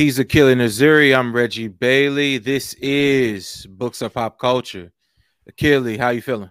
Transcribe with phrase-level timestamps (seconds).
[0.00, 1.14] He's Achille Nazuri.
[1.14, 2.38] I'm Reggie Bailey.
[2.38, 4.92] This is Books and Pop Culture.
[5.46, 6.48] Achille, how you feeling?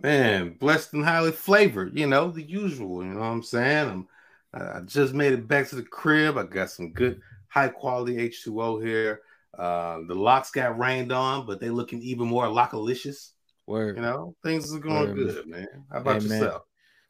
[0.00, 1.98] Man, blessed and highly flavored.
[1.98, 3.02] You know the usual.
[3.02, 3.88] You know what I'm saying?
[3.90, 4.08] I'm.
[4.54, 6.38] I just made it back to the crib.
[6.38, 9.22] I got some good, high quality H2O here.
[9.58, 13.32] Uh, the locks got rained on, but they looking even more lockalicious.
[13.66, 13.96] Word.
[13.96, 15.16] You know, things are going Word.
[15.16, 15.66] good, man.
[15.90, 16.52] How about hey, yourself?
[16.52, 16.60] Man.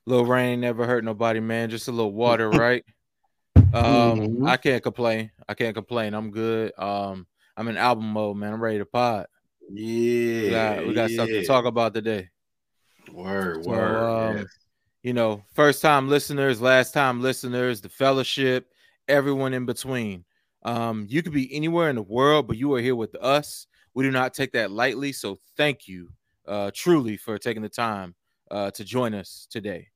[0.06, 1.68] Little rain never hurt nobody, man.
[1.68, 2.82] Just a little water, right?
[3.73, 4.46] Um, mm-hmm.
[4.46, 5.30] I can't complain.
[5.48, 6.14] I can't complain.
[6.14, 6.72] I'm good.
[6.79, 7.26] Um,
[7.57, 8.53] I'm in album mode, man.
[8.53, 9.27] I'm ready to pod.
[9.72, 11.17] Yeah, we got, we got yeah.
[11.17, 12.30] something to talk about today.
[13.13, 13.96] Word, so, word.
[13.96, 14.46] Um, yes.
[15.03, 18.67] You know, first time listeners, last time listeners, the fellowship,
[19.08, 20.25] everyone in between.
[20.63, 23.66] Um, you could be anywhere in the world, but you are here with us.
[23.94, 25.13] We do not take that lightly.
[25.13, 26.11] So thank you,
[26.46, 28.14] uh, truly, for taking the time
[28.50, 29.89] uh, to join us today.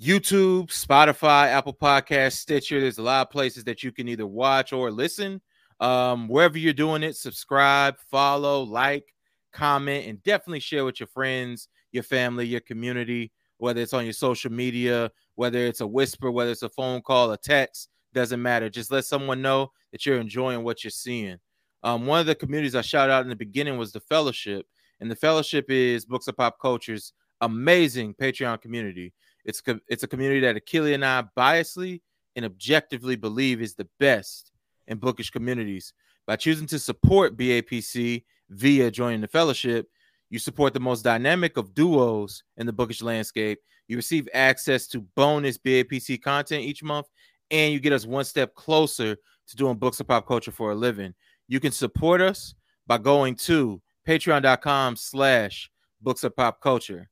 [0.00, 2.80] YouTube, Spotify, Apple Podcast, Stitcher.
[2.80, 5.40] There's a lot of places that you can either watch or listen.
[5.80, 9.12] Um, wherever you're doing it, subscribe, follow, like,
[9.52, 14.12] comment, and definitely share with your friends, your family, your community, whether it's on your
[14.12, 18.70] social media, whether it's a whisper, whether it's a phone call, a text, doesn't matter.
[18.70, 21.38] Just let someone know that you're enjoying what you're seeing.
[21.82, 24.66] Um, one of the communities I shouted out in the beginning was the Fellowship,
[25.00, 29.12] and the Fellowship is Books and Pop Culture's amazing Patreon community.
[29.48, 32.02] It's it's a community that Achille and I biasly
[32.36, 34.52] and objectively believe is the best
[34.86, 35.94] in bookish communities.
[36.26, 39.88] By choosing to support BAPC via joining the fellowship,
[40.28, 43.58] you support the most dynamic of duos in the bookish landscape.
[43.88, 47.06] You receive access to bonus BAPC content each month,
[47.50, 50.74] and you get us one step closer to doing books and pop culture for a
[50.74, 51.14] living.
[51.48, 52.54] You can support us
[52.86, 55.70] by going to patreon.com slash
[56.02, 57.08] books of pop culture.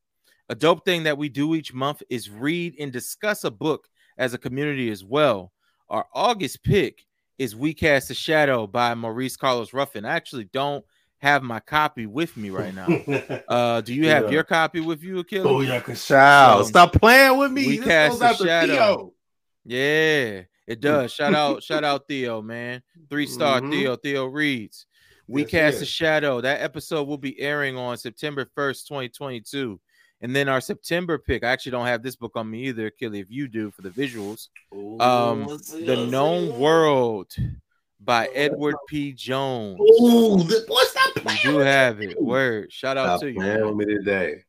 [0.49, 4.33] A dope thing that we do each month is read and discuss a book as
[4.33, 5.51] a community as well.
[5.89, 7.05] Our August pick
[7.37, 10.05] is We Cast a Shadow by Maurice Carlos Ruffin.
[10.05, 10.85] I actually don't
[11.19, 12.87] have my copy with me right now.
[13.47, 14.29] Uh, do you have yeah.
[14.29, 15.45] your copy with you, Achilles?
[15.47, 16.57] Oh, yeah, Kashal.
[16.57, 17.65] Um, Stop playing with me.
[17.65, 18.73] We this cast a shadow.
[18.73, 19.13] Theo.
[19.63, 21.13] Yeah, it does.
[21.13, 22.83] Shout out, shout out Theo, man.
[23.09, 23.71] Three star mm-hmm.
[23.71, 23.95] Theo.
[23.95, 24.85] Theo reads.
[25.27, 26.41] We cast a shadow.
[26.41, 29.79] That episode will be airing on September 1st, 2022.
[30.21, 33.19] And then our September pick, I actually don't have this book on me either, Kelly,
[33.19, 34.47] if you do for the visuals.
[34.73, 37.35] Ooh, um, The Known World
[37.99, 39.13] by Edward P.
[39.13, 39.79] Jones.
[39.79, 41.11] Ooh, what's that?
[41.43, 42.19] You do have it.
[42.21, 42.71] Word.
[42.71, 43.39] Shout out Stop to you.
[43.39, 44.43] Man, me today.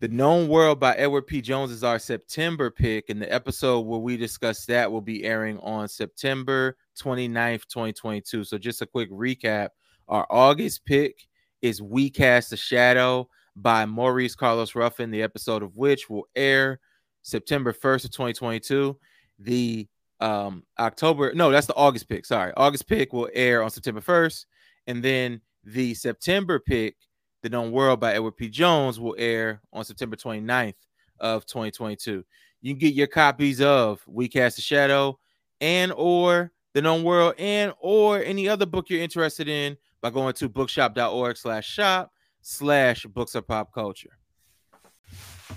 [0.00, 1.40] The Known World by Edward P.
[1.40, 5.58] Jones is our September pick, and the episode where we discuss that will be airing
[5.60, 8.44] on September 29th, 2022.
[8.44, 9.70] So, just a quick recap
[10.08, 11.26] our August pick
[11.62, 16.80] is We Cast a Shadow by Maurice Carlos Ruffin, the episode of which will air
[17.22, 18.98] September 1st of 2022.
[19.40, 19.88] The
[20.20, 22.24] um October, no, that's the August pick.
[22.24, 24.46] Sorry, August pick will air on September 1st,
[24.86, 26.96] and then the September pick,
[27.42, 28.48] The Known World by Edward P.
[28.48, 30.74] Jones, will air on September 29th
[31.20, 32.24] of 2022.
[32.60, 35.18] You can get your copies of We Cast a Shadow
[35.60, 40.34] and or The Known World and or any other book you're interested in by going
[40.34, 42.12] to bookshop.org slash shop
[42.44, 44.18] slash books and pop culture.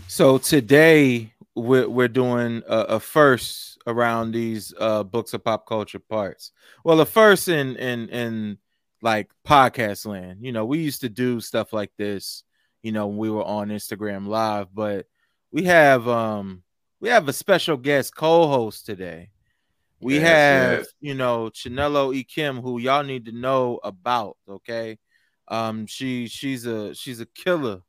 [0.08, 6.00] So today we're, we're doing a, a first around these uh, books of pop culture
[6.00, 6.52] parts.
[6.84, 8.58] Well, the first in in in
[9.02, 10.40] like podcast land.
[10.42, 12.44] You know, we used to do stuff like this,
[12.82, 15.08] you know, when we were on Instagram live, but
[15.52, 16.64] we have um
[17.00, 19.30] we have a special guest co-host today.
[20.00, 20.88] We yes, have, yes.
[21.02, 22.24] you know, Chinelo E.
[22.24, 25.00] Kim, who y'all need to know about, okay?
[25.48, 27.82] Um, she she's a she's a killer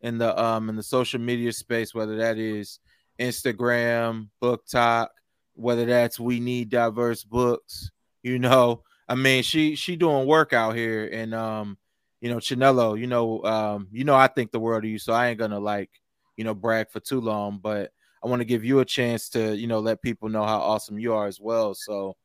[0.00, 2.78] in the um in the social media space, whether that is
[3.18, 5.08] Instagram, BookTok,
[5.54, 7.90] whether that's we need diverse books.
[8.22, 11.78] You know, I mean, she she doing work out here, and um,
[12.20, 15.12] you know, Chinelo, you know, um, you know, I think the world of you, so
[15.12, 15.90] I ain't gonna like,
[16.36, 17.92] you know, brag for too long, but
[18.22, 20.98] I want to give you a chance to, you know, let people know how awesome
[20.98, 21.74] you are as well.
[21.74, 22.16] So,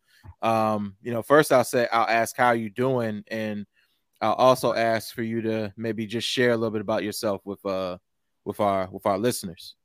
[0.41, 3.65] um, you know, first I'll say I'll ask how you doing, and
[4.21, 7.65] I'll also ask for you to maybe just share a little bit about yourself with
[7.65, 7.97] uh
[8.45, 9.75] with our with our listeners.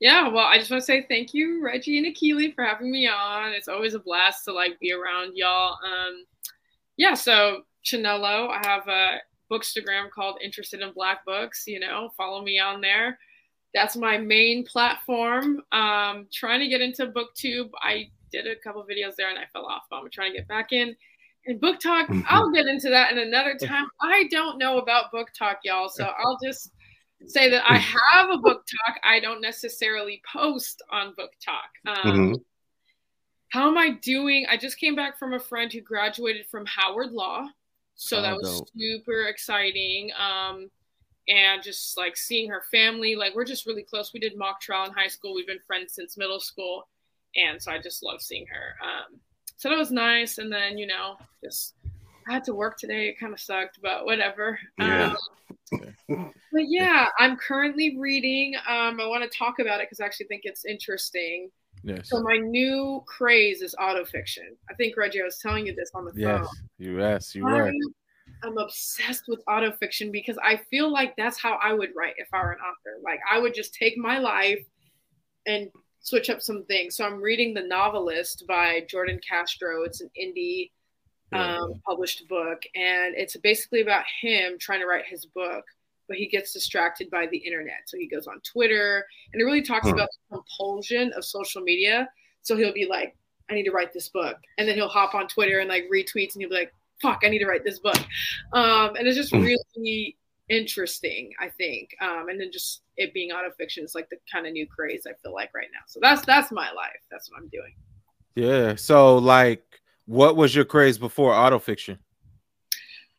[0.00, 3.06] Yeah, well, I just want to say thank you, Reggie and Achille, for having me
[3.06, 3.52] on.
[3.52, 5.76] It's always a blast to like be around y'all.
[5.84, 6.24] Um,
[6.96, 9.18] yeah, so Chinelo, I have a
[9.50, 11.64] bookstagram called Interested in Black Books.
[11.66, 13.18] You know, follow me on there.
[13.74, 15.62] That's my main platform.
[15.70, 17.70] Um, trying to get into BookTube.
[17.82, 20.48] I did a couple videos there and I fell off, but I'm trying to get
[20.48, 20.96] back in.
[21.46, 22.20] And BookTok, mm-hmm.
[22.28, 23.86] I'll get into that in another time.
[24.00, 25.88] I don't know about BookTok, y'all.
[25.88, 26.72] So I'll just
[27.26, 28.96] say that I have a BookTok.
[29.04, 32.04] I don't necessarily post on BookTok.
[32.04, 32.34] Um, mm-hmm.
[33.50, 34.46] how am I doing?
[34.48, 37.46] I just came back from a friend who graduated from Howard Law.
[37.94, 38.68] So Oh, that was dope.
[38.76, 40.10] super exciting.
[40.18, 40.70] Um,
[41.28, 44.12] and just like seeing her family, like we're just really close.
[44.12, 45.34] We did mock trial in high school.
[45.34, 46.88] We've been friends since middle school.
[47.36, 48.74] And so I just love seeing her.
[48.82, 49.20] Um,
[49.60, 50.38] so that was nice.
[50.38, 51.74] And then, you know, just
[52.26, 53.08] I had to work today.
[53.08, 54.58] It kind of sucked, but whatever.
[54.78, 55.12] Yeah.
[55.72, 58.54] Um, but yeah, I'm currently reading.
[58.66, 61.50] Um, I want to talk about it because I actually think it's interesting.
[61.82, 62.08] Yes.
[62.08, 64.48] So my new craze is autofiction.
[64.70, 66.38] I think Reggie, I was telling you this on the Yes.
[66.38, 66.48] phone.
[66.78, 67.70] You yes, you were.
[68.42, 72.42] I'm obsessed with autofiction because I feel like that's how I would write if I
[72.42, 72.98] were an author.
[73.04, 74.64] Like I would just take my life
[75.46, 75.68] and
[76.00, 76.96] switch up some things.
[76.96, 79.84] So I'm reading The Novelist by Jordan Castro.
[79.84, 80.70] It's an indie
[81.32, 85.64] um, published book, and it's basically about him trying to write his book,
[86.08, 87.82] but he gets distracted by the internet.
[87.86, 89.94] So he goes on Twitter, and it really talks Hmm.
[89.94, 92.08] about the compulsion of social media.
[92.42, 93.14] So he'll be like,
[93.48, 96.34] "I need to write this book," and then he'll hop on Twitter and like retweets,
[96.34, 97.98] and he'll be like, "Fuck, I need to write this book,"
[98.52, 99.42] um, and it's just Hmm.
[99.42, 100.16] really
[100.50, 101.96] interesting, I think.
[102.02, 105.14] Um, and then just it being autofiction is like the kind of new craze I
[105.22, 105.80] feel like right now.
[105.86, 107.00] So that's that's my life.
[107.10, 107.74] That's what I'm doing.
[108.34, 108.74] Yeah.
[108.74, 109.64] So like
[110.04, 111.96] what was your craze before autofiction?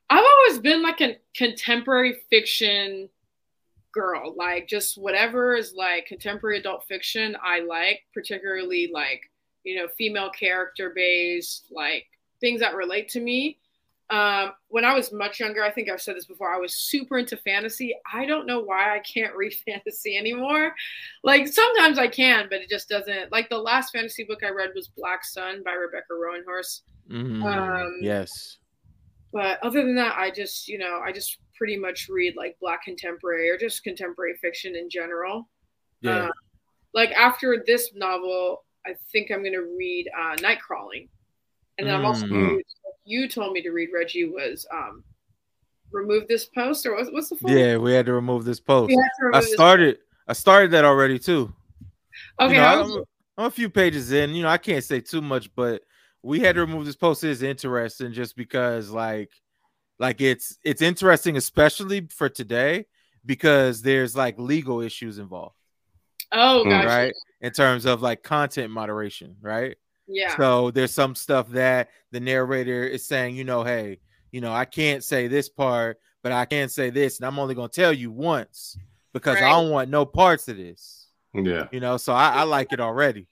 [0.09, 3.07] I've always been like a contemporary fiction
[3.93, 9.21] girl, like just whatever is like contemporary adult fiction I like, particularly like,
[9.63, 12.07] you know, female character based, like
[12.41, 13.57] things that relate to me.
[14.11, 17.17] Um, when I was much younger, I think I've said this before, I was super
[17.17, 17.95] into fantasy.
[18.13, 20.73] I don't know why I can't read fantasy anymore.
[21.23, 23.31] Like sometimes I can, but it just doesn't.
[23.31, 26.81] Like the last fantasy book I read was Black Sun by Rebecca Roanhorse.
[27.09, 27.43] Mhm.
[27.43, 28.57] Um, yes.
[29.33, 32.83] but other than that i just you know i just pretty much read like black
[32.83, 35.49] contemporary or just contemporary fiction in general
[36.01, 36.25] Yeah.
[36.25, 36.31] uh,
[36.93, 41.07] like after this novel i think i'm going to read uh, Nightcrawling
[41.77, 42.57] and then i'm also Mm.
[42.57, 42.65] read-
[43.05, 45.03] you told me to read reggie was um
[45.91, 48.89] remove this post or what's, what's the full yeah, we had to remove this post.
[48.89, 51.53] We have to remove I started I started that already too.
[52.39, 53.03] okay You know, how I'm,
[53.37, 54.31] I'm a few pages in.
[54.31, 55.81] You know, I can't say too much, but
[56.23, 57.23] we had to remove this post.
[57.23, 59.31] Is interesting just because, like,
[59.99, 62.85] like it's it's interesting, especially for today,
[63.25, 65.55] because there's like legal issues involved,
[66.31, 67.13] oh gosh right?
[67.41, 69.75] In terms of like content moderation, right?
[70.11, 73.99] Yeah So there's some stuff that the narrator is saying, you know, hey,
[74.31, 77.55] you know, I can't say this part, but I can say this, and I'm only
[77.55, 78.77] gonna tell you once
[79.13, 81.07] because I don't want no parts of this.
[81.33, 81.67] Yeah.
[81.71, 83.27] You know, so I, I like it already.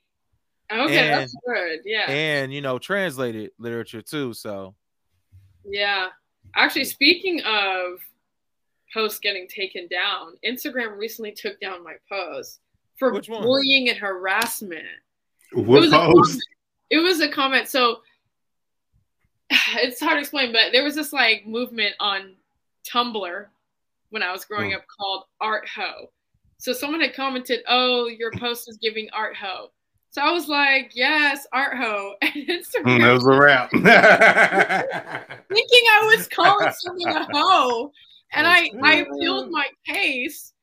[0.71, 4.75] okay and- that's good yeah and you know translated literature too so
[5.65, 6.07] Yeah.
[6.55, 7.99] Actually, speaking of
[8.93, 12.59] posts getting taken down, Instagram recently took down my post
[12.97, 13.43] for Which one?
[13.43, 14.85] bullying and harassment.
[15.53, 16.39] What was a post?
[16.89, 17.67] It was a comment.
[17.67, 18.01] So
[19.77, 22.35] it's hard to explain, but there was this like movement on
[22.89, 23.45] Tumblr
[24.09, 24.77] when I was growing Hmm.
[24.77, 26.09] up called Art Hoe.
[26.57, 29.71] So someone had commented, "Oh, your post is giving Art Hoe."
[30.11, 33.69] So I was like, "Yes, Art Hoe," and Instagram Mm, that was a wrap.
[35.49, 37.91] thinking I was calling someone a hoe.
[38.33, 40.53] And I, I appealed my case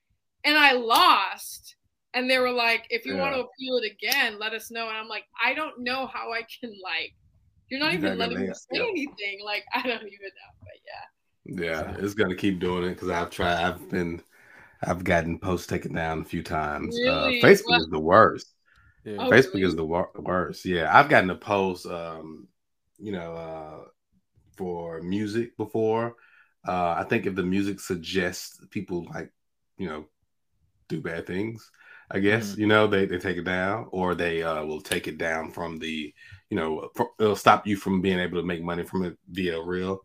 [0.44, 1.75] and I lost.
[2.16, 4.88] And they were like, if you want to appeal it again, let us know.
[4.88, 7.12] And I'm like, I don't know how I can like
[7.68, 8.82] you're not You're even not letting me say yeah.
[8.82, 9.38] anything.
[9.44, 10.52] Like I don't even know.
[10.61, 11.94] But yeah.
[11.94, 13.62] yeah, it's gonna keep doing it because I've tried.
[13.62, 14.23] I've been,
[14.82, 16.96] I've gotten posts taken down a few times.
[16.99, 17.40] Really?
[17.40, 18.54] Uh, Facebook is the worst.
[19.04, 19.16] yeah.
[19.18, 19.66] Oh, Facebook really?
[19.66, 20.64] is the wor- worst.
[20.64, 22.46] Yeah, I've gotten a post, um,
[22.99, 23.85] you know, uh,
[24.56, 26.14] for music before.
[26.66, 29.30] Uh, I think if the music suggests people like,
[29.78, 30.06] you know,
[30.88, 31.71] do bad things,
[32.11, 35.19] I guess you know they, they take it down, or they uh, will take it
[35.19, 36.12] down from the,
[36.50, 39.61] you know, fr- it'll stop you from being able to make money from it via
[39.61, 40.00] real.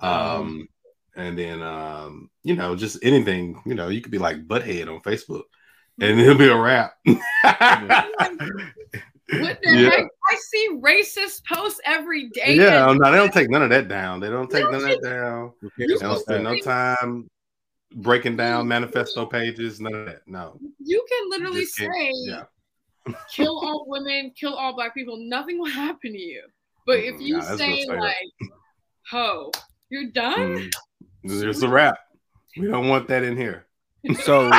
[0.00, 0.68] Um,
[1.16, 5.00] and then um, you know, just anything, you know, you could be like butthead on
[5.00, 5.42] Facebook,
[6.00, 6.94] and it'll be a wrap.
[9.38, 9.90] What the Yeah.
[9.90, 10.04] heck?
[10.30, 12.56] I see racist posts every day.
[12.56, 14.18] Yeah, no, they don't take none of that down.
[14.20, 15.52] They don't take No, none of that down.
[15.78, 17.28] They don't spend no time
[17.96, 19.80] breaking down manifesto pages.
[19.80, 20.22] None of that.
[20.26, 20.58] No.
[20.78, 22.44] You can literally Just say yeah.
[23.30, 26.42] kill all women, kill all black people, nothing will happen to you.
[26.86, 28.00] But if you nah, say gonna stay up.
[28.00, 28.50] like
[29.10, 29.50] ho,
[29.90, 30.70] you're done?
[31.24, 31.48] Mm.
[31.48, 31.98] It's a wrap.
[32.56, 33.66] We don't want that in here.
[34.22, 34.50] so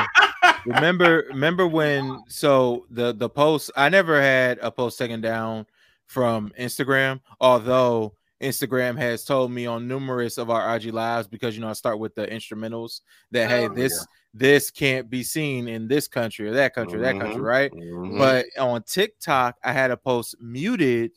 [0.66, 5.66] remember remember when so the the post i never had a post taken down
[6.06, 11.62] from instagram although Instagram has told me on numerous of our IG lives because you
[11.62, 15.88] know I start with the instrumentals that hey Oh, this this can't be seen in
[15.88, 17.46] this country or that country or that country Mhm.
[17.46, 18.18] right Mhm.
[18.18, 21.12] but on TikTok I had a post muted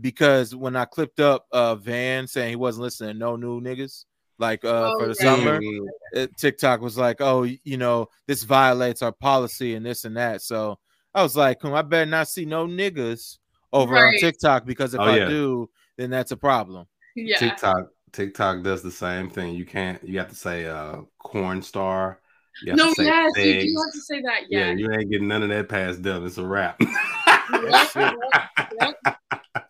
[0.00, 4.04] because when I clipped up uh Van saying he wasn't listening to no new niggas
[4.38, 5.16] like uh Oh, for the right.
[5.18, 5.88] summer Mhm.
[6.16, 10.40] uh, TikTok was like, oh, you know, this violates our policy and this and that.
[10.42, 10.78] So
[11.14, 13.38] I was like, hmm, I better not see no niggas
[13.72, 15.28] over on TikTok because if Oh, I yeah.
[15.28, 16.86] do, then that's a problem.
[17.14, 17.38] Yeah.
[17.38, 19.54] TikTok TikTok does the same thing.
[19.54, 20.02] You can't.
[20.06, 22.20] You have to say uh, corn star.
[22.62, 24.40] You have No, to say yes, you do have to say that.
[24.48, 24.72] Yeah, Yeah.
[24.72, 26.24] you ain't getting none of that past them.
[26.24, 26.78] It's a wrap.
[27.50, 28.14] That's it.
[28.80, 28.94] Yep.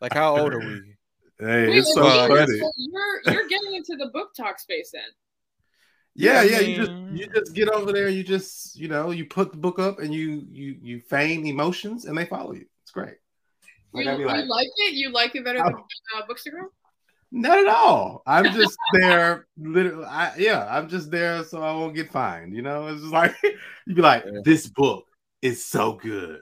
[0.01, 0.81] Like, how old are we?
[1.39, 2.61] hey, Wait, it's so well, funny.
[2.77, 5.03] you're you're getting into the BookTok space then.
[6.15, 6.61] Yeah, Yeah, yeah.
[6.61, 8.09] You just you just get over there.
[8.09, 12.05] You just you know you put the book up and you you you feign emotions
[12.05, 12.67] and they follow you.
[12.83, 13.17] It's great.
[13.93, 14.95] Like you, I'd be you like, like it?
[14.95, 16.67] You like it better than uh, Bookstagram?
[17.33, 18.23] not at all.
[18.27, 19.47] I'm just there.
[19.59, 20.67] Literally, I, yeah.
[20.71, 22.55] I'm just there so I won't get fined.
[22.55, 23.35] You know, it's just like
[23.87, 24.41] you'd be like, Yeah.
[24.45, 25.05] this book
[25.43, 26.41] is so good,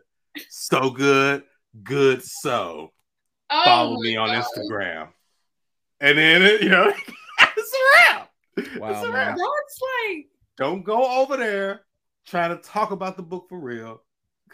[0.49, 1.43] so good,
[1.83, 2.23] good.
[2.23, 2.93] So
[3.51, 4.45] Oh follow me on God.
[4.45, 5.09] Instagram,
[6.01, 6.89] and then it, you know,
[7.57, 8.31] it's a wrap.
[8.79, 9.37] Wow, it's a wrap.
[9.37, 11.83] That's like Don't go over there
[12.27, 14.03] trying to talk about the book for real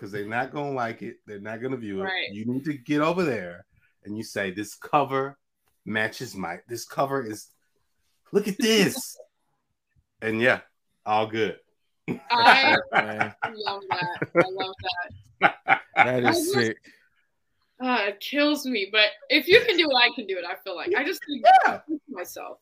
[0.01, 1.17] because they're not gonna like it.
[1.27, 2.05] They're not gonna view it.
[2.05, 2.33] Right.
[2.33, 3.67] You need to get over there
[4.05, 5.37] and you say, "This cover
[5.85, 6.61] matches my.
[6.69, 7.49] This cover is.
[8.33, 9.19] Look at this."
[10.23, 10.61] and yeah,
[11.05, 11.59] all good.
[12.31, 13.37] I love that.
[13.45, 13.51] I
[14.49, 14.75] love
[15.41, 15.51] that.
[15.97, 16.77] that I is just- sick.
[17.83, 20.45] Uh, it kills me, but if you can do it, I can do it.
[20.47, 21.73] I feel like I just need Yeah.
[21.73, 22.59] to push myself.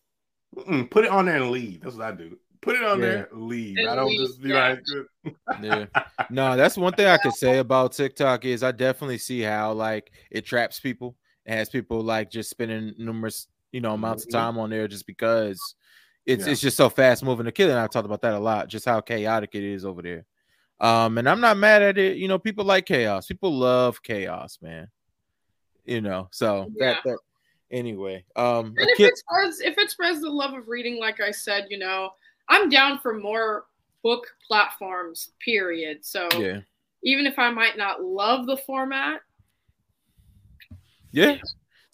[0.57, 1.80] Mm-mm, put it on there and leave.
[1.80, 2.38] That's what I do.
[2.61, 3.07] Put it on Yeah.
[3.07, 3.77] there, leave.
[3.79, 4.77] And I don't leave, just be yeah.
[5.25, 5.87] like, Yeah.
[6.31, 10.11] No, that's one thing I could say about TikTok is I definitely see how like
[10.31, 11.17] it traps people.
[11.47, 14.33] It has people like just spending numerous, you know, amounts of Mhm.
[14.33, 15.59] time on there just because
[16.27, 16.53] it's Yeah.
[16.53, 17.47] it's just so fast moving.
[17.47, 20.03] The kid and I talked about that a lot, just how chaotic it is over
[20.03, 20.27] there.
[20.81, 22.19] Um, and I'm not mad at it.
[22.19, 23.27] You know, people like chaos.
[23.27, 24.88] People love chaos, man.
[25.85, 27.12] You know, so that Yeah.
[27.12, 27.19] that
[27.71, 28.25] anyway.
[28.37, 31.31] Um, And if kid- it spreads, if it spreads the love of reading, like I
[31.31, 32.11] said, you know,
[32.49, 33.67] I'm down for more
[34.02, 35.31] book platforms.
[35.45, 36.05] Period.
[36.05, 36.61] So yeah,
[37.02, 39.21] even if I might not love the format,
[41.12, 41.37] yeah.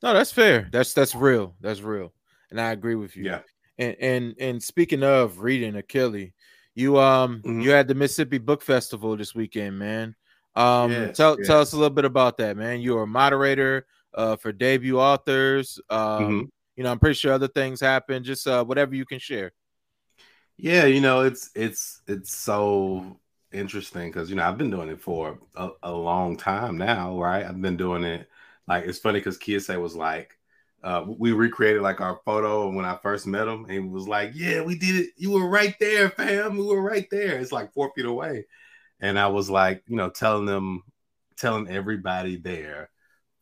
[0.03, 0.69] No, that's fair.
[0.71, 1.55] That's that's real.
[1.61, 2.13] That's real,
[2.51, 3.25] and I agree with you.
[3.25, 3.41] yeah.
[3.79, 6.29] And and and speaking of reading, Achille,
[6.75, 7.63] you um Mhm.
[7.63, 10.15] you had the Mississippi Book Festival this weekend, man.
[10.55, 12.81] Um, Yes, tell tell us a little bit about that, man.
[12.81, 15.81] You were a moderator uh for debut authors.
[15.91, 16.51] Um, Mhm.
[16.77, 18.23] you know, I'm pretty sure other things happen.
[18.23, 19.53] Just uh whatever you can share.
[20.57, 23.19] Yeah, you know, it's it's it's so
[23.53, 27.45] interesting because you know I've been doing it for a, a long time now, right?
[27.45, 28.29] I've been doing it
[28.69, 30.39] like it's funny because Kiese was like,
[30.83, 34.31] uh, we recreated like our photo when I first met him, and he was like,
[34.35, 35.11] "Yeah, we did it.
[35.17, 36.57] You were right there, fam.
[36.57, 37.39] We were right there.
[37.39, 38.47] It's like four feet away."
[39.01, 40.83] And I was like, you know, telling them,
[41.37, 42.91] telling everybody there,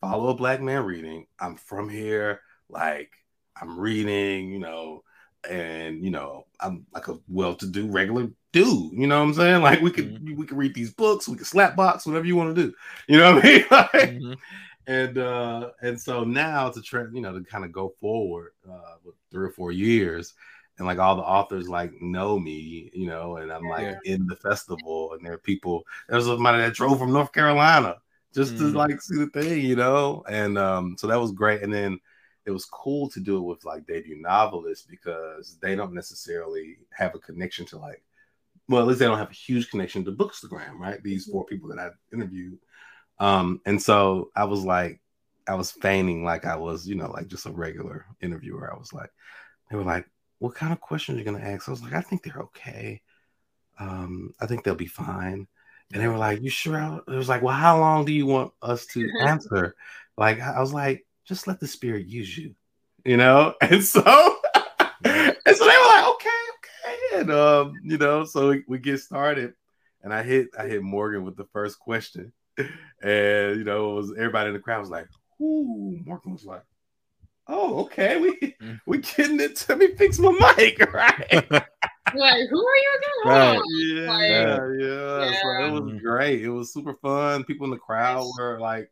[0.01, 1.27] follow a black man reading.
[1.39, 2.41] I'm from here.
[2.69, 3.11] Like
[3.59, 5.03] I'm reading, you know,
[5.49, 8.93] and you know, I'm like a well-to-do regular dude.
[8.93, 9.61] You know what I'm saying?
[9.61, 12.55] Like we could we could read these books, we could slap box, whatever you want
[12.55, 12.73] to do.
[13.07, 13.65] You know what I mean?
[13.71, 14.39] Like, Mhm.
[14.87, 18.95] and uh and so now to try you know to kind of go forward uh
[19.05, 20.33] with three or four years
[20.77, 24.35] and like all the authors like know me you know and i'm like in the
[24.35, 27.95] festival and there are people there's somebody that drove from north carolina
[28.35, 28.73] just to Mm.
[28.73, 31.97] like see the thing you know and um so that was great and then
[32.45, 37.15] it was cool to do it with like debut novelists because they don't necessarily have
[37.15, 38.03] a connection to like
[38.69, 41.69] well at least they don't have a huge connection to bookstagram right these four people
[41.69, 42.57] that i interviewed
[43.19, 44.99] um, and so I was like,
[45.47, 48.71] I was feigning like I was, you know, like just a regular interviewer.
[48.73, 49.09] I was like,
[49.69, 50.07] they were like,
[50.39, 51.67] what kind of questions are you gonna ask?
[51.67, 53.01] I was like, I think they're okay.
[53.79, 55.47] Um, I think they'll be fine.
[55.91, 57.01] And they were like, You sure?
[57.07, 59.75] It was like, Well, how long do you want us to answer?
[60.17, 62.55] like, I was like, just let the spirit use you,
[63.05, 63.53] you know?
[63.61, 64.01] And so
[65.05, 67.19] and so they were like, okay, okay.
[67.19, 69.53] And um, you know, so we, we get started.
[70.01, 72.33] And I hit I hit Morgan with the first question.
[72.57, 75.07] And you know, it was everybody in the crowd was like,
[75.41, 76.63] ooh, Morgan was like,
[77.47, 78.79] Oh, okay, we Mm.
[78.85, 79.65] we getting it.
[79.67, 81.19] Let me fix my mic, right?
[81.31, 83.17] like, who are you again?
[83.23, 83.59] Hold Right.
[83.79, 85.41] yeah, Like, yeah.
[85.41, 86.01] So it was Mhm.
[86.01, 86.41] great.
[86.43, 87.43] It was super fun.
[87.43, 88.91] People in the crowd were like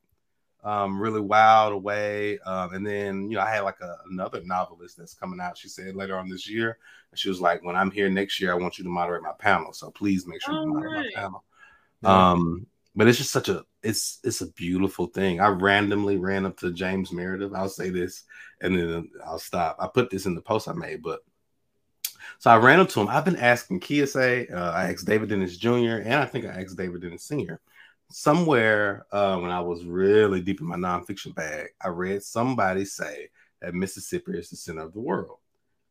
[0.64, 2.40] um really wild away.
[2.40, 5.58] Um, and then you know, I had like a, another novelist that's coming out.
[5.58, 6.78] She said later on this year,
[7.12, 9.34] and she was like, When I'm here next year, I want you to moderate my
[9.40, 9.74] panel.
[9.74, 11.14] So please make sure Oh, you moderate nice.
[11.16, 11.44] my panel.
[12.02, 12.32] Yeah.
[12.32, 15.40] Um, but it's just such a it's it's a beautiful thing.
[15.40, 17.54] I randomly ran up to James Meredith.
[17.56, 18.24] I'll say this
[18.62, 19.78] and then I'll stop.
[19.80, 21.22] I put this in the post I made, but
[22.40, 23.08] so I ran up to him.
[23.08, 26.78] I've been asking Kiese, uh, I asked David Dennis Jr., and I think I asked
[26.78, 27.60] David Dennis Sr.
[28.12, 33.30] Somewhere uh, when I was really deep in my nonfiction bag, I read somebody say
[33.62, 35.38] that Mississippi is the center of the world.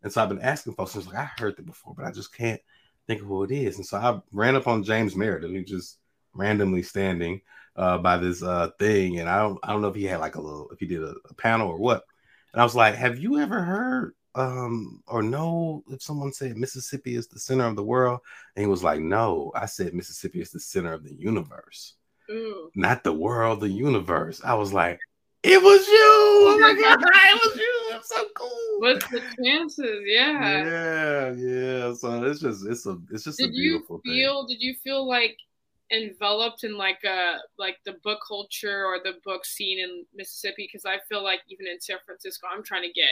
[0.03, 2.11] And so I've been asking folks, I was like, I heard that before, but I
[2.11, 2.61] just can't
[3.07, 3.77] think of who it is.
[3.77, 5.99] And so I ran up on James Meredith, who just
[6.35, 7.41] randomly standing
[7.77, 10.37] uh, by this uh, thing, and I don't I don't know if he had like
[10.37, 12.05] a little if he did a, a, panel or what.
[12.53, 17.15] And I was like, "Have you ever heard um, or know if someone said Mississippi
[17.15, 18.21] is the center of the world?"
[18.55, 21.95] And he was like, "No, I said Mississippi is the center of the universe,
[22.31, 22.71] Ooh.
[22.75, 24.99] not the world, the universe." I was like,
[25.43, 26.11] "It was you!
[26.49, 27.97] Oh my god, it was you!
[27.97, 30.03] It's so cool." What's the chances?
[30.07, 31.95] Yeah, yeah, yeah.
[31.95, 34.57] So it's just it's a it's just did a beautiful you feel, thing.
[34.57, 35.37] Did you feel like
[35.93, 40.85] enveloped in like a like the book culture or the book scene in Mississippi because
[40.85, 43.11] I feel like even in San Francisco I'm trying to get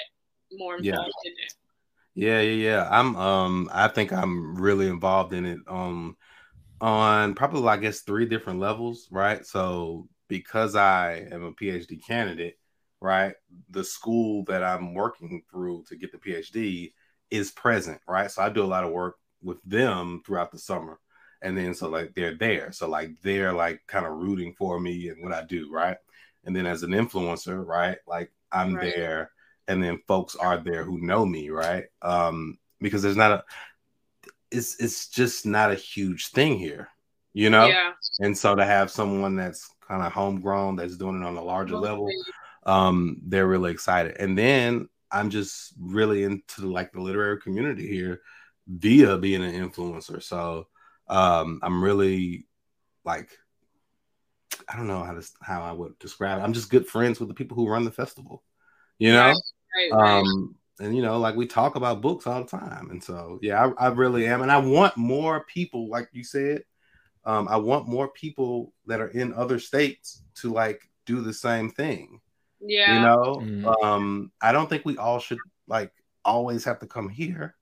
[0.52, 1.30] more involved yeah.
[1.30, 1.54] in it.
[2.14, 2.88] Yeah, yeah, yeah.
[2.90, 6.16] I'm um I think I'm really involved in it um
[6.80, 9.44] on probably I guess three different levels, right?
[9.44, 12.58] So because I am a PhD candidate,
[13.00, 13.34] right?
[13.70, 16.92] The school that I'm working through to get the PhD
[17.30, 18.30] is present, right?
[18.30, 20.98] So I do a lot of work with them throughout the summer
[21.42, 25.08] and then so like they're there so like they're like kind of rooting for me
[25.08, 25.96] and what i do right
[26.44, 28.94] and then as an influencer right like i'm right.
[28.94, 29.30] there
[29.68, 33.44] and then folks are there who know me right um because there's not a
[34.50, 36.88] it's it's just not a huge thing here
[37.32, 37.92] you know yeah.
[38.20, 41.76] and so to have someone that's kind of homegrown that's doing it on a larger
[41.76, 42.08] level
[42.64, 48.20] um they're really excited and then i'm just really into like the literary community here
[48.66, 50.66] via being an influencer so
[51.08, 52.46] um, I'm really
[53.04, 53.30] like
[54.68, 56.42] I don't know how to how I would describe it.
[56.42, 58.42] I'm just good friends with the people who run the festival,
[58.98, 59.32] you know.
[59.76, 63.02] Right, right, um, and you know, like we talk about books all the time, and
[63.02, 66.64] so yeah, I, I really am, and I want more people, like you said.
[67.24, 71.70] Um, I want more people that are in other states to like do the same
[71.70, 72.20] thing.
[72.60, 73.34] Yeah, you know.
[73.42, 73.66] Mm-hmm.
[73.66, 75.92] Um, I don't think we all should like
[76.24, 77.54] always have to come here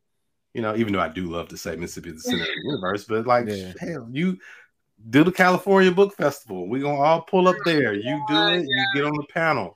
[0.56, 2.54] you know, even though I do love to say Mississippi is the center of the
[2.64, 3.74] universe, but like, yeah.
[3.78, 4.38] hell, you
[5.10, 6.66] do the California Book Festival.
[6.66, 7.92] We're gonna all pull up there.
[7.92, 9.75] You do it, you get on the panel.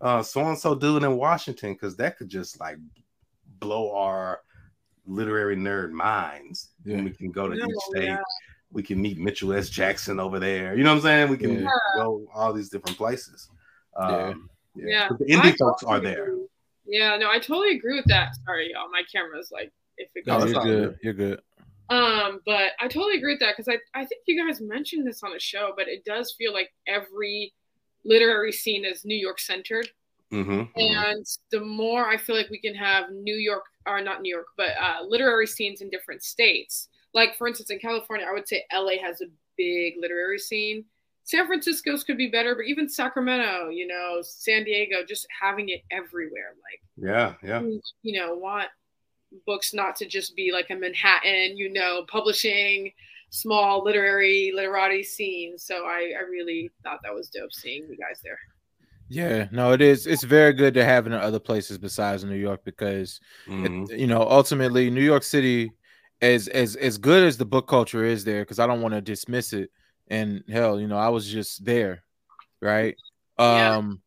[0.00, 2.78] Uh, so and so do it in Washington because that could just like
[3.58, 4.40] blow our
[5.06, 6.70] literary nerd minds.
[6.84, 7.02] Yeah.
[7.02, 8.04] we can go to each state.
[8.04, 8.18] Yeah.
[8.72, 9.68] We can meet Mitchell S.
[9.68, 10.76] Jackson over there.
[10.76, 11.30] You know what I'm saying?
[11.30, 11.68] We can yeah.
[11.96, 13.48] go all these different places.
[13.96, 14.86] Um, yeah.
[14.86, 15.08] yeah.
[15.18, 16.34] the indie folks are there.
[16.86, 18.34] Yeah, no, I totally agree with that.
[18.46, 18.88] Sorry, y'all.
[18.90, 20.52] My camera's like if it goes.
[20.52, 20.98] No, you're good.
[21.02, 21.40] You're good.
[21.90, 25.22] Um, but I totally agree with that because I, I think you guys mentioned this
[25.24, 27.52] on the show, but it does feel like every
[28.04, 29.88] literary scene is New York centered.
[30.32, 30.80] Mm-hmm, mm-hmm.
[30.80, 31.58] and mm-hmm.
[31.58, 34.70] the more I feel like we can have New York, or not New York, but
[34.80, 36.88] uh, literary scenes in different states.
[37.12, 40.84] Like, for instance, in California, I would say LA has a big literary scene.
[41.24, 45.82] San Francisco's could be better, but even Sacramento, you know, San Diego, just having it
[45.90, 46.54] everywhere.
[46.62, 47.60] Like, yeah, yeah.
[48.02, 48.68] You know, want
[49.46, 52.92] books not to just be like a Manhattan, you know, publishing
[53.30, 55.56] small literary literati scene.
[55.56, 58.38] So I, I really thought that was dope seeing you guys there.
[59.08, 60.06] Yeah, no, it is.
[60.06, 63.92] It's very good to have in other places besides New York because, mm-hmm.
[63.92, 65.72] it, you know, ultimately New York City,
[66.20, 69.00] as as as good as the book culture is there, because I don't want to
[69.00, 69.70] dismiss it.
[70.06, 72.04] And hell, you know, I was just there,
[72.60, 72.94] right?
[73.38, 73.76] Yeah.
[73.76, 74.00] Um,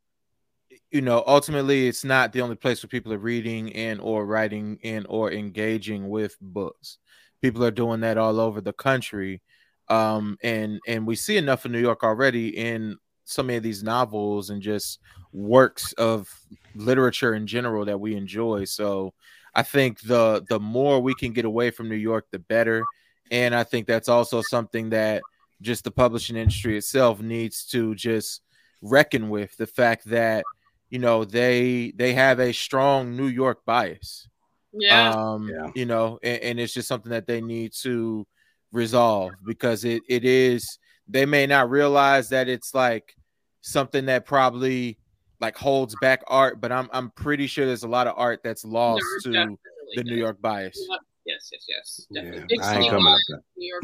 [0.93, 4.79] you know ultimately it's not the only place where people are reading and or writing
[4.83, 6.99] and or engaging with books
[7.43, 9.41] people are doing that all over the country
[9.89, 13.83] um and and we see enough in new york already in so many of these
[13.83, 14.99] novels and just
[15.33, 16.33] works of
[16.73, 19.13] literature in general that we enjoy so
[19.55, 22.81] i think the the more we can get away from new york the better
[23.29, 25.21] and i think that's also something that
[25.61, 28.41] just the publishing industry itself needs to just
[28.81, 30.43] reckon with the fact that
[30.89, 34.27] you know they they have a strong New York bias.
[34.73, 35.11] Yeah.
[35.11, 35.71] Um, yeah.
[35.75, 38.25] you know, and, and, it's just something that they need to
[38.71, 43.15] resolve because it it is they may not realize that it's like
[43.61, 44.97] something that probably
[45.39, 48.65] like holds back art, but I'm I'm pretty sure there's a lot of art that's
[48.65, 49.57] lost no, to
[49.95, 50.77] the New York bias.
[51.25, 52.07] Yes, yes, yes.
[52.13, 52.57] Definitely.
[52.57, 53.83] Yeah, I ain't coming up New York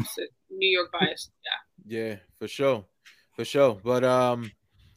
[0.50, 1.30] New York bias.
[1.86, 2.08] Yeah.
[2.08, 2.84] Yeah, for sure.
[3.36, 3.80] For sure.
[3.82, 4.50] But um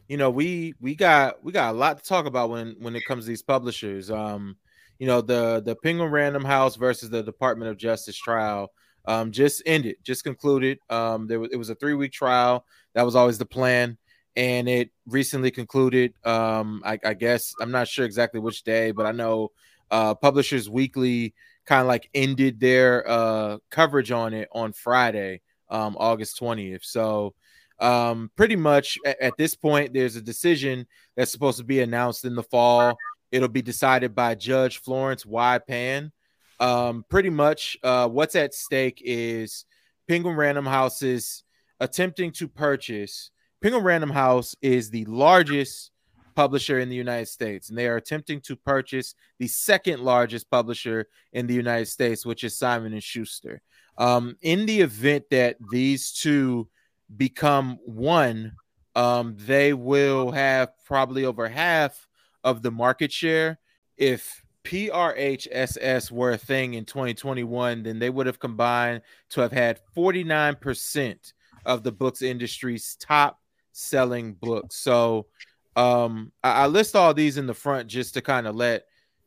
[0.08, 3.06] you know, we we got we got a lot to talk about when when it
[3.06, 4.12] comes to these publishers.
[4.12, 4.58] Um,
[5.04, 8.72] you know, the the Penguin Random House versus the Department of Justice trial
[9.04, 10.80] um, just ended, just concluded.
[10.90, 12.66] Um, there was it was a three week trial.
[12.96, 13.98] That was always the plan,
[14.38, 16.14] and it recently concluded.
[16.24, 19.52] Um, I, I guess I'm not sure exactly which day, but I know
[19.92, 21.34] uh, Publishers Weekly
[21.66, 26.86] kind of like ended their uh, coverage on it on Friday, um, August 20th.
[26.86, 27.36] So
[27.80, 30.88] um, pretty much at, at, this point, there's a decision
[31.18, 32.96] that's supposed to be announced in the fall.
[33.34, 35.58] It'll be decided by Judge Florence Y.
[35.58, 36.12] Pan.
[36.60, 39.66] Um, pretty much uh, what's at stake is
[40.08, 41.44] Penguin Random House's
[41.80, 43.32] attempting to purchase.
[43.60, 45.90] Penguin Random House is the largest
[46.36, 51.08] publisher in the United States, and they are attempting to purchase the second largest publisher
[51.32, 53.64] in the United States, which is Simon and Schuster.
[53.98, 56.70] Um, in the event that these two
[57.18, 58.52] become one,
[58.94, 62.08] um, they will have probably over half
[62.44, 63.60] of the market share.
[63.98, 69.02] If PRHSS were a thing in 2021, then they would have combined
[69.32, 71.34] to have had 49%
[71.66, 73.40] of the books industry's top
[73.72, 74.76] selling books.
[74.76, 75.28] So
[75.76, 78.86] um, I, I list all these in the front just to kind of let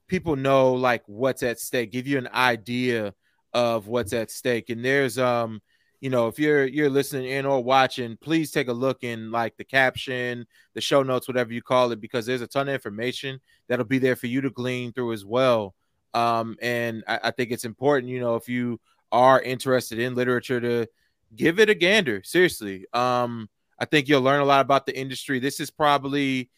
[0.09, 3.15] people know like what's at stake, give you an idea
[3.53, 4.71] of what's at stake.
[4.71, 5.61] And there's um
[6.01, 9.57] you know, if you're you're listening in or watching, please take a look in like
[9.57, 13.41] the caption, the show notes, whatever you call it, because there's a ton of information
[13.69, 15.75] that'll be there for you to glean through as well.
[16.15, 18.81] Um, and I, I think it's important, you know, if you
[19.13, 20.87] are interested in literature, to
[21.35, 22.23] give it a gander.
[22.25, 25.39] Seriously, um, I think you'll learn a lot about the industry.
[25.39, 26.51] This is probably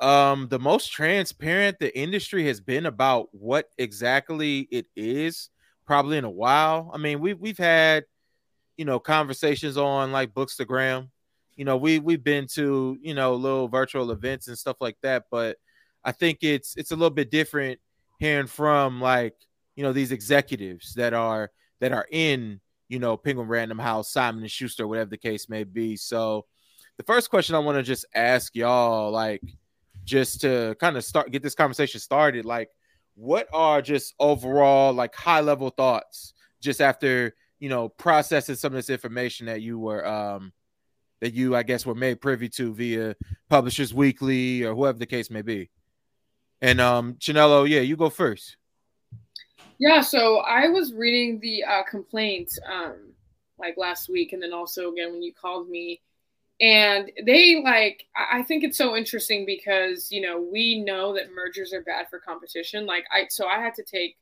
[0.00, 5.50] um, the most transparent the industry has been about what exactly it is,
[5.86, 6.90] probably in a while.
[6.94, 8.04] I mean, we've we've had
[8.78, 11.10] you know conversations on like bookstagram.
[11.56, 15.24] You know we we've been to you know little virtual events and stuff like that
[15.28, 15.56] but
[16.04, 17.80] i think it's it's a little bit different
[18.20, 19.34] hearing from like
[19.74, 24.42] you know these executives that are that are in you know penguin random house simon
[24.42, 25.96] and schuster whatever the case may be.
[25.96, 26.46] So
[26.96, 29.42] the first question i want to just ask y'all like
[30.04, 32.70] just to kind of start get this conversation started like
[33.14, 38.76] what are just overall like high level thoughts just after you know, processing some of
[38.76, 40.52] this information that you were um
[41.20, 43.16] that you I guess were made privy to via
[43.48, 45.70] Publishers Weekly or whoever the case may be.
[46.60, 48.56] And um Chinelo, yeah, you go first.
[49.80, 53.14] Yeah, so I was reading the uh, complaint um
[53.58, 56.00] like last week and then also again when you called me
[56.60, 61.72] and they like i think it's so interesting because you know we know that mergers
[61.72, 64.16] are bad for competition like i so i had to take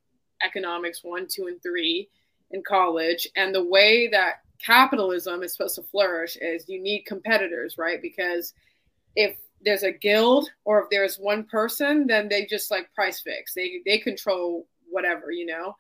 [0.45, 2.09] economics one two and three
[2.51, 3.29] in college.
[3.37, 8.01] And the way that capitalism is supposed to flourish is you need competitors, right?
[8.01, 8.55] Because
[9.15, 13.55] if there's a guild or if there's one person, then they just like price fix.
[13.55, 15.75] They they control whatever, you know.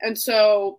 [0.00, 0.78] And so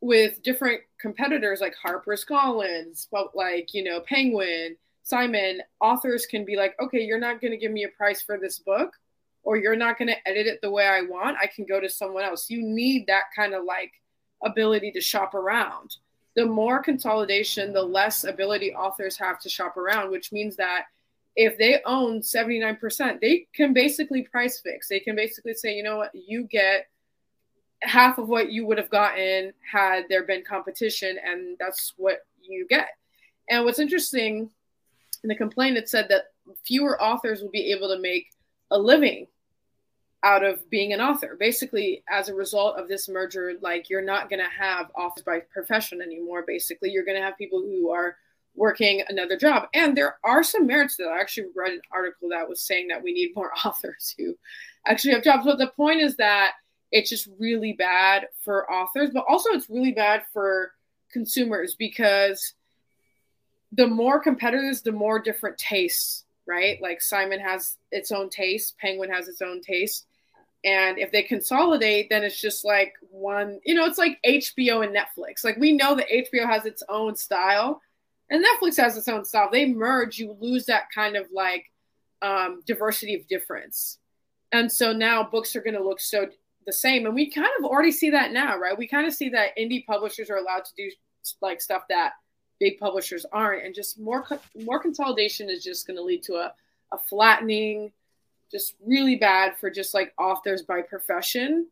[0.00, 6.56] with different competitors like Harper's Collins, but like, you know, Penguin, Simon, authors can be
[6.56, 8.92] like, okay, you're not going to give me a price for this book
[9.42, 11.36] or you're not going to edit it the way I want.
[11.40, 12.48] I can go to someone else.
[12.48, 13.92] You need that kind of like
[14.44, 15.96] ability to shop around.
[16.36, 20.86] The more consolidation, the less ability authors have to shop around, which means that
[21.36, 24.88] if they own 79%, they can basically price fix.
[24.88, 26.86] They can basically say, you know what, you get
[27.82, 32.66] half of what you would have gotten had there been competition, and that's what you
[32.68, 32.88] get.
[33.48, 34.50] And what's interesting
[35.22, 36.24] in the complaint, it said that
[36.64, 38.26] fewer authors will be able to make
[38.70, 39.26] a living
[40.22, 41.36] out of being an author.
[41.38, 45.40] Basically, as a result of this merger, like you're not going to have authors by
[45.40, 46.44] profession anymore.
[46.46, 48.16] Basically, you're going to have people who are
[48.54, 49.68] working another job.
[49.74, 52.88] And there are some merits to that I actually read an article that was saying
[52.88, 54.36] that we need more authors who
[54.86, 55.46] actually have jobs.
[55.46, 56.52] But the point is that
[56.92, 60.72] it's just really bad for authors, but also it's really bad for
[61.12, 62.54] consumers because
[63.72, 66.80] the more competitors, the more different tastes, right?
[66.82, 70.06] Like Simon has its own taste, Penguin has its own taste.
[70.64, 74.94] And if they consolidate, then it's just like one, you know, it's like HBO and
[74.94, 75.42] Netflix.
[75.42, 77.80] Like we know that HBO has its own style
[78.30, 79.48] and Netflix has its own style.
[79.50, 81.64] They merge, you lose that kind of like
[82.22, 83.98] um, diversity of difference.
[84.52, 86.26] And so now books are going to look so
[86.66, 87.06] the same.
[87.06, 88.76] And we kind of already see that now, right?
[88.76, 90.90] We kind of see that indie publishers are allowed to do
[91.40, 92.12] like stuff that
[92.58, 93.64] big publishers aren't.
[93.64, 96.52] And just more, more consolidation is just going to lead to a,
[96.92, 97.92] a flattening,
[98.50, 101.66] just really bad for just like authors by profession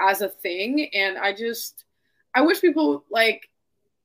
[0.00, 0.88] as a thing.
[0.94, 1.84] And I just,
[2.34, 3.48] I wish people like,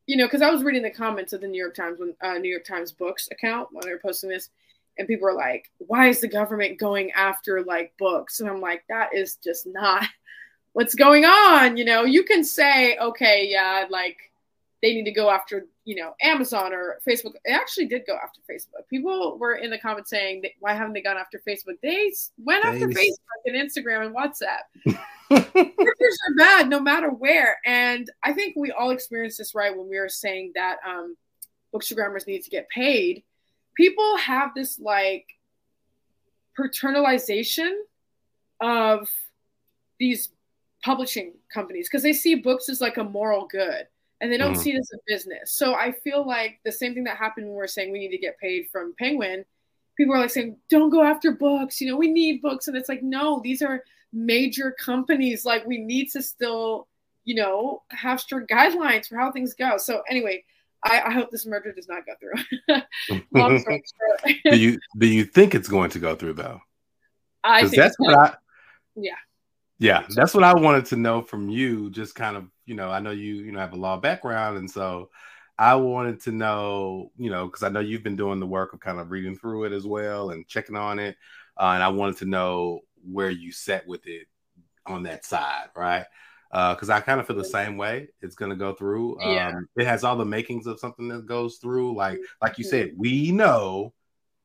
[0.08, 2.38] you know, because I was reading the comments of the New York Times when uh,
[2.38, 4.50] New York Times books account when they were posting this,
[4.98, 8.84] and people were like, "Why is the government going after like books?" And I'm like,
[8.90, 10.04] that is just not
[10.74, 11.78] what's going on?
[11.78, 14.18] You know, you can say, okay, yeah, like
[14.82, 17.34] they need to go after, you know, Amazon or Facebook.
[17.44, 18.88] It actually did go after Facebook.
[18.90, 21.80] People were in the comments saying, why haven't they gone after Facebook?
[21.82, 22.88] They went after.
[22.88, 23.16] Facebook
[23.46, 24.98] and Instagram and WhatsApp.
[25.54, 27.58] Pictures are bad no matter where.
[27.66, 31.16] And I think we all experienced this right when we were saying that um,
[31.74, 33.24] bookstagrammers need to get paid.
[33.76, 35.26] People have this like
[36.60, 37.72] paternalization
[38.60, 39.10] of
[40.00, 40.30] these
[40.84, 43.88] publishing companies because they see books as like a moral good
[44.22, 44.58] and they don't mm.
[44.58, 45.54] see it as a business.
[45.54, 48.16] So I feel like the same thing that happened when we are saying we need
[48.16, 49.44] to get paid from Penguin.
[49.98, 52.88] People are like saying, "Don't go after books." You know, we need books, and it's
[52.88, 55.44] like, no, these are major companies.
[55.44, 56.88] Like, we need to still,
[57.26, 59.78] you know, have strict guidelines for how things go.
[59.78, 60.44] So anyway,
[60.84, 62.82] I, I hope this merger does not go through.
[63.34, 63.84] Long story
[64.24, 64.38] short.
[64.46, 66.62] do you do you think it's going to go through though?
[67.44, 68.36] I think that's what I.
[68.96, 69.16] Yeah.
[69.82, 71.90] Yeah, that's what I wanted to know from you.
[71.90, 74.70] Just kind of, you know, I know you, you know, have a law background, and
[74.70, 75.10] so
[75.58, 78.80] I wanted to know, you know, because I know you've been doing the work of
[78.80, 81.18] kind of reading through it as well and checking on it,
[81.58, 84.28] uh, and I wanted to know where you set with it
[84.86, 86.06] on that side, right?
[86.52, 88.10] Because uh, I kind of feel the same way.
[88.22, 89.20] It's going to go through.
[89.20, 89.52] Um, yeah.
[89.78, 91.96] It has all the makings of something that goes through.
[91.96, 93.94] Like, like you said, we know,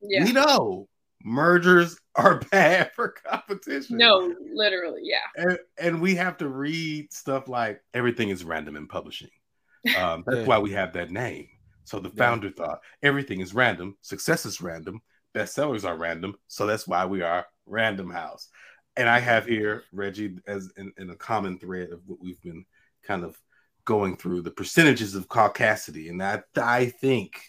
[0.01, 0.25] yeah.
[0.25, 0.89] we know
[1.25, 3.97] mergers are bad for competition.
[3.97, 5.19] No, literally, yeah.
[5.37, 9.31] And, and, we have to read stuff like everything is random in publishing.
[9.97, 10.47] Um, that's yeah.
[10.47, 11.47] why we have that name.
[11.85, 12.55] So the founder yeah.
[12.57, 15.01] thought everything is random, success is random,
[15.33, 16.35] bestsellers are random.
[16.49, 18.49] So that's why we are Random House.
[18.97, 22.65] And I have here Reggie as in, in a common thread of what we've been
[23.05, 23.39] kind of
[23.85, 27.41] going through the percentages of caucasity, and I I think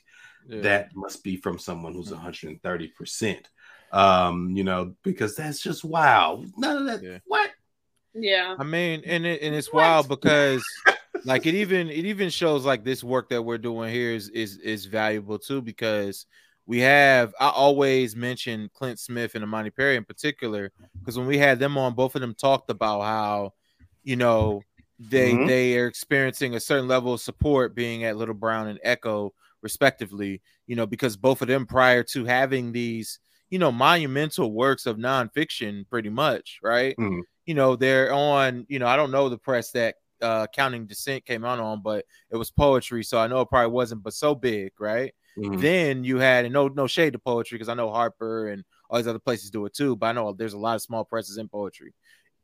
[0.48, 0.62] yeah.
[0.62, 3.50] that must be from someone who's 130 percent
[3.92, 6.44] um, you know, because that's just wow.
[6.58, 7.04] None of that.
[7.04, 7.20] Yeah.
[7.26, 7.52] What?
[8.14, 8.56] Yeah.
[8.58, 9.82] I mean, and it, and it's what?
[9.82, 10.64] wild because
[11.26, 14.58] like it even it even shows like this work that we're doing here is is
[14.58, 16.26] is valuable too because
[16.66, 21.38] we have I always mention Clint Smith and Imani Perry in particular because when we
[21.38, 23.54] had them on, both of them talked about how
[24.04, 24.62] you know
[25.00, 25.48] they mm-hmm.
[25.48, 30.42] they are experiencing a certain level of support being at Little Brown and Ecco respectively.
[30.66, 34.98] You know because both of them prior to having these you know, monumental works of
[34.98, 36.96] nonfiction, pretty much, right?
[36.98, 37.22] Mm-hmm.
[37.46, 41.26] You know, they're on, you know, I don't know the press that uh Counting Descent
[41.26, 44.36] came out on, but it was poetry, so I know it probably wasn't, but so
[44.36, 45.14] big, right?
[45.38, 45.62] Mm-hmm.
[45.62, 48.98] Then you had, and no, no shade to poetry, because I know Harper and all
[48.98, 51.38] these other places do it too, but I know there's a lot of small presses
[51.38, 51.94] in poetry.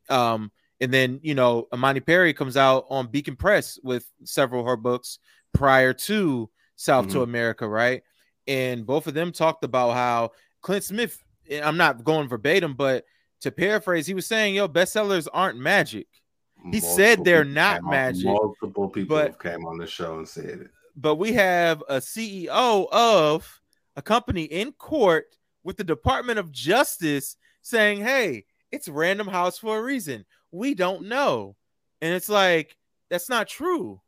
[0.10, 4.68] Um, and then you know, Imani Perry comes out on Beacon Press with several of
[4.68, 5.18] her books
[5.54, 7.14] prior to South mm-hmm.
[7.14, 8.04] to America, right?
[8.48, 10.32] And both of them talked about how
[10.64, 13.06] Clint Smith, eh, I'm not going verbatim, but
[13.42, 16.08] to paraphrase, he was saying, "Yo, bestsellers aren't magic."
[16.56, 18.26] He multiple said they're not magic.
[18.26, 20.72] multiple people but, came on the show and said it.
[20.96, 23.62] But we have a CEO of
[23.98, 29.78] a company in court with the Department of Justice saying, "Hey, it's Random House for
[29.78, 30.26] a reason.
[30.52, 31.58] We don't know,"
[32.02, 32.78] and it's like
[33.10, 34.02] that's not true.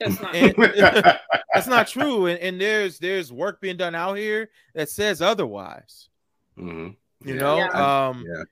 [0.00, 0.54] That's not, and,
[1.54, 2.26] that's not true.
[2.26, 6.08] And, and, there's there's work being done out here that says otherwise.
[6.58, 7.28] Mm-hmm.
[7.28, 7.40] You yeah.
[7.40, 8.08] know, yeah.
[8.08, 8.42] um, yeah.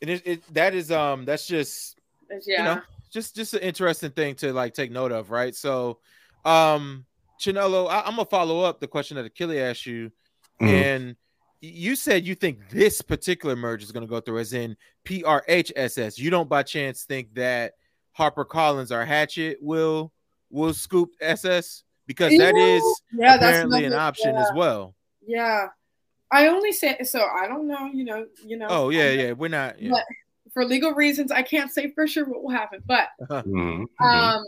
[0.00, 1.98] And it, it that is um that's just
[2.46, 2.58] yeah.
[2.58, 2.82] you know
[3.12, 5.54] just just an interesting thing to like take note of, right?
[5.54, 5.98] So,
[6.44, 7.04] um,
[7.38, 10.10] Chinelo, I, am gonna follow up the question that Achille asked you,
[10.60, 10.66] mm-hmm.
[10.66, 11.16] and
[11.60, 16.18] you said you think this particular merge is going to go through, as in PRHSS.
[16.18, 17.74] You don't by chance think that
[18.12, 20.12] Harper Collins or Hachette will
[20.52, 24.42] will scoop SS because that is yeah, apparently an option yeah.
[24.42, 24.94] as well.
[25.26, 25.68] Yeah.
[26.30, 28.66] I only say so I don't know, you know, you know.
[28.68, 29.32] Oh yeah, yeah.
[29.32, 29.90] We're not yeah.
[29.90, 30.04] but
[30.52, 32.82] for legal reasons, I can't say for sure what will happen.
[32.86, 34.04] But mm-hmm.
[34.04, 34.44] um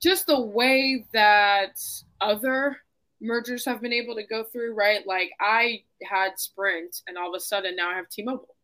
[0.00, 1.80] just the way that
[2.20, 2.78] other
[3.20, 5.06] mergers have been able to go through, right?
[5.06, 8.54] Like I had Sprint and all of a sudden now I have T-Mobile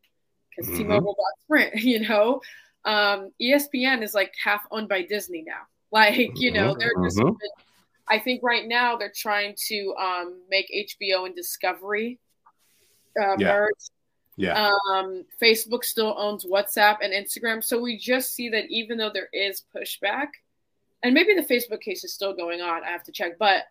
[0.50, 0.78] because mm-hmm.
[0.78, 2.40] T-Mobile bought Sprint, you know.
[2.84, 5.62] Um, ESPN is like half owned by Disney now.
[5.94, 7.36] Like, you know, mm-hmm, they're just, mm-hmm.
[8.08, 12.18] I think right now they're trying to um, make HBO and Discovery
[13.16, 13.52] uh, yeah.
[13.52, 13.70] merge.
[14.36, 14.70] Yeah.
[14.90, 17.62] Um, Facebook still owns WhatsApp and Instagram.
[17.62, 20.26] So we just see that even though there is pushback,
[21.04, 23.62] and maybe the Facebook case is still going on, I have to check, but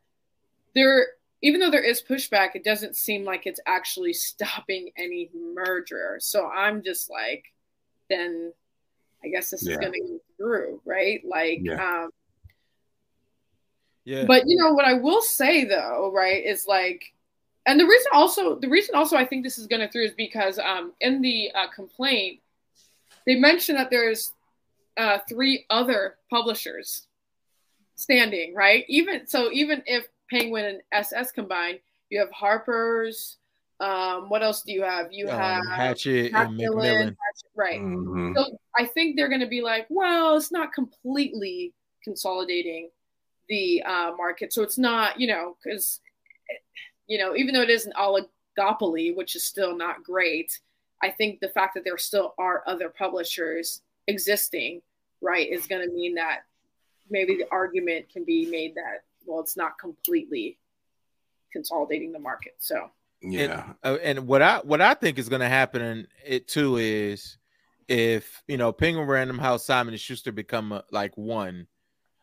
[0.75, 1.07] there,
[1.41, 6.19] even though there is pushback, it doesn't seem like it's actually stopping any merger.
[6.21, 7.43] So I'm just like,
[8.09, 8.53] then
[9.23, 9.73] I guess this yeah.
[9.73, 11.21] is going to go through, right?
[11.25, 12.03] Like, yeah.
[12.03, 12.09] um,
[14.05, 14.25] yeah.
[14.25, 17.13] But you know what I will say though, right, is like,
[17.65, 20.13] and the reason also, the reason also I think this is going to through is
[20.13, 22.41] because um, in the uh, complaint,
[23.25, 24.33] they mentioned that there's
[24.97, 27.07] uh, three other publishers
[27.95, 28.83] standing, right?
[28.89, 33.37] Even so, even if Penguin and SS combined, you have Harper's.
[33.79, 35.11] Um, what else do you have?
[35.11, 37.07] You Um, have Hachette and Macmillan, Macmillan.
[37.07, 37.81] Hachette- right?
[37.81, 38.35] Mhm.
[38.35, 42.91] So I think they're going to be like, well, it's not completely consolidating
[43.49, 45.99] the uh, market, so it's not, you know, because
[47.07, 50.57] you know, even though it is an oligopoly, which is still not great,
[51.01, 54.81] I think the fact that there still are other publishers existing,
[55.21, 56.45] right, is going to mean that
[57.09, 60.57] maybe the argument can be made that well, it's not completely
[61.51, 62.55] consolidating the market.
[62.59, 62.89] So
[63.23, 63.73] Yeah.
[63.83, 67.37] Uh, and what I what I think is going to happen in it too is
[67.87, 71.67] if you know Penguin Random House, Simon and Schuster become a, like one.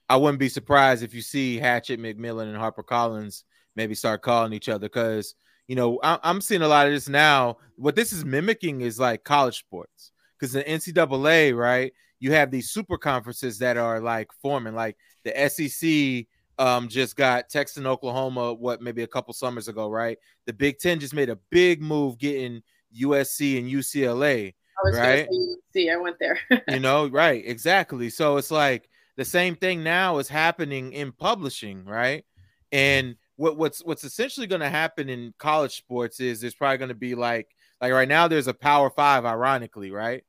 [0.08, 3.44] I wouldn't be surprised if you see Hachette, Macmillan, and Harper Collins
[3.76, 5.34] maybe start calling each other because
[5.68, 7.58] you know I, I'm seeing a lot of this now.
[7.76, 11.92] What this is mimicking is like college sports because the NCAA, right?
[12.18, 16.26] You have these super conferences that are like forming, like the SEC
[16.61, 20.18] um, just got Texas and Oklahoma, what maybe a couple summers ago, right?
[20.46, 22.62] The Big Ten just made a big move getting
[22.94, 25.29] USC and UCLA, I was Right.
[25.73, 26.38] see, I went there.
[26.68, 27.42] you know, right?
[27.44, 28.11] Exactly.
[28.11, 32.25] So it's like the same thing now is happening in publishing, right?
[32.73, 36.90] And what, what's what's essentially going to happen in college sports is there's probably going
[36.90, 37.49] to be like
[37.81, 40.23] like right now there's a power five, ironically, right?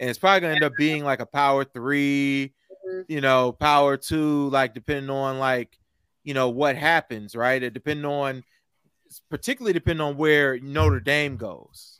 [0.00, 2.52] And it's probably going to end up being like a power three.
[3.08, 5.78] You know, power two, like depending on like,
[6.24, 7.62] you know, what happens, right?
[7.62, 8.44] It depending on
[9.30, 11.98] particularly depending on where Notre Dame goes,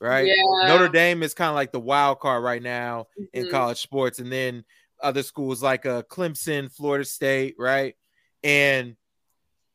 [0.00, 0.26] right?
[0.26, 0.68] Yeah.
[0.68, 3.50] Notre Dame is kind of like the wild card right now in Mhm.
[3.50, 4.64] college sports, and then
[5.00, 7.94] other schools like uh, Clemson, Florida State, right?
[8.42, 8.96] And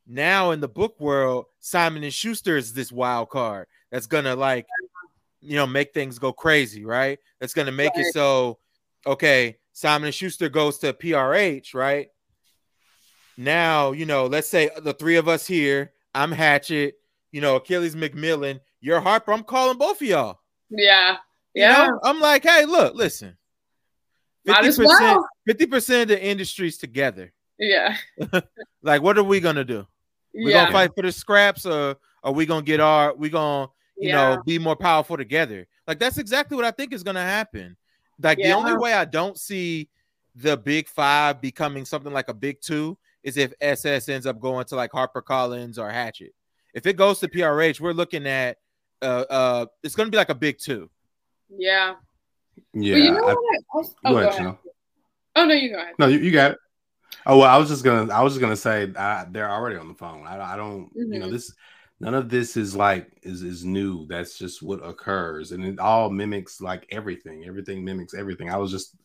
[0.05, 4.65] now in the book world, Simon and Schuster is this wild card that's gonna like,
[5.39, 7.19] you know, make things go crazy, right?
[7.39, 8.05] That's gonna make Right.
[8.05, 8.59] it so,
[9.05, 12.07] okay, Simon and Schuster goes to PRH, right?
[13.37, 16.93] Now, you know, let's say the three of us here, I'm Hachette,
[17.31, 19.33] you know, Achilles Macmillan, you're Harper.
[19.33, 20.39] I'm calling both of y'all.
[20.69, 21.17] Yeah.
[21.53, 21.87] You Yeah.
[21.87, 23.35] know, I'm like, hey, look, listen.
[24.45, 25.27] Might as 50%, well.
[25.49, 27.33] 50% of the industries together.
[27.57, 27.97] Yeah.
[28.85, 29.87] Like, what are we gonna do?
[30.33, 30.65] We yeah.
[30.65, 34.35] gonna fight for the scraps, or are we gonna get our we gonna you yeah.
[34.35, 35.65] know be more powerful together?
[35.87, 37.77] Like that's exactly what I think is gonna happen.
[38.23, 39.89] Like the only way I don't see
[40.35, 44.65] the big five becoming something like a big two is if SS ends up going
[44.65, 46.33] to like Harper Collins or Hachette.
[46.73, 48.57] If it goes to PRH, we're looking at
[49.01, 50.89] uh uh it's gonna be like a big two.
[51.49, 51.95] Yeah.
[52.73, 52.93] Yeah.
[52.93, 53.37] But you know I- what?
[53.37, 54.57] I also, go oh, ahead, go ahead.
[55.35, 55.93] Oh no, you go ahead.
[55.99, 56.57] No, you, you got it.
[57.25, 59.87] Oh well, I was just gonna, I was just gonna say uh, they're already on
[59.87, 60.25] the phone.
[60.25, 61.31] I, I don't, you know, Mhm.
[61.31, 61.53] this
[62.03, 64.05] none of this is like is is new.
[64.07, 67.45] That's just what occurs, and it all mimics like everything.
[67.45, 68.49] Everything mimics everything.
[68.49, 68.95] I was just,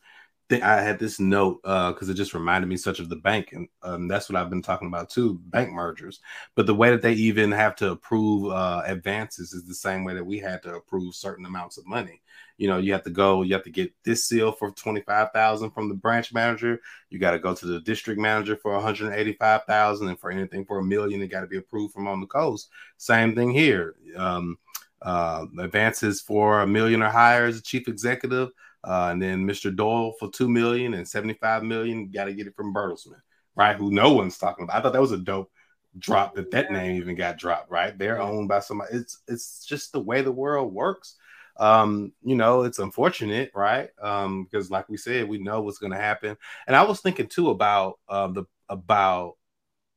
[0.48, 3.52] think I had this note uh because it just reminded me such of the bank,
[3.52, 6.20] and um, that's what I've been talking about too, bank mergers.
[6.54, 10.14] But the way that they even have to approve uh advances is the same way
[10.14, 12.22] that we had to approve certain amounts of money.
[12.56, 15.32] You know, you have to go, you have to get this seal for twenty five
[15.32, 16.80] thousand from the branch manager
[17.10, 20.84] you got to go to the district manager for 185,000 and for anything for a
[20.84, 24.58] million it got to be approved from on the coast same thing here um
[25.02, 28.50] uh advances for a million or higher as a chief executive
[28.84, 29.74] uh and then Mr.
[29.74, 33.20] Dohle for 2 million and 75 million got to get it from Bertelsmann
[33.56, 33.76] right?
[33.76, 34.76] Who no one's talking about.
[34.76, 35.50] I thought that was a dope
[35.98, 37.96] drop that that name even got dropped right?
[37.98, 38.94] They're owned by somebody.
[38.94, 41.16] It's it's just the way the world works.
[41.58, 43.90] Um you know it's unfortunate right?
[44.00, 46.36] Um because like we said we know what's going to happen.
[46.66, 49.34] And i was thinking too about um the about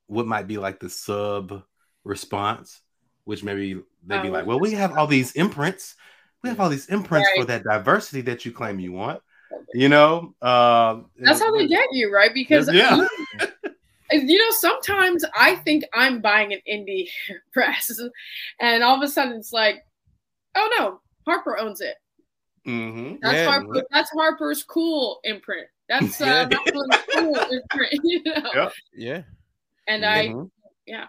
[0.07, 1.63] what might be like the sub
[2.03, 2.81] response
[3.25, 5.95] which maybe they'd be Oh, like well we have all these imprints
[6.43, 9.21] we have all these imprints for that diversity that you claim you want
[9.73, 12.33] you know um That's how they get you, right?
[12.33, 12.95] Because Yeah.
[12.95, 13.07] you,
[14.11, 17.09] you know, sometimes I think I'm buying an indie
[17.53, 17.99] press,
[18.59, 19.85] and all of a sudden it's like,
[20.55, 21.95] oh no, Harper owns it.
[22.65, 23.45] hmm That's Yeah.
[23.49, 23.83] Harper.
[23.91, 25.67] That's Harper's cool imprint.
[25.87, 26.45] That's uh, Yeah.
[26.49, 27.93] Macmillan's cool imprint.
[28.03, 28.49] You know?
[28.53, 28.73] Yep.
[28.93, 29.21] Yeah.
[29.87, 30.33] And I,
[30.85, 31.07] yeah.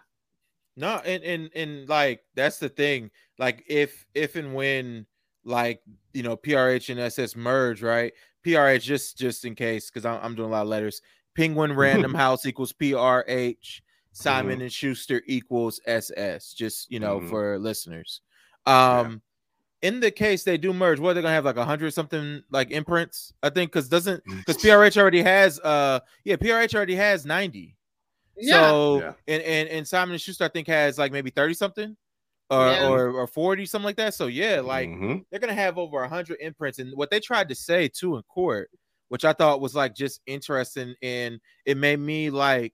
[0.77, 3.11] No, and and and like that's the thing.
[3.39, 5.07] Like if if and when
[5.45, 5.81] like
[6.13, 8.13] you know PRH and SS merge, right?
[8.45, 11.01] PRH just just in case because I'm, I'm doing a lot of letters.
[11.37, 13.81] Penguin Random House equals PRH.
[14.15, 16.53] Simon and Schuster equals SS.
[16.53, 17.29] Just you know Mhm.
[17.31, 18.21] for listeners.
[18.67, 19.23] Um,
[19.81, 22.71] in the case they do merge, what they're gonna have like a hundred something like
[22.71, 27.77] imprints, I think, because doesn't because PRH already has uh yeah PRH already has ninety.
[28.37, 29.13] yeah, So Yeah.
[29.29, 31.97] and, and and Simon and Schuster I think has like maybe 30 something
[32.53, 32.89] or Yeah.
[32.89, 34.15] or, or 40 something like that.
[34.15, 35.25] So yeah, like Mhm.
[35.31, 38.71] they're gonna have over 100 imprints and what they tried to say too in court
[39.09, 42.73] which I thought was like just interesting, and it made me like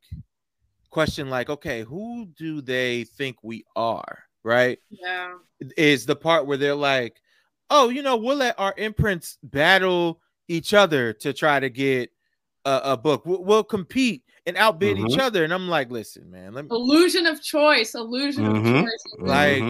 [0.90, 4.24] question like, okay, who do they think we are?
[4.44, 4.78] Right?
[4.90, 5.34] Yeah.
[5.76, 7.20] Is the part where they're like,
[7.70, 12.10] oh, you know, we'll let our imprints battle each other to try to get
[12.68, 13.24] a, a book.
[13.26, 15.08] We'll, we'll, compete and outbid mm-hmm.
[15.08, 15.44] each other.
[15.44, 18.76] And I'm like, listen, man, let me illusion of choice, illusion mm-hmm.
[18.76, 19.04] of choice.
[19.18, 19.62] Like,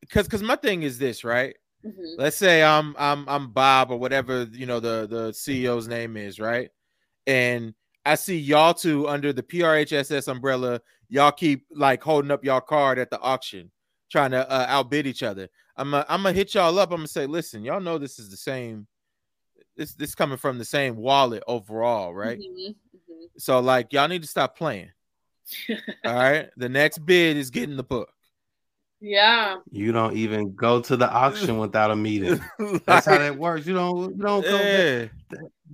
[0.00, 1.54] because because my thing is this, right?
[1.84, 2.20] Mm-hmm.
[2.20, 6.38] Let's say I'm I'm I'm Bob or whatever you know the the CEO's name is,
[6.38, 6.70] right?
[7.26, 7.74] And
[8.04, 10.80] I see y'all two under the PRHSS umbrella.
[11.08, 13.70] Y'all keep like holding up y'all card at the auction,
[14.10, 15.48] trying to uh, outbid each other.
[15.76, 16.90] I'm a, I'm gonna hit y'all up.
[16.90, 18.86] I'm gonna say, listen, y'all know this is the same.
[19.76, 22.38] This this coming from the same wallet overall, right?
[22.38, 22.70] Mm-hmm.
[22.70, 23.24] Mm-hmm.
[23.38, 24.90] So like y'all need to stop playing.
[26.04, 26.48] All right.
[26.56, 28.10] The next bid is getting the book.
[29.00, 29.56] Yeah.
[29.70, 32.40] You don't even go to the auction without a meeting.
[32.84, 33.66] That's how that works.
[33.66, 35.06] You don't you don't go yeah.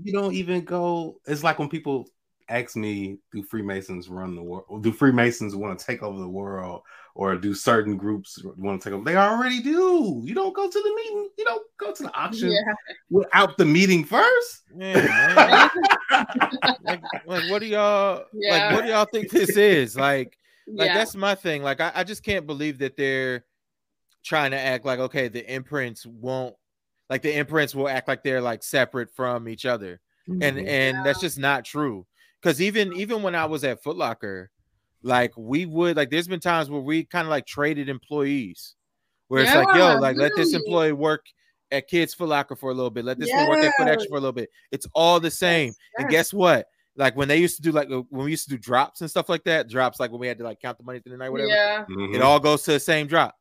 [0.02, 1.20] you don't even go.
[1.26, 2.08] It's like when people
[2.48, 4.82] ask me, do Freemasons run the world?
[4.82, 6.82] Do Freemasons want to take over the world?
[7.18, 9.02] Or do certain groups want to take over?
[9.02, 10.20] They already do.
[10.22, 11.30] You don't go to the meeting.
[11.38, 12.74] You don't go to the auction yeah.
[13.08, 14.64] without the meeting first.
[14.76, 15.70] Yeah,
[16.84, 18.50] like, like, what do y'all yeah.
[18.50, 18.76] like?
[18.76, 19.96] What do y'all think this is?
[19.96, 20.36] Like,
[20.66, 20.94] like yeah.
[20.94, 21.62] that's my thing.
[21.62, 23.46] Like I, I just can't believe that they're
[24.22, 26.54] trying to act like okay, the imprints won't
[27.08, 30.00] like the imprints will act like they're like separate from each other.
[30.28, 30.42] Mm-hmm.
[30.42, 31.02] And and yeah.
[31.02, 32.06] that's just not true.
[32.42, 34.50] Cause even even when I was at Foot Locker,
[35.06, 38.74] like we would like there's been times where we kind of like traded employees
[39.28, 40.28] where yeah, it's like, yo, like really.
[40.28, 41.24] let this employee work
[41.70, 43.48] at Kids Foot Locker for a little bit, let this yes.
[43.48, 44.50] one work at Footaction for a little bit.
[44.70, 45.68] It's all the same.
[45.68, 45.76] Yes.
[45.98, 46.66] And guess what?
[46.96, 49.10] like when they used to do like uh, when we used to do drops and
[49.10, 51.16] stuff like that, drops like when we had to like count the money at the
[51.16, 51.48] night, whatever.
[51.48, 51.84] Yeah.
[51.88, 52.14] Mm-hmm.
[52.14, 53.34] It all goes to the same drop.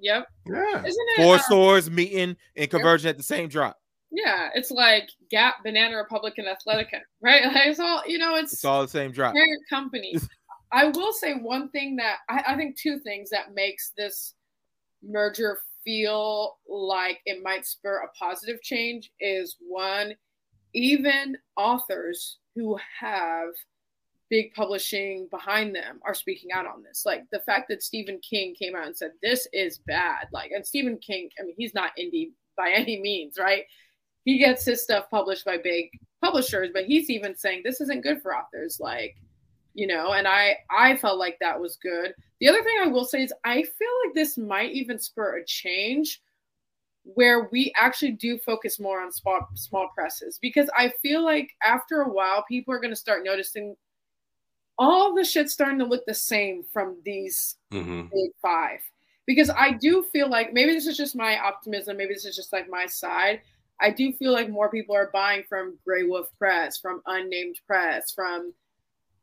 [0.00, 0.26] Yep.
[0.46, 0.84] Yeah.
[0.84, 3.14] Isn't it, Four uh, stores meeting and converging yep.
[3.14, 3.76] at the same drop.
[4.10, 7.44] Yeah, it's like Gap, Banana Republic, and Athletica, right?
[7.52, 8.36] Like it's all you know.
[8.36, 9.34] It's it's all the same drop.
[9.34, 10.26] Parent companies.
[10.72, 14.34] I will say one thing that I, I think two things that makes this
[15.02, 20.14] merger feel like it might spur a positive change is one,
[20.74, 23.50] even authors who have
[24.28, 27.04] big publishing behind them are speaking out on this.
[27.06, 30.26] Like the fact that Stephen King came out and said this is bad.
[30.32, 33.64] Like, and Stephen King, I mean, he's not indie by any means, right?
[34.24, 35.90] He gets his stuff published by big
[36.20, 38.78] publishers, but he's even saying this isn't good for authors.
[38.80, 39.16] Like,
[39.76, 42.14] you know, and I I felt like that was good.
[42.40, 45.44] The other thing I will say is I feel like this might even spur a
[45.44, 46.22] change
[47.04, 52.00] where we actually do focus more on small small presses because I feel like after
[52.00, 53.76] a while people are going to start noticing
[54.78, 58.08] all the shit starting to look the same from these mm-hmm.
[58.12, 58.80] big five
[59.26, 62.52] because I do feel like maybe this is just my optimism maybe this is just
[62.52, 63.42] like my side
[63.80, 68.52] I do feel like more people are buying from Graywolf Press from Unnamed Press from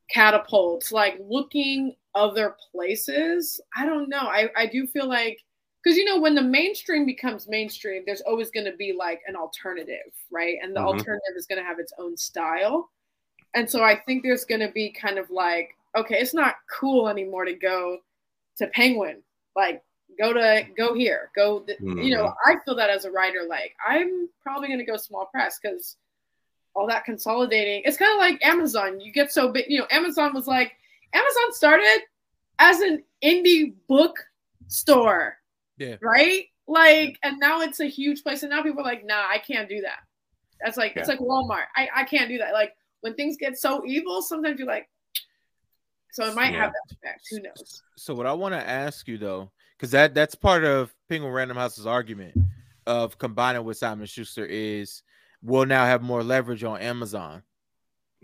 [0.10, 5.40] Catapult like looking other places I don't know I I do feel like
[5.84, 9.36] because you know when the mainstream becomes mainstream there's always going to be like an
[9.36, 10.88] alternative right and the mm-hmm.
[10.88, 12.90] alternative is going to have its own style
[13.54, 17.08] and so i think there's going to be kind of like okay it's not cool
[17.08, 17.98] anymore to go
[18.58, 19.22] to penguin
[19.56, 19.82] like
[20.20, 22.00] go to go here go th- mm-hmm.
[22.00, 22.52] you know mm-hmm.
[22.52, 25.98] i feel that as a writer like i'm probably going to go small press because
[26.76, 30.34] all that consolidating it's kind of like amazon you get so big you know amazon
[30.34, 30.74] was like
[31.14, 32.02] amazon started
[32.60, 34.18] as an indie book
[34.68, 35.38] store
[35.78, 35.96] yeah.
[36.02, 36.46] Right?
[36.68, 38.44] Like, and now it's a huge place.
[38.44, 40.00] And now people are like, nah, I can't do that.
[40.64, 41.02] That's like, yeah.
[41.02, 41.66] it's like Walmart.
[41.76, 42.54] I, I can't do that.
[42.54, 44.90] Like, when things get so evil, sometimes you're like,
[46.12, 46.64] so it might yeah.
[46.64, 47.28] have that effect.
[47.32, 47.82] Who knows?
[47.98, 51.58] So, what I want to ask you though, because that that's part of Penguin Random
[51.58, 52.38] House's argument
[52.86, 55.02] of combining with Simon Schuster is
[55.44, 57.44] we'll now have more leverage on Amazon.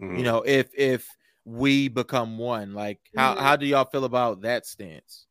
[0.01, 0.17] Mm-hmm.
[0.17, 1.07] You know, if if
[1.45, 5.27] we become one, like how how do y'all feel about that stance?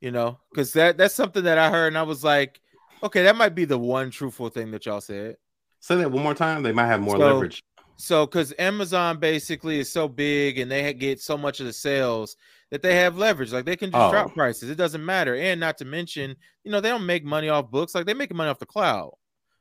[0.00, 2.60] you know, because that that's something that I heard and I was like,
[3.02, 5.36] okay, that might be the one truthful thing that y'all said.
[5.80, 6.62] Say that one more time.
[6.62, 7.64] They might have more so, leverage.
[8.00, 12.36] So, because Amazon basically is so big and they get so much of the sales
[12.70, 14.10] that they have leverage, like they can just oh.
[14.12, 14.70] drop prices.
[14.70, 17.96] It doesn't matter, and not to mention, you know, they don't make money off books.
[17.96, 19.14] Like they make money off the cloud,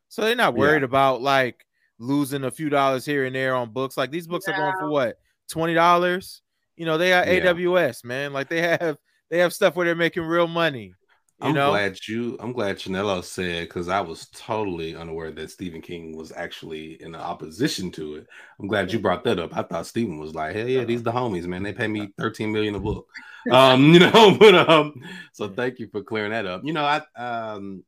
[0.08, 0.86] so they're not worried yeah.
[0.86, 1.66] about like
[1.98, 3.98] losing a few dollars here and there on books.
[3.98, 4.54] Like these books yeah.
[4.54, 5.18] are going for what
[5.50, 6.44] twenty dollars.
[6.76, 7.40] You know, they got yeah.
[7.40, 8.34] AWS, man.
[8.34, 8.98] Like they have
[9.32, 10.94] they have stuff where they're making real money.
[11.40, 11.70] I'm know?
[11.70, 12.36] glad you.
[12.40, 17.14] I'm glad Chanello said because I was totally unaware that Stephen King was actually in
[17.14, 18.28] opposition to it.
[18.60, 19.56] I'm glad you brought that up.
[19.56, 21.62] I thought Stephen was like, "Hell yeah, these the homies, man.
[21.62, 23.08] They pay me 13 million a book."
[23.52, 24.96] um, you know, but um,
[25.32, 26.62] so thank you for clearing that up.
[26.64, 27.84] You know, I um,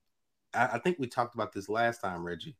[0.53, 2.55] I, I think we talked about this last time, Reggie.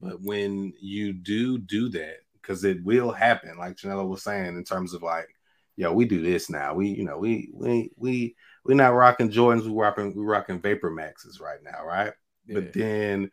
[0.00, 4.64] But when you do do that, because it will happen, like Janella was saying, in
[4.64, 5.28] terms of like,
[5.76, 6.74] yo, we do this now.
[6.74, 8.34] We, you know, we we we
[8.64, 12.12] we're not rocking Jordans, we're rocking we're rocking Vapor Maxes right now, right?
[12.46, 12.54] Yeah.
[12.54, 13.30] But then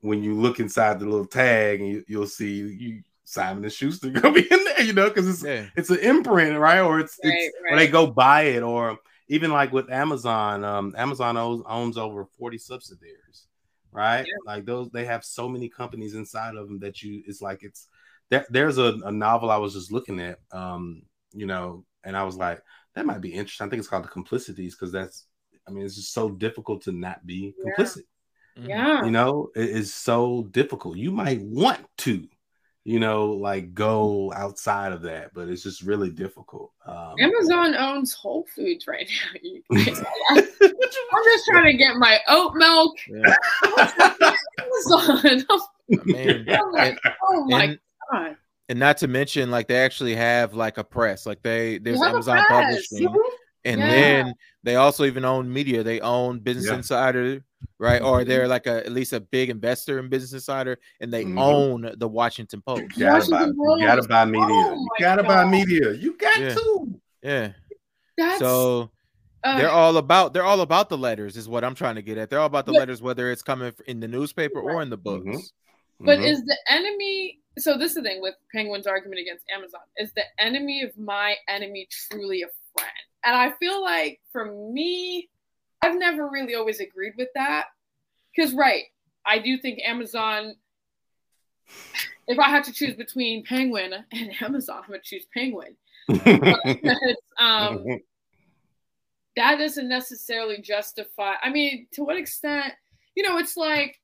[0.00, 4.10] when you look inside the little tag and you, will see you Simon and Schuster
[4.10, 5.66] gonna be in there, you know, because it's yeah.
[5.76, 6.80] it's an imprint, right?
[6.80, 7.72] Or it's, right, it's right.
[7.72, 8.98] or they go buy it, or
[9.28, 13.46] even like with Amazon, um, Amazon owns, owns over 40 subsidiaries,
[13.90, 14.26] right?
[14.26, 14.34] Yeah.
[14.44, 17.88] Like those, they have so many companies inside of them that you, it's like it's
[18.28, 21.02] there, there's a, a novel I was just looking at, um,
[21.32, 22.62] you know, and I was like,
[22.94, 23.66] that might be interesting.
[23.66, 25.26] I think it's called the Complicities because that's,
[25.66, 28.02] I mean, it's just so difficult to not be complicit.
[28.56, 29.04] Yeah.
[29.04, 30.96] You know, it is so difficult.
[30.96, 32.28] You might want to,
[32.84, 36.72] you know, like go outside of that, but it's just really difficult.
[36.86, 39.08] Um, Amazon owns Whole Foods right
[39.42, 39.76] now.
[40.30, 42.96] I'm just trying to get my oat milk.
[43.08, 43.34] Yeah.
[44.60, 45.44] Amazon.
[45.88, 47.78] Man, like, oh my and,
[48.12, 48.36] god.
[48.68, 52.42] And not to mention, like they actually have like a press, like they there's Amazon
[52.48, 53.14] Publishing,
[53.64, 53.90] and yeah.
[53.90, 55.82] then they also even own media.
[55.82, 56.76] They own Business yeah.
[56.76, 57.44] Insider,
[57.78, 58.00] right?
[58.00, 58.28] Or mm-hmm.
[58.30, 61.38] they're like a at least a big investor in Business Insider, and they mm-hmm.
[61.38, 62.96] own the Washington Post.
[62.96, 64.46] You gotta, buy, you gotta buy media.
[64.48, 65.28] Oh you gotta God.
[65.28, 65.92] buy media.
[65.92, 66.54] You got yeah.
[66.54, 67.00] to.
[67.22, 67.52] Yeah.
[68.16, 68.90] That's, so
[69.42, 72.16] uh, they're all about they're all about the letters, is what I'm trying to get
[72.16, 72.30] at.
[72.30, 74.96] They're all about the but, letters, whether it's coming in the newspaper or in the
[74.96, 75.30] mm-hmm.
[75.30, 75.52] books.
[76.00, 76.06] Mm-hmm.
[76.06, 80.12] But is the enemy so this is the thing with Penguin's argument against Amazon is
[80.12, 82.92] the enemy of my enemy truly a friend?
[83.24, 85.28] And I feel like for me,
[85.82, 87.66] I've never really always agreed with that.
[88.34, 88.84] Because, right,
[89.24, 90.56] I do think Amazon,
[92.26, 95.76] if I had to choose between Penguin and Amazon, I would choose Penguin.
[97.38, 97.84] um,
[99.36, 102.72] that doesn't necessarily justify, I mean, to what extent,
[103.14, 104.00] you know, it's like,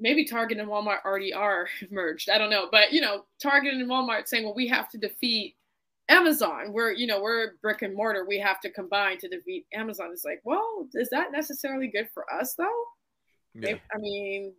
[0.00, 2.30] maybe Target and Walmart already are merged.
[2.30, 2.68] I don't know.
[2.70, 5.56] But, you know, Target and Walmart saying, well, we have to defeat
[6.08, 6.72] Amazon.
[6.72, 8.24] We're, you know, we're brick and mortar.
[8.26, 10.08] We have to combine to defeat Amazon.
[10.12, 12.84] It's like, well, is that necessarily good for us though?
[13.54, 13.76] Yeah.
[13.94, 14.52] I mean,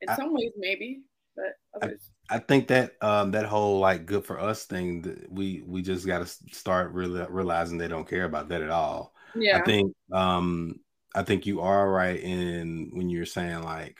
[0.00, 1.02] in I, some ways, maybe,
[1.36, 2.10] but others.
[2.30, 6.06] I, I think that um, that whole like good for us thing, we we just
[6.06, 9.14] got to start really realizing they don't care about that at all.
[9.34, 10.80] Yeah, I think um,
[11.14, 13.98] I think you are right in when you're saying like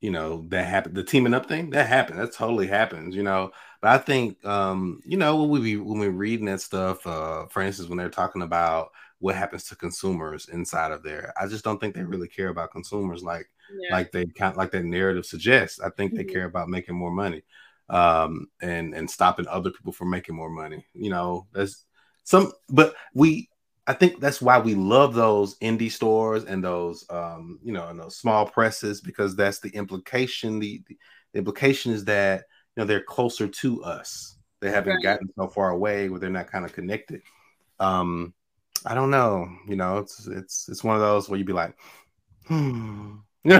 [0.00, 3.50] you know that happened the teaming up thing that happened that totally happens you know
[3.80, 7.46] but i think um you know when we be when we're reading that stuff uh
[7.46, 11.64] for instance when they're talking about what happens to consumers inside of there i just
[11.64, 13.48] don't think they really care about consumers like
[13.80, 13.94] yeah.
[13.94, 16.18] like they kind like that narrative suggests i think mm-hmm.
[16.18, 17.42] they care about making more money
[17.88, 21.86] um and and stopping other people from making more money you know that's
[22.22, 23.48] some but we
[23.88, 27.98] I think that's why we love those indie stores and those um, you know and
[27.98, 30.58] those small presses because that's the implication.
[30.58, 30.96] The, the,
[31.34, 32.44] implication is that
[32.76, 34.36] you know they're closer to us.
[34.60, 35.02] They haven't right.
[35.02, 37.22] gotten so far away where they're not kind of connected.
[37.80, 38.34] Um,
[38.84, 39.48] I don't know.
[39.66, 41.74] You know, it's it's it's one of those where you'd be like,
[42.46, 43.14] hmm.
[43.44, 43.56] no,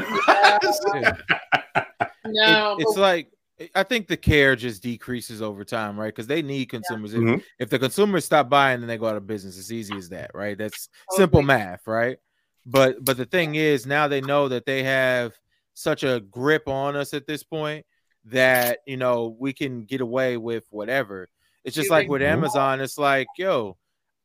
[2.26, 3.30] it, it's like
[3.74, 6.08] I think the care just decreases over time, right?
[6.14, 7.12] Because they need consumers.
[7.12, 7.18] Yeah.
[7.18, 7.40] If, mm-hmm.
[7.58, 9.58] if, the consumers stop buying, then they go out of business.
[9.58, 10.56] It's easy as that, right?
[10.56, 11.22] That's okay.
[11.22, 12.18] simple math, right?
[12.66, 15.34] But but the thing is, now they know that they have
[15.74, 17.86] such a grip on us at this point
[18.26, 21.28] that you know we can get away with whatever.
[21.64, 22.80] It's just like with Amazon.
[22.80, 23.76] It's like, yo,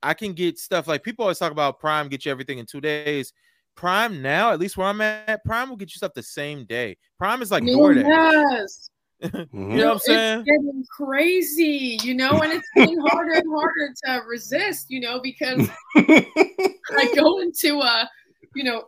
[0.01, 2.81] I can get stuff like people always talk about Prime get you everything in two
[2.81, 3.33] days.
[3.75, 6.97] Prime now, at least where I'm at, Prime will get you stuff the same day.
[7.17, 8.05] Prime is like DoorDash.
[8.05, 8.89] Yes.
[9.23, 9.71] Mm-hmm.
[9.71, 10.39] You know what I'm saying?
[10.39, 15.19] It's getting crazy, you know, and it's getting harder and harder to resist, you know,
[15.21, 18.09] because I go into a,
[18.55, 18.85] you know,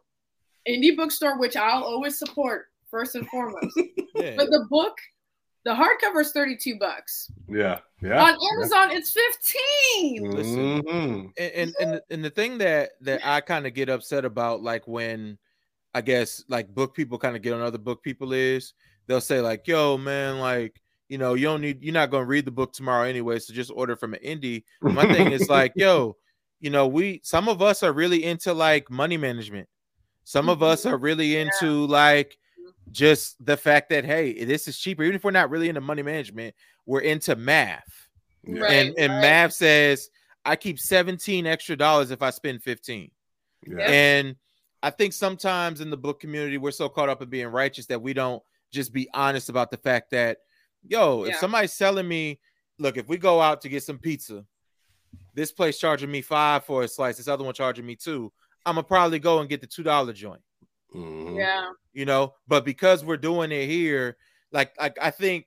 [0.67, 3.79] indie bookstore, which I'll always support first and foremost.
[4.15, 4.35] Yeah.
[4.37, 4.97] But the book,
[5.65, 7.31] the hardcover is 32 bucks.
[7.49, 7.79] Yeah.
[8.01, 8.23] Yeah.
[8.23, 8.97] On Amazon, yeah.
[8.97, 10.31] it's 15.
[10.31, 11.27] Mm-hmm.
[11.37, 14.87] and, and, and, and the thing that, that I kind of get upset about, like
[14.87, 15.37] when
[15.95, 18.73] I guess like book people kind of get on other book people is
[19.07, 21.83] they'll say like, "Yo, man, like." You know, you don't need.
[21.83, 24.63] You're not gonna read the book tomorrow anyway, so just order from an indie.
[24.81, 26.17] My thing is like, yo,
[26.59, 29.69] you know, we some of us are really into like money management.
[30.23, 30.95] Some of us mm-hmm.
[30.95, 31.87] are really into yeah.
[31.87, 32.39] like
[32.89, 35.03] just the fact that hey, this is cheaper.
[35.03, 36.55] Even if we're not really into money management,
[36.87, 38.07] we're into math.
[38.47, 39.21] Right, and and right.
[39.21, 40.09] math says
[40.45, 43.11] I keep 17 extra dollars if I spend 15.
[43.67, 43.77] Yeah.
[43.79, 44.35] And
[44.83, 48.01] I think sometimes in the book community, we're so caught up in being righteous that
[48.01, 48.41] we don't
[48.75, 50.37] just be honest about the fact that,
[50.85, 51.31] yo, yeah.
[51.31, 52.39] if somebody's selling me,
[52.77, 54.45] look, if we go out to get some pizza,
[55.33, 58.31] this place charging me five for a slice, this other one charging me two,
[58.65, 60.41] I'm gonna probably go and get the two dollar joint.
[60.93, 61.35] Mhm.
[61.37, 61.71] Yeah.
[61.93, 64.15] you know but because we're doing it here
[64.53, 65.45] like I, I think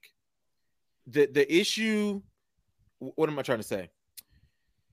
[1.07, 2.21] the the issue
[2.99, 3.89] what am i trying to say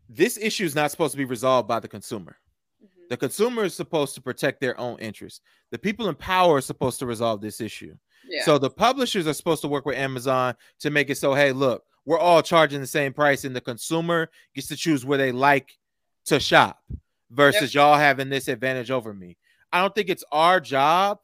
[0.08, 2.38] this issue is not supposed to be resolved by the consumer
[2.82, 3.10] Mhm.
[3.10, 7.00] the consumer is supposed to protect their own interests the people in power are supposed
[7.00, 7.94] to resolve this issue
[8.28, 8.44] Yeah.
[8.44, 11.84] so the publishers are supposed to work with amazon to make it so hey look
[12.06, 15.78] we're all charging the same price and the consumer gets to choose where they like
[16.26, 16.84] to shop
[17.32, 19.38] versus y'all having this advantage over me.
[19.74, 21.20] I don't think it's our job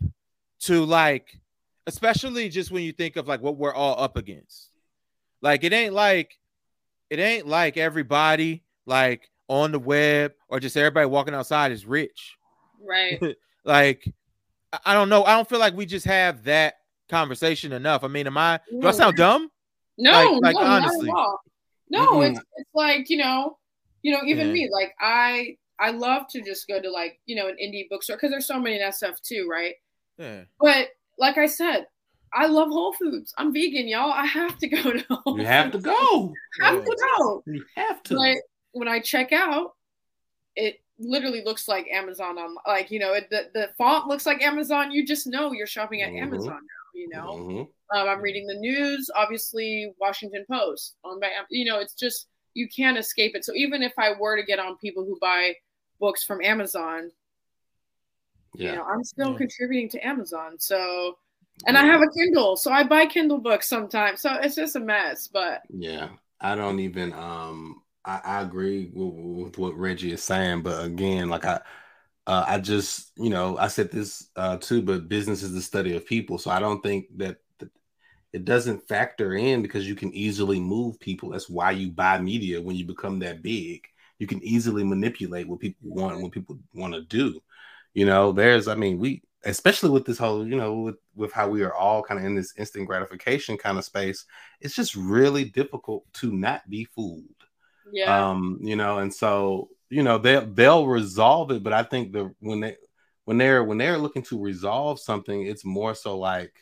[0.62, 1.40] to like
[1.88, 4.70] especially just when you think of like what we're all up against.
[5.42, 6.38] Like it ain't like
[7.10, 12.38] it ain't like everybody like on the web or just everybody walking outside is rich.
[12.84, 13.22] Right.
[13.64, 14.04] like
[14.86, 15.24] i don't know.
[15.24, 16.76] I don't feel like we just have that
[17.12, 19.52] conversation enough i mean am i do i sound dumb
[19.98, 21.08] No, like, no, honestly.
[21.08, 21.40] not at all.
[21.90, 22.30] No, Mm-mm.
[22.32, 23.58] it's it's like you know,
[24.02, 24.54] you know, even Yeah.
[24.54, 28.16] me, like I I love to just go to like you know an indie bookstore
[28.16, 29.76] because there's so many in SF too, right?
[30.18, 30.88] yeah But
[31.20, 31.86] like I said,
[32.34, 33.34] I love Whole Foods.
[33.38, 34.12] I'm vegan, y'all.
[34.12, 35.86] I have to go to Whole You have to Foods.
[35.86, 36.34] go.
[36.64, 37.44] I have to go.
[37.46, 38.16] You have to.
[38.16, 38.38] But
[38.72, 39.74] when I check out,
[40.56, 44.42] it literally looks like Amazon on like you know it, the the font looks like
[44.42, 44.92] Amazon.
[44.92, 46.22] You just know you're shopping at Mhm.
[46.22, 46.81] Amazon now.
[46.94, 47.38] You know.
[47.38, 47.68] Mhm.
[47.94, 52.68] Um, I'm reading the news, obviously Washington Post on by you know it's just you
[52.70, 53.46] can't escape it.
[53.46, 55.56] So even if I were to get on people who buy
[56.00, 57.12] books from Amazon,
[58.58, 58.76] you Yeah.
[58.76, 59.38] know I'm still Yeah.
[59.38, 60.60] contributing to Amazon.
[60.60, 61.18] So
[61.68, 64.22] and I have a Kindle, so I buy Kindle books sometimes.
[64.22, 67.14] So it's just a mess, but Yeah, I don't even.
[67.14, 71.62] Um, I, I agree with, with what Reggie is saying, but again, like I,
[72.28, 75.96] uh, I just you know I said this uh, too, but business is the study
[75.96, 77.70] of people, so I don't think that, that
[78.34, 81.32] it doesn't factor in because you can easily move people.
[81.32, 83.82] That's why you buy media when you become that big.
[84.20, 87.42] You can easily manipulate what people want, what people want to do.
[87.94, 91.50] You know, there's, I mean, we especially with this whole, you know, with with how
[91.50, 94.26] we are all kind of in this instant gratification kind of space
[94.62, 97.26] it's just really difficult to not be fooled.
[97.92, 102.14] yeah, Um, you know, and so you know they'll they'll resolve it, but I think
[102.14, 102.78] the when they
[103.26, 106.54] when they're when they're looking to resolve something, it's more so like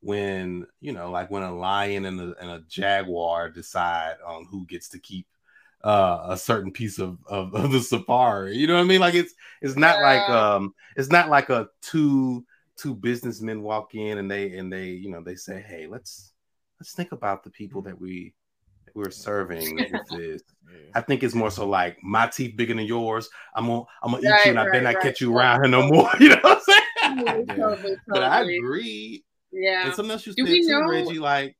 [0.00, 4.66] when you know, like when a lion and a, and a jaguar decide on who
[4.66, 5.26] gets to keep
[5.84, 8.56] uh a certain piece of, of of the safari.
[8.56, 9.00] You know what I mean?
[9.00, 12.44] Like it's it's not like um it's not like a two
[12.76, 16.32] two businessmen walk in and they and they you know they say, hey, let's
[16.80, 18.34] let's think about the people that we
[18.94, 20.42] we're serving with this.
[20.94, 23.28] I think it's more so like my teeth bigger than yours.
[23.54, 25.70] I'm gonna I'm gonna eat you and I better right, not catch you around here
[25.70, 26.10] no more.
[26.20, 27.44] You know what I'm saying?
[27.48, 27.54] Yeah.
[27.56, 29.24] totally, But I agree.
[29.52, 31.56] Yeah, And something else you Do said we too, know- Reggie, like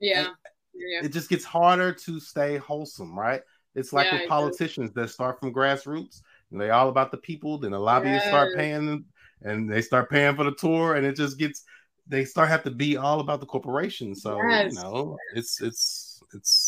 [0.00, 0.28] yeah,
[0.74, 1.04] yeah.
[1.04, 3.42] it just gets harder to stay wholesome, right?
[3.74, 7.58] It's like Yeah, with politicians that start from grassroots and they all about the people,
[7.58, 9.04] then the lobbyists start paying them
[9.42, 11.64] and they start paying for the tour, and it just gets
[12.08, 14.14] they start have to be all about the corporation.
[14.14, 14.72] So Yes.
[14.74, 16.65] you know, it's it's it's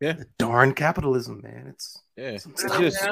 [0.00, 0.16] Yeah.
[0.38, 1.66] darn capitalism, man.
[1.68, 2.72] It's yeah It's I stuff.
[2.72, 3.04] don't just-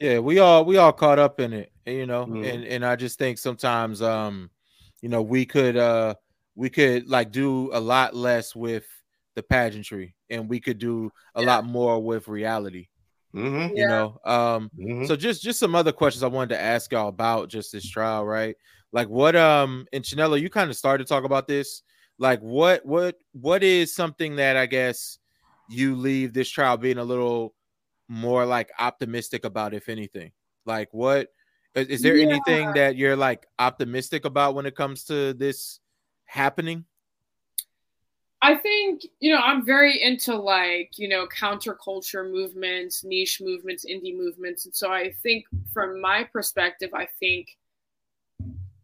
[0.00, 2.44] yeah we all we all caught up in it you know Mhm.
[2.44, 4.50] and and i just think sometimes um
[5.02, 6.14] you know we could uh
[6.54, 8.86] we could like do a lot less with
[9.36, 11.46] the pageantry and we could do a Yeah.
[11.48, 12.88] lot more with reality
[13.34, 13.86] Mhm, you Yeah.
[13.88, 15.06] know um mhm.
[15.06, 18.24] so just just some other questions i wanted to ask y'all about just this trial
[18.24, 18.56] right
[18.92, 21.82] like what um and chanelo you kind of started to talk about this
[22.18, 25.18] like what what what is something that i guess
[25.68, 27.54] you leave this trial being a little
[28.08, 30.30] more like optimistic about if anything
[30.66, 31.28] like what
[31.74, 32.26] is, is there Yeah.
[32.26, 35.80] anything that you're like optimistic about when it comes to this
[36.26, 36.84] happening
[38.44, 44.14] I think, you know, I'm very into like, you know, counterculture movements, niche movements, indie
[44.14, 44.66] movements.
[44.66, 47.56] And so I think from my perspective, I think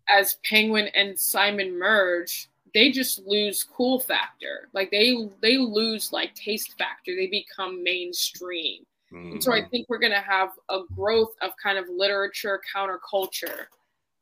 [0.09, 4.68] as Penguin and Simon merge, they just lose cool factor.
[4.73, 7.14] Like they they lose like taste factor.
[7.14, 8.85] They become mainstream.
[9.12, 13.66] And so I think we're going to have a growth of kind of literature counterculture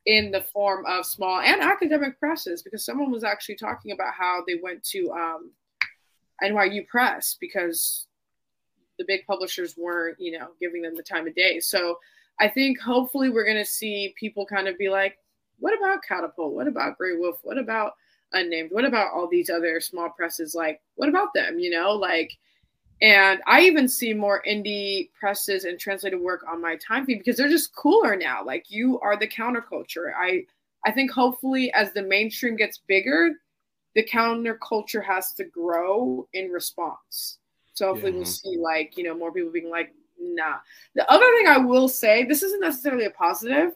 [0.07, 4.43] in the form of small and academic presses because someone was actually talking about how
[4.47, 5.51] they went to um,
[6.43, 8.07] NYU Press because
[8.99, 11.61] the big publishers weren't, you know, giving them the time of day.
[11.61, 11.99] So
[12.41, 15.19] I think hopefully we're going to see people kind of be like,
[15.59, 16.55] what about Catapult?
[16.55, 17.39] What about Graywolf?
[17.43, 17.93] What about
[18.33, 18.71] Unnamed?
[18.73, 20.55] What about all these other small presses?
[20.55, 21.59] Like, what about them?
[21.59, 22.37] You know, like,
[23.01, 27.37] and I even see more indie presses and translated work on my time feed because
[27.37, 28.45] they're just cooler now.
[28.45, 30.13] Like you are the counterculture.
[30.19, 30.45] I
[30.85, 33.35] I think hopefully as the mainstream gets bigger,
[33.95, 37.39] the counterculture has to grow in response.
[37.73, 40.57] So hopefully we'll see like, you know, more people being like, nah.
[40.95, 43.75] The other thing I will say, this isn't necessarily a positive,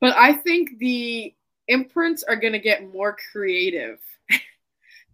[0.00, 1.34] but I think the
[1.68, 3.98] imprints are going to get more creative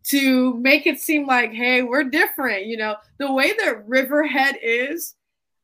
[0.05, 2.67] to make it seem like, hey, we're different.
[2.67, 5.15] You know, the way that Riverhead is,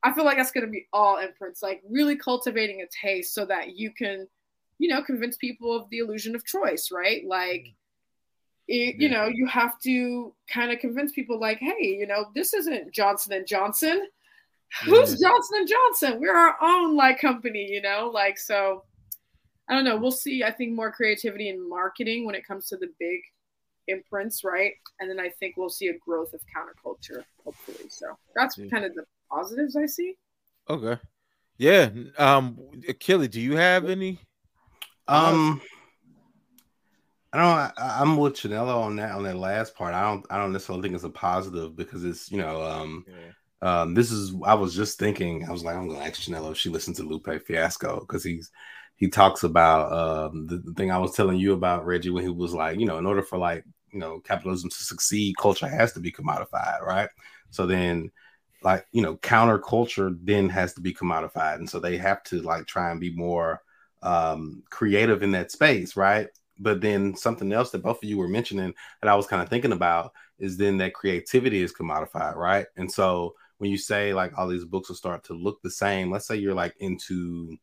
[0.03, 3.47] I feel like that's going to be all imprints, like really cultivating a taste so
[3.47, 4.28] that you can,
[4.78, 7.24] you know, convince people of the illusion of choice, right?
[7.26, 7.68] Like,
[8.66, 12.55] it, you know, you have to kind of convince people, like, hey, you know, this
[12.55, 14.07] isn't Johnson and Johnson.
[14.82, 16.20] Who's Johnson and Johnson?
[16.20, 18.85] We're our own like company, you know, like so.
[19.69, 19.97] I don't know.
[19.97, 20.45] We'll see.
[20.45, 23.21] I think more creativity in marketing when it comes to the big
[23.89, 24.73] imprints, right?
[25.01, 27.89] And then I think we'll see a growth of counterculture, hopefully.
[27.89, 28.69] So that's yeah.
[28.69, 30.15] kind of the positives I see.
[30.69, 31.01] Okay.
[31.57, 31.91] Yeah.
[32.19, 32.59] Um
[32.89, 34.19] Achille, do you have any?
[35.09, 35.61] Um
[37.33, 39.95] I don't I, am with Chanello on that on that last part.
[39.95, 43.33] I don't I don't necessarily think it's a positive because it's you know um yeah.
[43.62, 46.59] Um, this is I was just thinking, I was like, I'm gonna ask Chanello if
[46.59, 48.51] she listens to Lupe Fiasco because he's
[49.05, 52.31] he talks about um, the, the, thing I was telling you about Reggie when he
[52.31, 55.93] was like, you know, in order for like you know capitalism to succeed, culture has
[55.93, 57.11] to be commodified, right?
[57.51, 58.11] So then,
[58.63, 62.67] like you know, counterculture then has to be commodified, and so they have to like
[62.67, 63.61] try and be more
[64.03, 66.29] um, creative in that space, right?
[66.59, 69.51] But then something else that both of you were mentioning that I was kind of
[69.51, 72.65] thinking about is then that creativity is commodified, right?
[72.79, 76.11] And so when you say like all these books will start to look the same,
[76.11, 77.59] let's say you're like into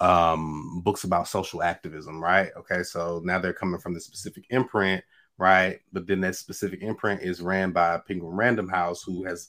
[0.00, 2.50] um books about social activism, right?
[2.56, 5.02] Okay, so now they're coming from the specific imprint,
[5.38, 5.80] right?
[5.92, 9.48] But then that specific imprint is ran by Penguin Random House, who has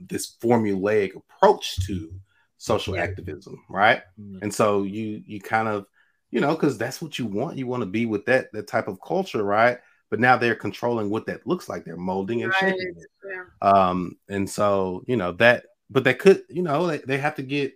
[0.00, 2.12] this formulaic approach to
[2.58, 4.02] social activism, right?
[4.20, 4.38] Mm-hmm.
[4.42, 5.86] And so you you kind of
[6.30, 7.58] you know because that's what you want.
[7.58, 9.78] You want to be with that that type of culture, right?
[10.10, 11.84] But now they're controlling what that looks like.
[11.84, 12.60] They're molding and right.
[12.60, 13.06] shaping it.
[13.28, 13.68] Yeah.
[13.68, 17.42] Um, and so you know that, but they could, you know, they, they have to
[17.42, 17.74] get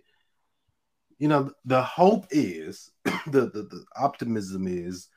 [1.19, 5.09] you know, the hope is the, the, the optimism is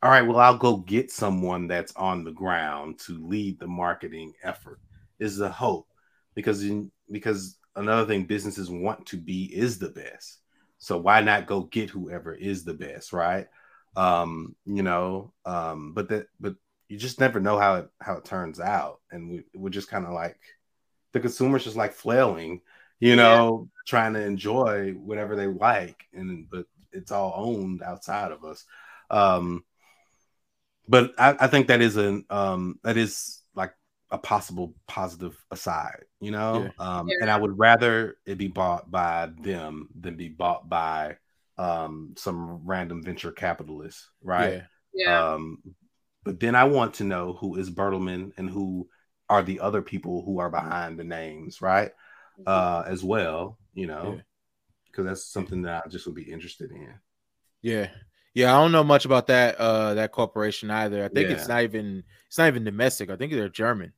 [0.00, 4.34] all right, well, I'll go get someone that's on the ground to lead the marketing
[4.44, 4.78] effort
[5.18, 5.88] is the hope
[6.34, 10.38] because in, because another thing businesses want to be is the best.
[10.78, 13.48] So why not go get whoever is the best, right?
[13.96, 16.54] Um, you know, um, but that but
[16.88, 19.00] you just never know how it how it turns out.
[19.10, 20.38] And we we're just kind of like
[21.12, 22.60] the consumer's just like flailing
[23.00, 23.68] you know.
[23.88, 28.64] Trying to enjoy whatever they like, and but it's all owned outside of us.
[29.10, 29.64] Um,
[30.86, 33.72] but I, I think that is an um, that is like
[34.10, 36.70] a possible positive aside, you know.
[36.78, 36.84] Yeah.
[36.98, 37.16] Um, yeah.
[37.22, 41.16] and I would rather it be bought by them than be bought by
[41.56, 44.62] um some random venture capitalist, right?
[44.92, 45.32] Yeah.
[45.32, 45.62] Um,
[46.24, 48.88] but then I want to know who is Bertelsmann and who
[49.30, 51.90] are the other people who are behind the names, right?
[52.46, 54.18] uh, as well, you know,
[54.86, 55.10] because yeah.
[55.10, 56.94] that's something that I just would be interested in.
[57.62, 57.88] Yeah.
[58.34, 61.04] Yeah, I don't know much about that uh that corporation either.
[61.04, 61.36] I think yeah.
[61.36, 63.08] it's not even it's not even domestic.
[63.08, 63.92] I think they're German.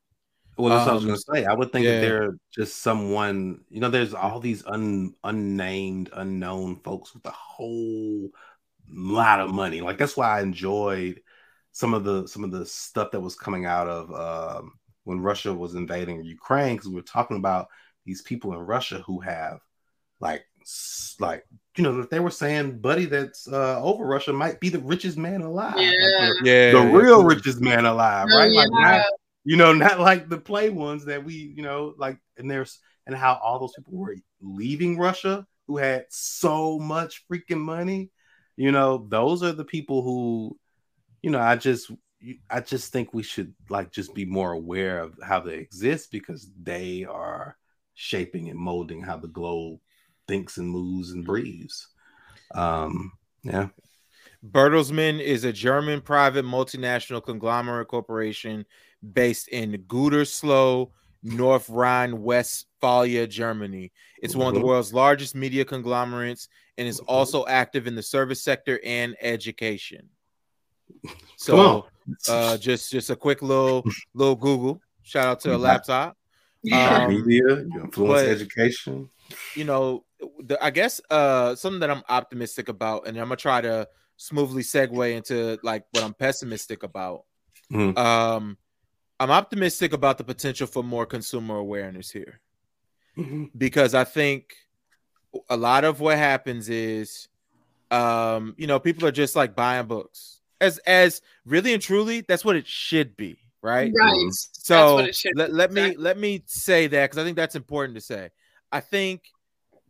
[0.57, 1.47] Well, that's um, what I was um, gonna say.
[1.47, 1.93] I would think yeah.
[1.93, 7.31] that they're just someone, you know, there's all these un, unnamed, unknown folks with a
[7.31, 8.29] whole
[8.89, 9.81] lot of money.
[9.81, 11.23] Like that's why I enjoyed
[11.73, 14.73] some of the some of the stuff that was coming out of um,
[15.05, 17.69] when Russia was invading Ukraine because we were talking about
[18.05, 19.61] these people in Russia who have
[20.21, 20.45] like
[21.19, 21.45] like
[21.77, 25.19] you know if they were saying buddy that's uh over Russia might be the richest
[25.19, 25.75] man alive.
[25.79, 28.53] Yeah, like the, yeah, the real richest man alive, oh, right?
[28.53, 28.61] Yeah.
[28.61, 29.03] Like not
[29.45, 33.17] you know, not like the play ones that we, you know, like and there's and
[33.17, 38.11] how all those people were leaving Russia who had so much freaking money.
[38.57, 40.59] You know, those are the people who,
[41.23, 41.91] you know, I just
[42.51, 46.51] I just think we should like just be more aware of how they exist because
[46.63, 47.57] they are
[47.95, 49.79] shaping and molding how the globe
[50.31, 51.89] thinks and moves and breathes.
[52.55, 53.13] Um,
[53.43, 53.69] yeah.
[54.49, 58.65] Bertelsmann is a German private multinational conglomerate corporation
[59.13, 60.91] based in Gütersloh,
[61.25, 63.91] North Rhine Westphalia, Germany.
[64.23, 64.69] It's one of the mm-hmm.
[64.69, 67.11] world's largest media conglomerates and is mm-hmm.
[67.11, 70.09] also active in the service sector and education.
[71.37, 71.87] So,
[72.29, 73.83] uh, just just a quick little
[74.15, 74.83] little Google.
[75.03, 76.15] Shout out to a laptop.
[76.71, 79.09] Um, media, influence but, education.
[79.57, 80.05] You know,
[80.41, 84.63] the, I guess uh, something that I'm optimistic about, and I'm gonna try to smoothly
[84.63, 87.25] segue into like what I'm pessimistic about.
[87.73, 87.97] Mm-hmm.
[87.99, 88.59] Um,
[89.19, 92.41] I'm optimistic about the potential for more consumer awareness here,
[93.17, 93.45] mm-hmm.
[93.57, 94.53] because I think
[95.49, 97.29] a lot of what happens is,
[97.91, 102.45] um, you know, people are just like buying books as as really and truly that's
[102.45, 103.93] what it should be right?
[103.95, 104.13] Right.
[104.13, 104.29] Mm-hmm.
[104.53, 108.31] So let, let me let me say that because I think that's important to say.
[108.73, 109.23] I think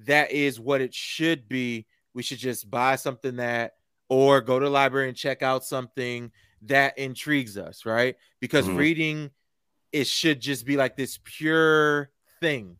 [0.07, 3.75] that is what it should be we should just buy something that
[4.09, 6.31] or go to the library and check out something
[6.63, 8.17] that intrigues us, right?
[8.41, 8.77] Because mm-hmm.
[8.77, 9.31] reading
[9.93, 12.77] it should just be like this pure thing,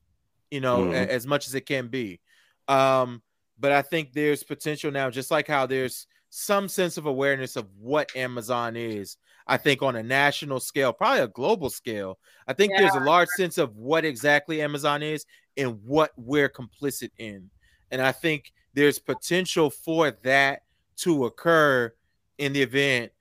[0.51, 0.93] you know, mm-hmm.
[0.93, 2.21] a- as much as it can be.
[2.69, 3.23] Um,
[3.59, 7.67] but I think there's potential now, just like how there's some sense of awareness of
[7.79, 9.17] what Amazon is.
[9.47, 12.83] I think on a national scale, probably a global scale, I think yeah.
[12.83, 15.25] there's a large sense of what exactly Amazon is
[15.57, 17.51] and what we're complicit in.
[17.91, 20.63] And I think there's potential for that
[20.99, 21.93] to occur
[22.39, 23.13] in the event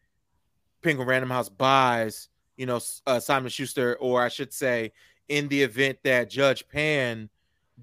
[0.82, 4.92] Penguin Random House buys, you know, uh, Simon Schuster, or I should say,
[5.28, 7.30] in the event that Judge Pan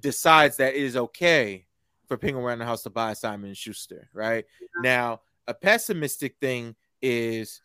[0.01, 1.67] decides that it is okay
[2.07, 4.45] for Penguin Random House to buy Simon Schuster, right?
[4.83, 7.61] Now, a pessimistic thing is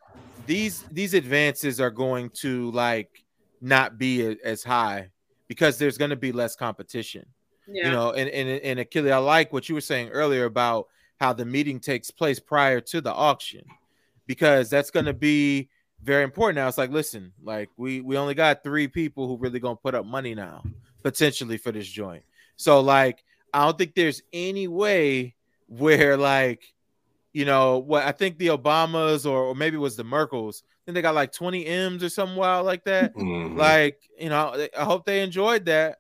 [0.46, 3.24] these these advances are going to like
[3.62, 5.10] not be a, as high
[5.52, 7.26] because there's going to be less competition.
[7.68, 7.88] Yeah.
[7.88, 10.88] You know, and and and Achille, I like what you were saying earlier about
[11.20, 13.66] how the meeting takes place prior to the auction
[14.28, 15.70] because that's going to be
[16.04, 19.60] very important now it's like listen like we we only got three people who really
[19.60, 20.64] gonna put up money now
[21.04, 22.24] potentially for this joint
[22.56, 23.24] so like
[23.54, 25.36] i don't think there's any way
[25.68, 26.74] where like
[27.34, 30.96] you know what i think the obamas or, or maybe it was the Markles then
[30.96, 33.58] they got like 20 m's or something wild like that mm-hmm.
[33.58, 35.98] like you know i hope they enjoyed that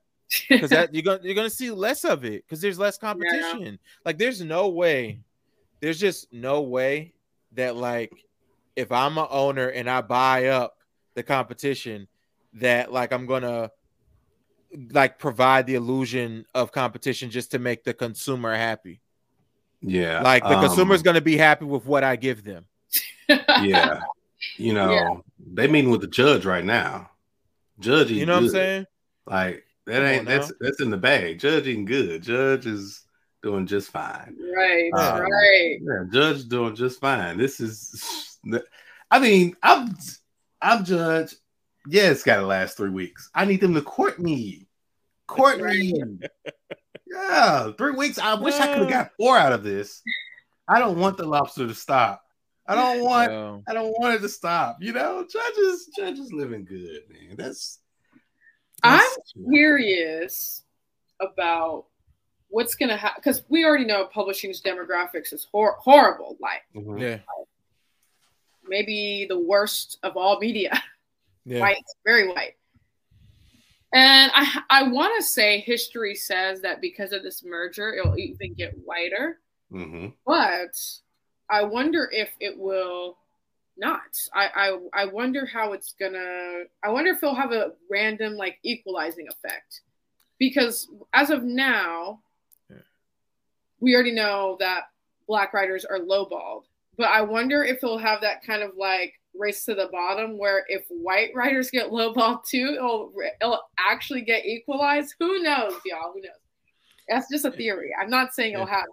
[0.49, 3.61] because that you're gonna you're gonna see less of it because there's less competition.
[3.61, 3.71] Yeah.
[4.05, 5.19] Like there's no way,
[5.79, 7.13] there's just no way
[7.53, 8.13] that like
[8.75, 10.77] if I'm a owner and I buy up
[11.15, 12.07] the competition,
[12.53, 13.71] that like I'm gonna
[14.91, 19.01] like provide the illusion of competition just to make the consumer happy.
[19.81, 22.65] Yeah, like the um, consumer's gonna be happy with what I give them.
[23.27, 24.01] yeah,
[24.57, 25.13] you know yeah.
[25.53, 27.09] they mean with the judge right now.
[27.79, 28.43] Judge, you know good.
[28.43, 28.85] what I'm saying?
[29.25, 31.39] Like that ain't that's that's in the bag.
[31.39, 32.21] Judge ain't good.
[32.23, 33.05] Judge is
[33.41, 34.37] doing just fine.
[34.55, 35.79] Right, um, right.
[35.81, 37.37] Yeah, Judge doing just fine.
[37.37, 38.37] This is,
[39.09, 39.95] I mean, I'm
[40.61, 41.35] I'm Judge.
[41.87, 43.29] Yeah, it's got to last three weeks.
[43.33, 44.67] I need them to court me,
[45.27, 45.93] court me.
[47.07, 48.19] yeah, three weeks.
[48.19, 50.01] I wish I could have got four out of this.
[50.67, 52.21] I don't want the lobster to stop.
[52.71, 53.31] I don't want.
[53.31, 53.63] No.
[53.67, 54.77] I don't want it to stop.
[54.79, 57.35] You know, judges, judges living good, man.
[57.35, 57.79] That's
[58.83, 59.09] I'm
[59.51, 60.63] curious
[61.19, 61.85] about
[62.47, 66.37] what's going to happen because we already know publishing's demographics is hor- horrible.
[66.39, 66.97] Like, mm-hmm.
[66.97, 67.19] yeah,
[68.63, 70.71] maybe the worst of all media.
[71.43, 71.61] Yeah.
[71.61, 72.53] White, very white.
[73.95, 78.53] And I I want to say history says that because of this merger, it'll even
[78.53, 79.39] get whiter.
[79.73, 80.09] Mm-hmm.
[80.23, 80.77] But
[81.51, 83.17] I wonder if it will
[83.77, 84.17] not.
[84.33, 84.47] I,
[84.93, 86.63] I I wonder how it's gonna.
[86.83, 89.81] I wonder if it'll have a random like equalizing effect,
[90.39, 92.21] because as of now,
[92.69, 92.77] yeah.
[93.79, 94.85] we already know that
[95.27, 96.63] black writers are lowballed.
[96.97, 100.65] But I wonder if it'll have that kind of like race to the bottom, where
[100.67, 105.15] if white writers get lowballed too, it'll it'll actually get equalized.
[105.19, 106.13] Who knows, y'all?
[106.13, 106.31] Who knows?
[107.09, 107.91] That's just a theory.
[107.99, 108.91] I'm not saying it'll happen.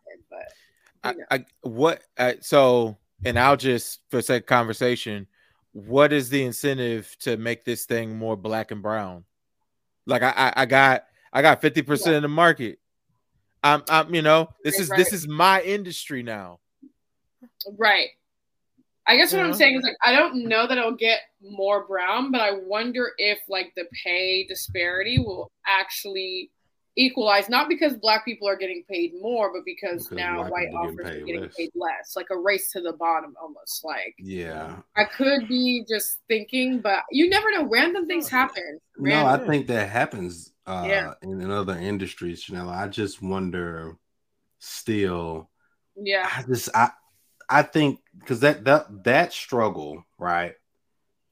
[1.04, 5.26] I, I, what uh, so and I'll just for sake of conversation,
[5.72, 9.24] what is the incentive to make this thing more black and brown?
[10.06, 12.12] Like I, I, I got I got 50% yeah.
[12.12, 12.78] of the market.
[13.62, 14.96] I'm I'm you know, this is right.
[14.96, 16.60] this is my industry now.
[17.76, 18.08] Right.
[19.06, 22.30] I guess what I'm saying is like I don't know that it'll get more brown,
[22.30, 26.50] but I wonder if like the pay disparity will actually
[26.98, 31.06] equalize, not because black people are getting paid more, but because, because now white offers
[31.06, 31.54] are getting less.
[31.56, 33.84] paid less, like a race to the bottom almost.
[33.84, 37.66] Like, yeah, I could be just thinking, but you never know.
[37.68, 38.80] Random things happen.
[38.96, 39.26] Random.
[39.26, 41.14] No, I think that happens uh, yeah.
[41.22, 42.48] in, in other industries.
[42.48, 43.96] You know, I just wonder
[44.58, 45.50] still.
[45.96, 46.90] Yeah, I just I
[47.48, 50.54] I think because that that that struggle right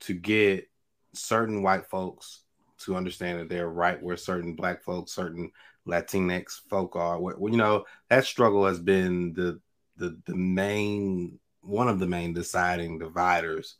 [0.01, 0.69] to get
[1.13, 2.43] certain white folks
[2.87, 5.51] to understand that they're right where certain black folks, certain
[5.87, 7.21] Latinx folk are.
[7.21, 9.61] Well, you know, that struggle has been the
[9.97, 13.77] the the main one of the main deciding dividers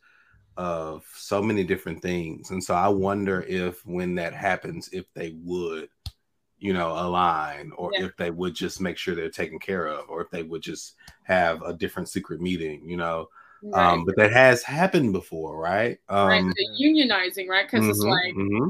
[0.57, 2.51] of so many different things.
[2.51, 5.87] And so I wonder if when that happens, if they would,
[6.59, 8.05] you know, align or yeah.
[8.05, 10.95] if they would just make sure they're taken care of, or if they would just
[11.23, 13.27] have a different secret meeting, you know.
[13.63, 13.93] Right.
[13.93, 15.99] Um, but that has happened before, right?
[16.09, 17.65] Um, right, the unionizing, right?
[17.65, 18.69] Because mm-hmm, it's like mm-hmm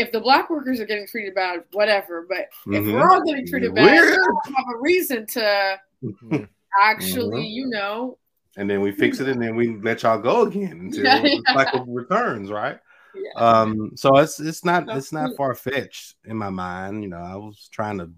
[0.00, 2.26] if the black workers are getting treated bad, whatever.
[2.28, 2.74] But mm-hmm.
[2.74, 6.44] if we're all getting treated bad, we have a reason to mm-hmm.
[6.82, 7.52] actually, mm-hmm.
[7.52, 8.18] you know.
[8.56, 11.42] And then we fix it, and then we let y'all go again until yeah, the
[11.52, 12.78] cycle returns, right?
[13.14, 13.40] Yeah.
[13.40, 17.02] Um, so it's it's not it's not far fetched in my mind.
[17.02, 18.10] You know, I was trying to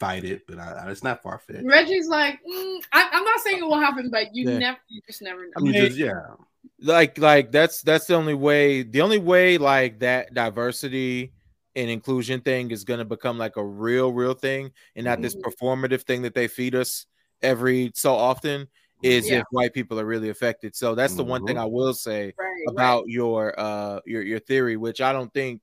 [0.00, 1.64] fight it, but I, it's not far fetched.
[1.64, 4.58] Reggie's like, mm, I, am not saying it will happen, but you yeah.
[4.58, 5.52] never, you just never know.
[5.56, 6.22] I mean, just, yeah,
[6.82, 8.82] like like that's that's the only way.
[8.82, 11.32] The only way like that diversity
[11.74, 15.22] and inclusion thing is going to become like a real, real thing, and not mm-hmm.
[15.22, 17.06] this performative thing that they feed us
[17.40, 18.68] every so often
[19.02, 19.38] is yeah.
[19.38, 20.76] if white people are really affected.
[20.76, 21.30] So that's the mm-hmm.
[21.30, 21.64] one thing mm-hmm.
[21.64, 23.08] I will say right, about right.
[23.08, 25.62] your uh your your theory, which I don't think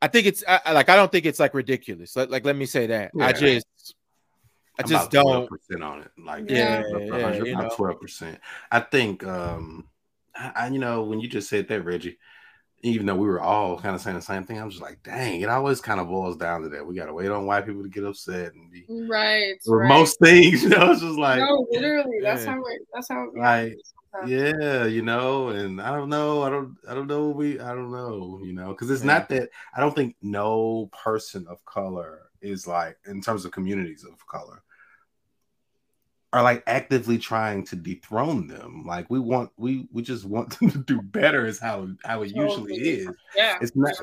[0.00, 2.16] I think it's I, like I don't think it's like ridiculous.
[2.16, 3.12] Like, like let me say that.
[3.14, 3.26] Yeah.
[3.26, 3.94] I just
[4.78, 6.10] I just don't percent on it.
[6.18, 8.40] Like yeah, yeah, twelve percent.
[8.70, 9.86] I think um
[10.34, 12.18] I, you know when you just said that, Reggie,
[12.82, 15.40] even though we were all kind of saying the same thing, I'm just like, dang,
[15.40, 16.86] it always kind of boils down to that.
[16.86, 19.54] We gotta wait on white people to get upset and be right.
[19.64, 19.88] For right.
[19.88, 22.34] most things, you know, it's just like no, literally, yeah.
[22.34, 22.82] that's how it.
[22.92, 23.24] That's how.
[23.24, 23.78] It, like,
[24.26, 27.90] yeah, you know, and I don't know, I don't, I don't know, we, I don't
[27.90, 29.14] know, you know, because it's yeah.
[29.14, 34.04] not that I don't think no person of color is like in terms of communities
[34.04, 34.62] of color
[36.32, 38.84] are like actively trying to dethrone them.
[38.86, 42.34] Like we want we we just want them to do better is how how it
[42.34, 43.08] usually is.
[43.36, 43.58] Yeah.
[43.60, 43.94] It's not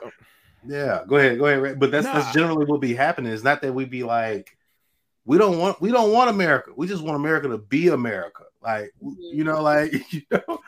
[0.67, 1.79] yeah, go ahead, go ahead.
[1.79, 2.13] But that's nah.
[2.13, 3.31] that's generally what be happening.
[3.31, 4.57] It's not that we be like,
[5.25, 6.71] we don't want we don't want America.
[6.75, 8.43] We just want America to be America.
[8.61, 9.13] Like mm-hmm.
[9.19, 10.59] you know, like you know.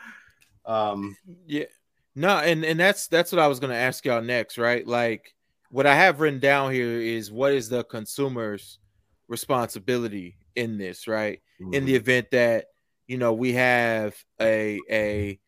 [0.64, 1.64] Um yeah.
[2.14, 4.86] No, and and that's that's what I was gonna ask y'all next, right?
[4.86, 5.34] Like
[5.70, 8.78] what I have written down here is what is the consumer's
[9.28, 11.40] responsibility in this, right?
[11.60, 11.74] Mm-hmm.
[11.74, 11.96] In the mm-hmm.
[11.96, 12.66] event that
[13.06, 15.38] you know we have a a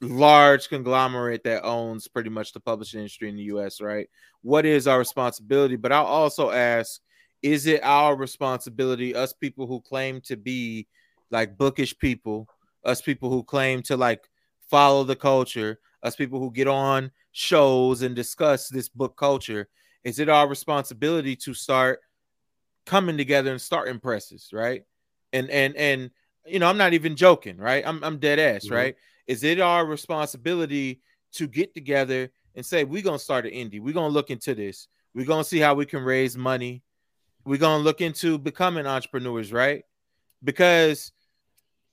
[0.00, 4.08] large conglomerate that owns pretty much the publishing industry in the US, right?
[4.42, 5.76] What is our responsibility?
[5.76, 7.00] But I'll also ask
[7.42, 10.86] is it our responsibility, us people who claim to be
[11.30, 12.48] like bookish people,
[12.84, 14.26] us people who claim to like
[14.70, 19.68] follow the culture, us people who get on shows and discuss this book culture,
[20.04, 22.00] is it our responsibility to start
[22.86, 24.82] coming together and starting presses, right?
[25.32, 26.10] And and and
[26.46, 27.82] you know, I'm not even joking, right?
[27.86, 28.74] I'm I'm dead ass, mm-hmm.
[28.74, 28.96] right?
[29.26, 31.00] Is it our responsibility
[31.32, 33.80] to get together and say we're gonna start an indie?
[33.80, 34.88] We're gonna look into this.
[35.14, 36.82] We're gonna see how we can raise money.
[37.44, 39.84] We're gonna look into becoming entrepreneurs, right?
[40.42, 41.12] Because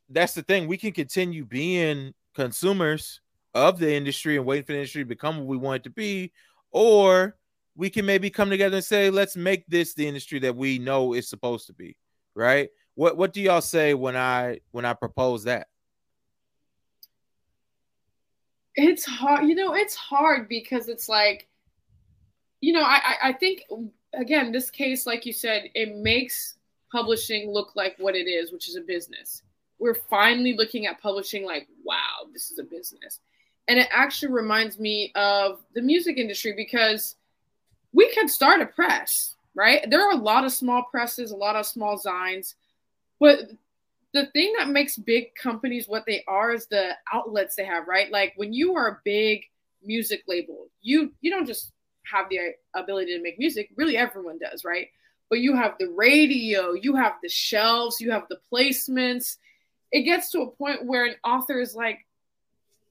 [0.09, 0.67] that's the thing.
[0.67, 3.21] We can continue being consumers
[3.53, 5.89] of the industry and waiting for the industry to become what we want it to
[5.89, 6.31] be,
[6.71, 7.37] or
[7.75, 11.13] we can maybe come together and say, let's make this the industry that we know
[11.13, 11.97] is supposed to be,
[12.35, 12.69] right?
[12.95, 15.67] What what do y'all say when I when I propose that?
[18.75, 21.47] It's hard, you know, it's hard because it's like,
[22.61, 23.63] you know, I I think
[24.13, 26.55] again, this case, like you said, it makes
[26.91, 29.43] publishing look like what it is, which is a business.
[29.79, 33.19] We're finally looking at publishing like, wow, this is a business.
[33.67, 37.15] And it actually reminds me of the music industry because
[37.93, 39.89] we could start a press, right?
[39.89, 42.55] There are a lot of small presses, a lot of small zines,
[43.19, 43.39] but
[44.13, 48.11] the thing that makes big companies what they are is the outlets they have, right?
[48.11, 49.45] Like when you are a big
[49.83, 51.71] music label, you you don't just
[52.11, 52.39] have the
[52.75, 53.69] ability to make music.
[53.75, 54.87] Really, everyone does, right?
[55.29, 59.37] But you have the radio, you have the shelves, you have the placements.
[59.91, 62.05] It gets to a point where an author is like,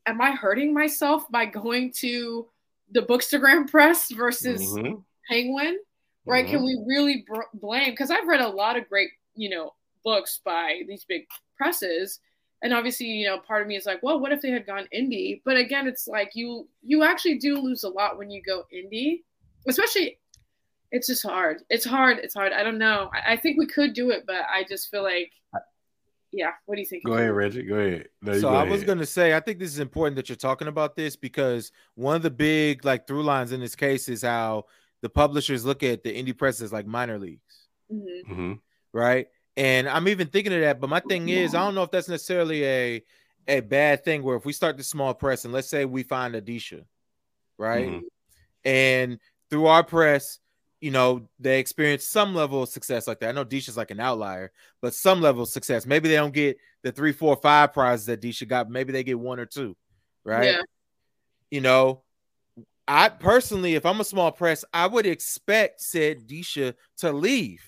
[0.06, 2.48] "Am I hurting myself by going to?"
[2.92, 4.94] The Bookstagram press versus mm-hmm.
[5.28, 5.78] Penguin,
[6.26, 6.44] right?
[6.44, 6.54] Mm-hmm.
[6.54, 7.90] Can we really br- blame?
[7.90, 9.74] Because I've read a lot of great, you know,
[10.04, 11.26] books by these big
[11.56, 12.20] presses,
[12.62, 14.86] and obviously, you know, part of me is like, well, what if they had gone
[14.94, 15.40] indie?
[15.44, 19.22] But again, it's like you you actually do lose a lot when you go indie,
[19.66, 20.18] especially.
[20.92, 21.62] It's just hard.
[21.70, 22.18] It's hard.
[22.18, 22.52] It's hard.
[22.52, 23.10] I don't know.
[23.14, 25.30] I, I think we could do it, but I just feel like
[26.32, 26.52] yeah.
[26.66, 27.04] What do you think?
[27.04, 27.62] Go ahead, Reggie.
[27.62, 28.08] Go ahead.
[28.22, 28.70] No, so go I ahead.
[28.70, 32.16] was gonna say, I think this is important that you're talking about this because one
[32.16, 34.66] of the big like through lines in this case is how
[35.02, 38.32] the publishers look at the indie press as like minor leagues, mm-hmm.
[38.32, 38.52] Mm-hmm.
[38.92, 39.26] right?
[39.56, 42.08] And I'm even thinking of that, but my thing is, I don't know if that's
[42.08, 43.02] necessarily a
[43.48, 44.22] a bad thing.
[44.22, 46.84] Where if we start the small press and let's say we find Adisha,
[47.58, 48.06] right, mm-hmm.
[48.64, 49.18] and
[49.50, 50.38] through our press
[50.80, 53.28] you know, they experience some level of success like that.
[53.28, 54.50] I know Disha's like an outlier,
[54.80, 55.84] but some level of success.
[55.84, 58.70] Maybe they don't get the three, four, five prizes that Disha got.
[58.70, 59.76] Maybe they get one or two,
[60.24, 60.46] right?
[60.46, 60.62] Yeah.
[61.50, 62.02] You know,
[62.88, 67.62] I personally, if I'm a small press, I would expect said Disha to leave.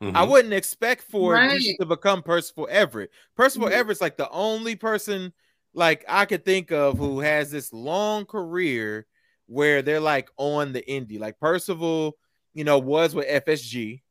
[0.00, 0.16] Mm-hmm.
[0.16, 1.60] I wouldn't expect for right.
[1.60, 3.10] Disha to become Percival Everett.
[3.36, 3.78] Percival mm-hmm.
[3.78, 5.32] Everett's like the only person
[5.74, 9.06] like I could think of who has this long career
[9.46, 11.18] where they're like on the indie.
[11.18, 12.16] Like Percival
[12.54, 14.02] you know, was with FSG,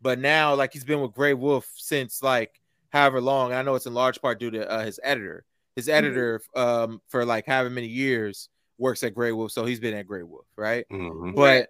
[0.00, 3.52] but now like he's been with Graywolf since like however long.
[3.52, 5.44] I know it's in large part due to uh, his editor.
[5.76, 5.96] His mm-hmm.
[5.96, 10.44] editor um for like however many years works at Graywolf, so he's been at Graywolf,
[10.56, 10.86] right?
[10.90, 11.32] Mm-hmm.
[11.34, 11.68] But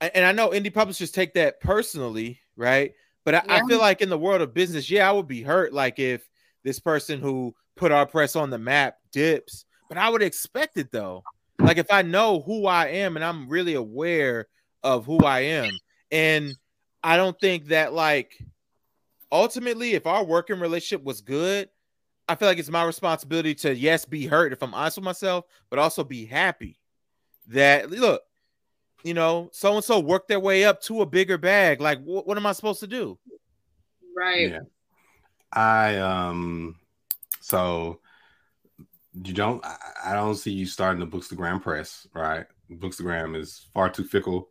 [0.00, 2.92] and I know indie publishers take that personally, right?
[3.24, 3.54] But I, Yeah.
[3.54, 6.28] I feel like in the world of business, yeah, I would be hurt like if
[6.64, 9.64] this person who put our press on the map dips.
[9.88, 11.22] But I would expect it though.
[11.58, 14.48] Like if I know who I am and I'm really aware
[14.82, 15.70] of who I am,
[16.10, 16.54] and
[17.02, 18.38] I don't think that like
[19.30, 21.68] ultimately, if our working relationship was good,
[22.28, 25.46] I feel like it's my responsibility to yes be hurt if I'm honest with myself,
[25.70, 26.78] but also be happy
[27.48, 28.22] that look,
[29.02, 31.80] you know, so and so worked their way up to a bigger bag.
[31.80, 33.18] Like, wh- what am I supposed to do?
[34.16, 34.50] Right.
[34.50, 34.60] Yeah.
[35.52, 36.76] I um
[37.40, 38.00] so
[39.12, 39.76] you don't I,
[40.06, 42.46] I don't see you starting the Bookstagram press, right?
[42.70, 44.48] Bookstagram is far too fickle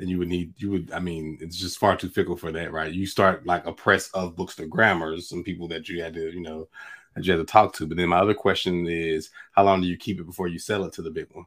[0.00, 2.72] and you would need you would I mean it's just far too fickle for that,
[2.72, 2.92] right?
[2.92, 6.68] You start like a press of Bookstagrammers, some people that you had to, you know,
[7.14, 7.86] that you had to talk to.
[7.86, 10.84] But then my other question is how long do you keep it before you sell
[10.84, 11.46] it to the big one?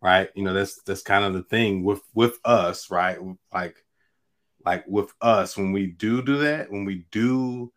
[0.00, 0.28] Right?
[0.34, 3.18] You know, that's that's kind of the thing with with us, right?
[3.52, 3.76] Like
[4.64, 7.72] like with us when we do do that, when we do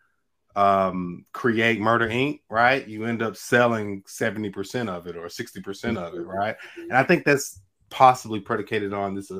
[0.57, 6.15] um create murder inc right you end up selling 70% of it or 60% of
[6.15, 7.61] it right and i think that's
[7.91, 9.39] possibly predicated on this uh,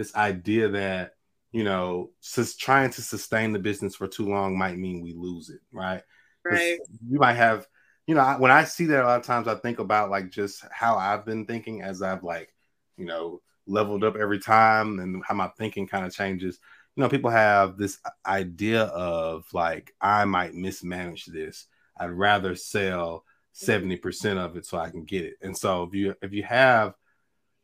[0.00, 1.12] this idea that
[1.52, 5.50] you know sus- trying to sustain the business for too long might mean we lose
[5.50, 6.02] it right?
[6.44, 6.78] Right.
[7.06, 7.66] you might have
[8.06, 10.30] you know I, when i see that a lot of times i think about like
[10.30, 12.54] just how i've been thinking as i've like
[12.96, 16.58] you know leveled up every time and how my thinking kind of changes.
[16.96, 21.66] You know people have this idea of like i might mismanage this.
[21.98, 23.24] I'd rather sell
[23.54, 25.34] 70% of it so i can get it.
[25.40, 26.94] And so if you if you have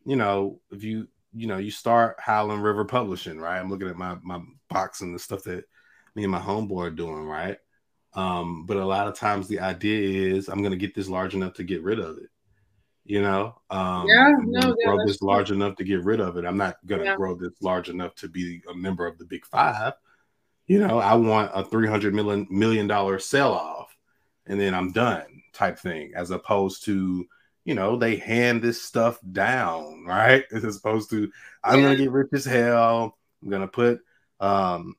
[0.05, 3.59] you know if you you know you start howling river publishing right?
[3.59, 5.65] I'm looking at my my box and the stuff that
[6.15, 7.59] me and my homeboy are doing right?
[8.15, 11.35] Um but a lot of times the idea is i'm going to get this large
[11.35, 12.31] enough to get rid of it
[13.05, 13.55] you know?
[13.71, 15.29] Um Yeah, no, yeah, grow this true.
[15.29, 16.45] large enough to get rid of it.
[16.45, 17.17] I'm not going to Yeah.
[17.17, 19.93] grow this large enough to be a member of the big five
[20.67, 20.99] you know?
[20.99, 23.95] I want a 300 million million dollar sell off
[24.47, 27.27] and then i'm done type thing as opposed to
[27.67, 30.45] you know they hand this stuff down right?
[30.53, 31.31] As opposed to
[31.63, 31.83] i'm Yeah.
[31.83, 33.19] gonna get rich as hell.
[33.43, 34.01] I'm gonna put
[34.41, 34.95] um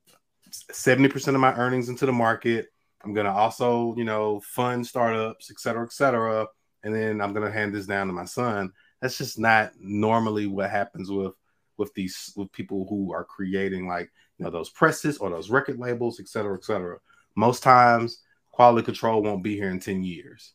[0.71, 2.67] 70% of my earnings into the market.
[3.03, 6.47] I'm gonna also you know fund startups et cetera et cetera
[6.83, 8.73] and then i'm gonna hand this down to my son.
[9.01, 11.33] That's just not normally what happens with
[11.77, 15.79] with these with people who are creating like you know those presses or those record
[15.79, 16.97] labels et cetera et cetera.
[17.35, 20.53] Most times quality control won't be here in 10 years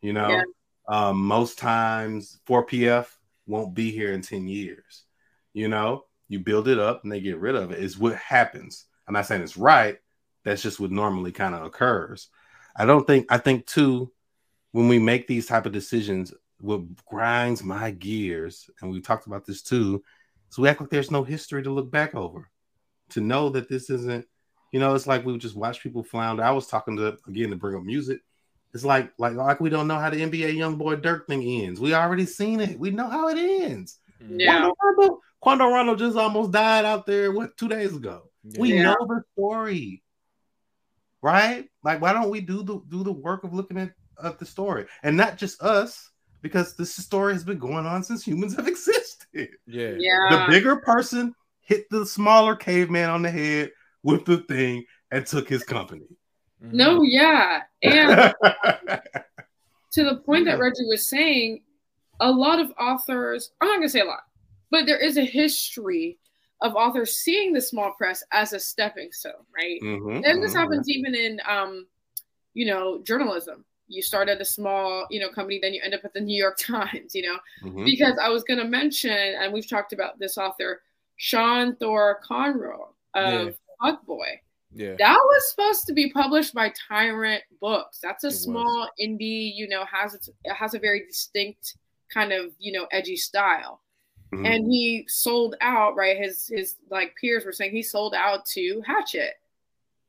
[0.00, 0.30] you know?
[0.30, 0.42] Yeah.
[0.86, 3.06] Um, most times 4pf
[3.46, 5.04] won't be here in 10 years.
[5.52, 7.78] You know you build it up and they get rid of it.
[7.78, 8.86] Is what happens.
[9.06, 9.98] I'm not saying it's right.
[10.44, 12.28] That's just what normally kind of occurs.
[12.76, 14.10] I don't think i think too
[14.72, 19.46] when we make these type of decisions what grinds my gears and we talked about
[19.46, 20.02] this too
[20.50, 22.50] is we act like there's no history to look back over.
[23.10, 24.26] To know that this isn't
[24.72, 26.42] you know it's like we would just watch people flounder.
[26.42, 28.20] I was talking to again to bring up music
[28.74, 31.80] it's like like like we don't know how the nba young boy dirk thing ends.
[31.80, 32.78] We already seen it.
[32.78, 33.98] We know how it ends.
[34.22, 34.40] Mm.
[34.40, 34.58] Yeah.
[34.60, 38.30] Quando Rondo, Quando Rondo just almost died out there what two days ago?
[38.58, 40.02] We know the story
[41.22, 41.64] right?
[41.82, 44.86] Like why don't we do the do the work of looking at, at the story?
[45.02, 46.10] And not just us
[46.42, 49.48] because this story has been going on since humans have existed.
[49.66, 49.94] Yeah.
[49.98, 50.28] Yeah.
[50.30, 53.70] the bigger person hit the smaller caveman on the head
[54.02, 56.06] with the thing and took his company
[56.64, 56.76] Mm-hmm.
[56.76, 57.62] No, yeah.
[57.82, 58.34] And
[59.92, 61.62] to the point that Reggie was saying,
[62.20, 64.22] a lot of authors, I'm not going to say a lot,
[64.70, 66.18] but there is a history
[66.62, 69.80] of authors seeing the small press as a stepping stone, right?
[69.82, 70.58] Mhm, And this mhm.
[70.60, 71.86] happens even in, um,
[72.54, 73.64] you know, journalism.
[73.88, 76.36] You start at a small, you know, company, then you end up at the New
[76.36, 77.84] York Times, you know, Mhm.
[77.84, 80.82] because I was going to mention, and we've talked about this author,
[81.16, 84.38] Sean Thor Conroy of Fuccboi.
[84.74, 84.94] Yeah.
[84.98, 87.98] That was supposed to be published by Tyrant Books.
[88.02, 88.42] That's a It was.
[88.42, 91.76] small indie, you know, has its, it has a very distinct
[92.12, 93.80] kind of, you know, edgy style.
[94.32, 94.46] Mhm.
[94.46, 96.16] And he sold out, right?
[96.16, 99.34] His his like peers were saying he sold out to Hachette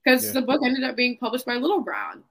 [0.04, 0.32] because Yeah.
[0.34, 2.24] the book ended up being published by Little Brown,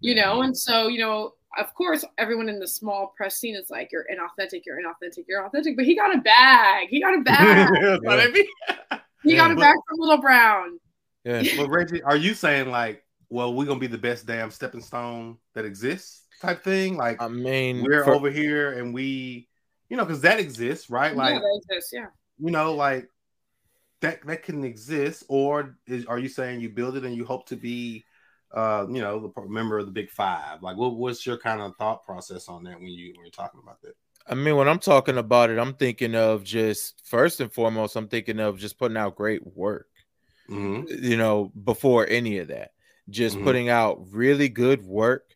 [0.00, 0.42] you know.
[0.42, 4.06] And so, you know, of course, everyone in the small press scene is like, "You're
[4.12, 6.86] inauthentic, you're inauthentic, you're authentic." But he got a bag.
[6.88, 7.68] He got a bag.
[7.82, 8.46] That's what I mean.
[9.24, 9.56] he got Yeah.
[9.56, 10.78] a bag from Little Brown.
[11.24, 11.42] Yeah.
[11.56, 15.38] But Reggie, are you saying like, well, we're gonna be the best damn stepping stone
[15.54, 16.96] that exists, type thing?
[16.96, 19.48] Like I mean, we're for- over here and we,
[19.88, 21.14] you know, because that exists, right?
[21.14, 21.92] Like yeah, that exists.
[21.92, 22.06] Yeah.
[22.38, 23.08] you know, like
[24.00, 27.46] that that can exist, or is, are you saying you build it and you hope
[27.48, 28.04] to be,
[28.52, 30.62] uh, you know, the member of the Big Five?
[30.62, 33.60] Like, what what's your kind of thought process on that when you when you're talking
[33.62, 33.94] about that?
[34.26, 38.08] I mean, when I'm talking about it, I'm thinking of just first and foremost, I'm
[38.08, 39.88] thinking of just putting out great work.
[40.50, 41.04] Mm-hmm.
[41.04, 42.72] You know, before any of that,
[43.08, 43.44] just mm-hmm.
[43.44, 45.34] putting out really good work,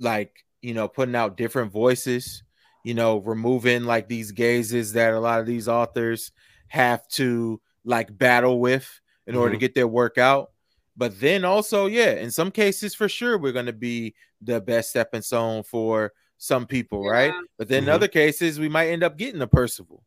[0.00, 2.42] like you know, putting out different voices.
[2.84, 6.30] You know, removing like these gazes that a lot of these authors
[6.68, 9.40] have to like battle with in mm-hmm.
[9.40, 9.60] order to mm-hmm.
[9.60, 10.50] get their work out.
[10.96, 14.90] But then also, yeah, in some cases, for sure, we're going to be the best
[14.90, 17.10] stepping stone for some people, yeah.
[17.10, 17.34] right?
[17.58, 17.90] But then mm-hmm.
[17.90, 20.02] in other cases, we might end up getting a Percival.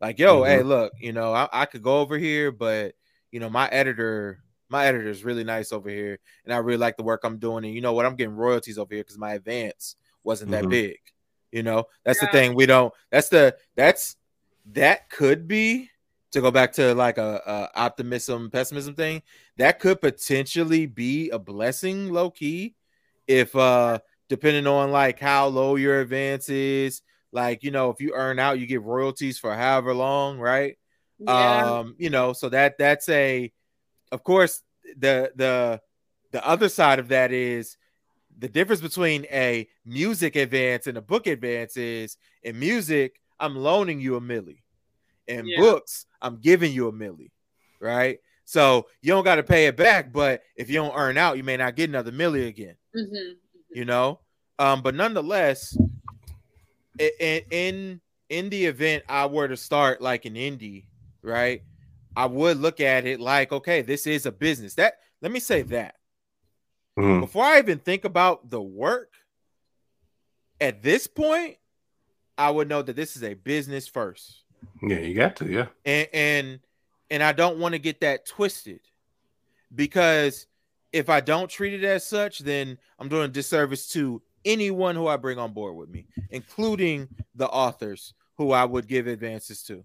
[0.00, 0.50] Like, yo, mm-hmm.
[0.50, 2.94] hey, look, you know, I, I, could go over here, but
[3.30, 6.96] you know, my editor, my editor is really nice over here, and I really like
[6.96, 7.64] the work I'm doing.
[7.64, 8.06] And you know what?
[8.06, 10.70] I'm getting royalties over here because my advance wasn't that mm-hmm.
[10.70, 10.98] big.
[11.52, 12.26] You know, that's yeah.
[12.26, 12.54] the thing.
[12.54, 12.92] We don't.
[13.10, 14.16] That's the that's
[14.72, 15.90] that could be
[16.32, 19.22] to go back to like a, a optimism pessimism thing.
[19.56, 22.74] That could potentially be a blessing, low key,
[23.26, 27.02] if uh depending on like how low your advance is.
[27.32, 30.78] Like, you know, if you earn out, you get royalties for however long, right?
[31.18, 31.78] Yeah.
[31.78, 33.52] Um, you know, so that that's a
[34.12, 34.62] of course
[34.96, 35.80] the the
[36.32, 37.76] the other side of that is
[38.38, 44.00] the difference between a music advance and a book advance is in music, I'm loaning
[44.00, 44.58] you a milli.
[45.26, 45.58] In yeah.
[45.58, 47.30] books, I'm giving you a milli,
[47.80, 48.18] right?
[48.44, 51.42] So you don't got to pay it back, but if you don't earn out, you
[51.42, 52.76] may not get another milli again.
[52.94, 53.32] Mm-hmm
[53.76, 54.20] you know.
[54.58, 55.76] Um, but nonetheless,
[56.98, 60.86] in, in in the event I were to start like an indie,
[61.26, 61.62] right?
[62.16, 64.74] I would look at it like, okay, this is a business.
[64.74, 65.96] That let me say that
[66.98, 67.20] mm.
[67.20, 69.12] before I even think about the work.
[70.58, 71.56] At this point,
[72.38, 74.44] I would know that this is a business first.
[74.82, 75.66] Yeah, you got to, yeah.
[75.84, 76.60] And and
[77.10, 78.80] and I don't want to get that twisted
[79.74, 80.46] because
[80.92, 85.06] if I don't treat it as such, then I'm doing a disservice to anyone who
[85.06, 89.84] I bring on board with me, including the authors who I would give advances to.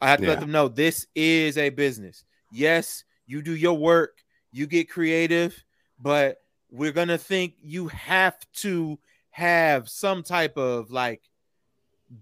[0.00, 0.30] I have to yeah.
[0.30, 2.24] let them know this is a business.
[2.50, 4.18] Yes, you do your work,
[4.52, 5.62] you get creative,
[6.00, 6.38] but
[6.70, 8.98] we're gonna think you have to
[9.30, 11.22] have some type of like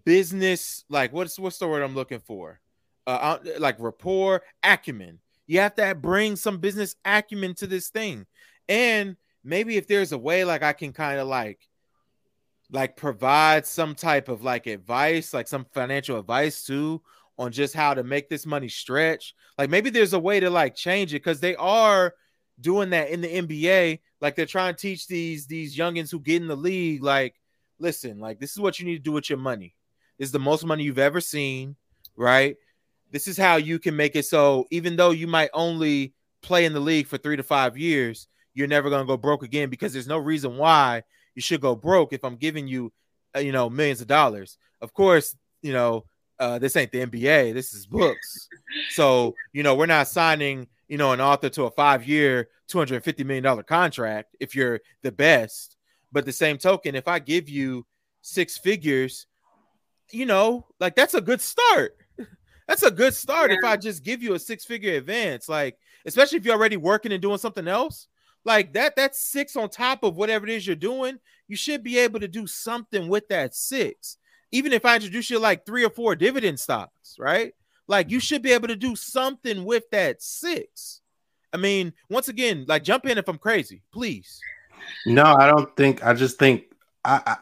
[0.05, 2.61] business, like what's what's the word I'm looking for?
[3.07, 5.21] Uh, uh like rapport, acumen.
[5.47, 8.27] You have to bring some business acumen to this thing.
[8.69, 11.61] And maybe if there's a way like I can kind of like
[12.71, 17.01] like provide some type of like advice, like some financial advice too
[17.39, 19.35] on just how to make this money stretch.
[19.57, 22.15] Like maybe there's a way to like change it cuz they are
[22.61, 24.01] doing that in the NBA.
[24.21, 27.35] Like they're trying to teach these these youngins who get in the league like
[27.79, 29.75] listen, like this is what you need to do with your money.
[30.19, 31.77] This is the most money you've ever seen,
[32.17, 32.57] right?
[33.11, 36.13] this is how you can make it so even though you might only
[36.43, 39.71] play in the league for three to five years, you're never to go broke again
[39.71, 41.03] because there's no reason why
[41.35, 42.93] you should go broke if I'm giving you,
[43.37, 44.59] uh, you know, millions of dollars.
[44.81, 46.05] Of course, you know,
[46.39, 48.49] uh, this ain't the NBA, this is books.
[48.91, 53.25] so, you know, we're not signing, you know, an author to a five year, $250
[53.25, 55.77] million contract if you're the best.
[56.11, 57.87] But the same token, if I give you
[58.23, 59.27] six figures,
[60.11, 61.99] you know, like that's a good start
[62.69, 63.57] that's a good start yeah.
[63.59, 65.49] if I just give you a six figure advance.
[65.49, 68.07] Like, especially if you're already working and doing something else.
[68.45, 71.19] Like that, that's six on top of whatever it is you're doing.
[71.49, 74.19] You should be able to do something with that six.
[74.53, 77.53] Even if I introduce you like three or four dividend stocks, right?
[77.87, 78.23] Like you mm-hmm.
[78.23, 81.01] should be able to do something with that six.
[81.53, 84.41] I mean, once again, like jump in if I'm crazy, please.
[85.07, 86.05] No, I don't think.
[86.05, 86.65] I just think
[87.05, 87.37] I, I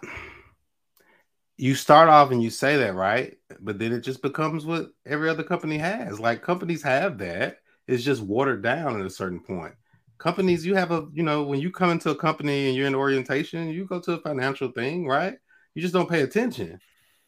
[1.58, 5.28] you start off and you say that right, but then it just becomes what every
[5.28, 6.20] other company has.
[6.20, 7.58] Like companies have that.
[7.88, 9.74] It's just watered down at a certain point.
[10.18, 12.94] Companies, you have a, you know, when you come into a company and you're in
[12.94, 15.36] orientation, you go to a financial thing, right?
[15.74, 16.78] You just don't pay attention.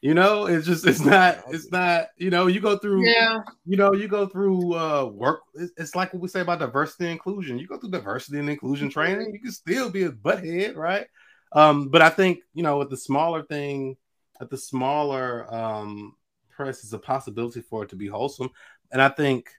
[0.00, 3.40] You know, it's just it's not it's not you know you go through yeah.
[3.66, 5.40] you know you go through uh work.
[5.76, 7.58] It's, like what we say about diversity and inclusion.
[7.58, 11.06] You go through diversity and inclusion training, you can still be a butthead, right?
[11.50, 13.96] Um, but I think you know with the smaller thing
[14.40, 16.14] at the smaller um,
[16.50, 18.50] press is a possibility for it to be wholesome.
[18.90, 19.50] And I think,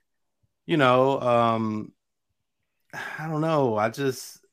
[0.66, 1.92] you know, um,
[2.92, 3.76] I don't know.
[3.76, 4.44] I just,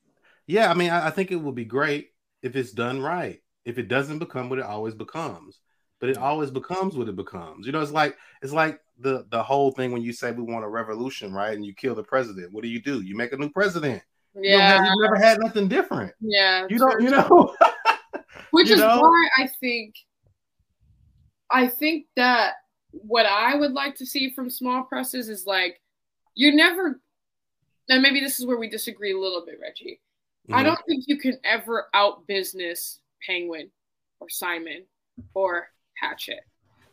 [0.46, 2.10] yeah, I mean, I, I think it would be great
[2.42, 3.42] if it's done right.
[3.66, 5.60] If it doesn't become what it always becomes,
[6.00, 7.66] but it always becomes what it becomes.
[7.66, 10.66] You know, it's like it's like the the whole thing when you say we want
[10.66, 11.54] a revolution, right?
[11.54, 12.52] And you kill the president.
[12.52, 13.02] What do you do?
[13.02, 14.02] You make a new president.
[14.36, 16.14] Yeah, you have, never had nothing different.
[16.20, 17.02] Yeah, you don't.
[17.02, 17.56] You know,
[18.52, 19.00] which you is know?
[19.00, 19.96] why I think
[21.50, 22.54] I think that
[22.92, 25.82] what I would like to see from small presses is like
[26.36, 27.00] you're never
[27.90, 30.02] and maybe this is where we disagree a little bit, Reggie.
[30.50, 30.56] Mm-hmm.
[30.56, 33.70] I don't think you can ever out business Penguin
[34.20, 34.86] or Simon
[35.34, 35.70] or
[36.02, 36.46] Hachette,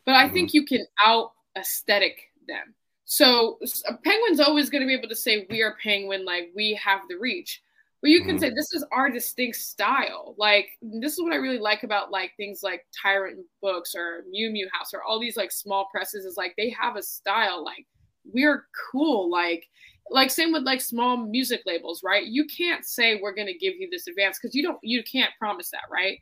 [0.05, 0.33] but I mm-hmm.
[0.33, 2.73] think you can out aesthetic them.
[3.05, 3.59] So
[4.03, 7.15] Penguin's always going to be able to say we are Penguin, like we have the
[7.15, 7.61] reach.
[8.01, 8.39] But you can mm-hmm.
[8.39, 10.35] say this is our distinct style.
[10.37, 14.65] Like this is what I really like about like things like Tyrant Books or Muumuu
[14.71, 17.63] House or all these like small presses is like they have a style.
[17.63, 17.85] Like
[18.31, 19.31] we're cool.
[19.31, 19.67] Like
[20.09, 22.25] like same with like small music labels, right?
[22.25, 25.71] You can't say we're gonna give you this advance because you don't you can't promise
[25.71, 26.19] that, right?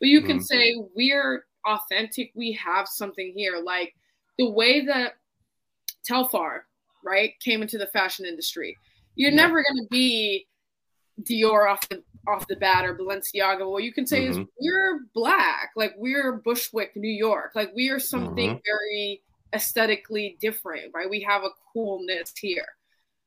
[0.00, 0.28] But you mm-hmm.
[0.28, 2.32] can say we're authentic.
[2.34, 3.60] We have something here.
[3.62, 3.94] Like
[4.38, 5.14] the way that
[6.08, 6.60] Telfar,
[7.04, 8.76] right, came into the fashion industry.
[9.14, 9.36] You're yeah.
[9.36, 10.46] never gonna be
[11.22, 13.68] Dior off the off the bat or Balenciaga.
[13.70, 14.42] What you can say mm-hmm.
[14.42, 18.58] is we're black, like we're Bushwick, New York, like we are something mm-hmm.
[18.64, 19.22] very
[19.54, 21.08] aesthetically different, right?
[21.08, 22.66] We have a coolness here.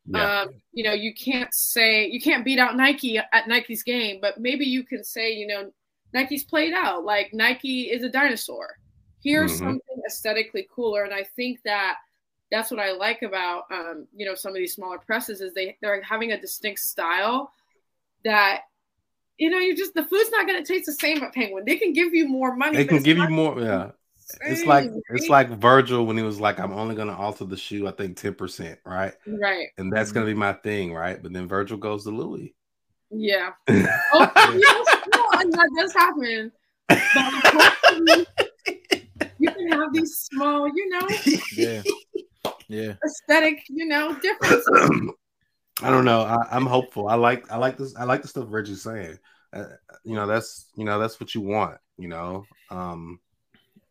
[0.06, 0.42] Yeah.
[0.42, 4.40] Um, you know, you can't say you can't beat out Nike at Nike's game, but
[4.40, 5.72] maybe you can say, you know,
[6.14, 7.06] Nike's played out.
[7.06, 8.78] Like Nike is a dinosaur.
[9.24, 9.66] Here's mm-hmm.
[9.66, 11.96] something aesthetically cooler, and I think that
[12.52, 15.78] that's what I like about um, you know some of these smaller presses is they
[15.82, 17.52] they're having a distinct style
[18.26, 18.62] that
[19.40, 21.64] you know, you just the food's not going to taste the same at Penguin.
[21.66, 22.78] They can give you more money.
[22.78, 23.60] They can give you more.
[23.60, 23.92] Yeah,
[24.42, 25.02] it's like right?
[25.12, 27.88] it's like Virgil when he was like, "I'm only going to alter the shoe.
[27.88, 29.14] I think ten percent, right?
[29.26, 29.68] Right.
[29.78, 31.22] And that's going to be my thing, right?
[31.24, 32.54] But then Virgil goes to Louis.
[33.10, 33.52] Yeah.
[33.70, 35.16] oh,
[35.46, 36.52] that does happen.
[39.40, 41.08] you can have these small, you know.
[41.56, 41.82] Yeah.
[42.68, 42.94] Yeah.
[43.04, 44.70] Aesthetic, you know, differences.
[45.82, 46.22] I don't know.
[46.22, 47.08] I, am hopeful.
[47.08, 47.96] I like I like this.
[47.96, 49.18] I like the stuff Reggie's saying.
[49.52, 49.66] Uh,
[50.04, 51.78] you know, that's you know that's what you want.
[51.98, 53.20] You know, um,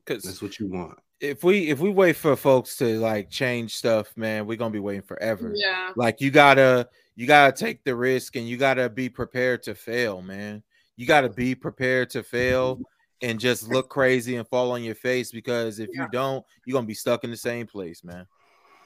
[0.05, 0.99] because that's what you want.
[1.21, 4.79] If we if we wait for folks to like change stuff, man, we're gonna be
[4.79, 5.53] waiting forever.
[5.55, 5.93] Yeah.
[5.97, 10.23] Like you gotta you gotta take the risk and you gotta be prepared to fail,
[10.23, 10.63] man.
[10.99, 12.79] You gotta be prepared to fail
[13.23, 16.03] and just look crazy and fall on your face because if yeah.
[16.03, 18.27] you don't, you're gonna be stuck in the same place, man.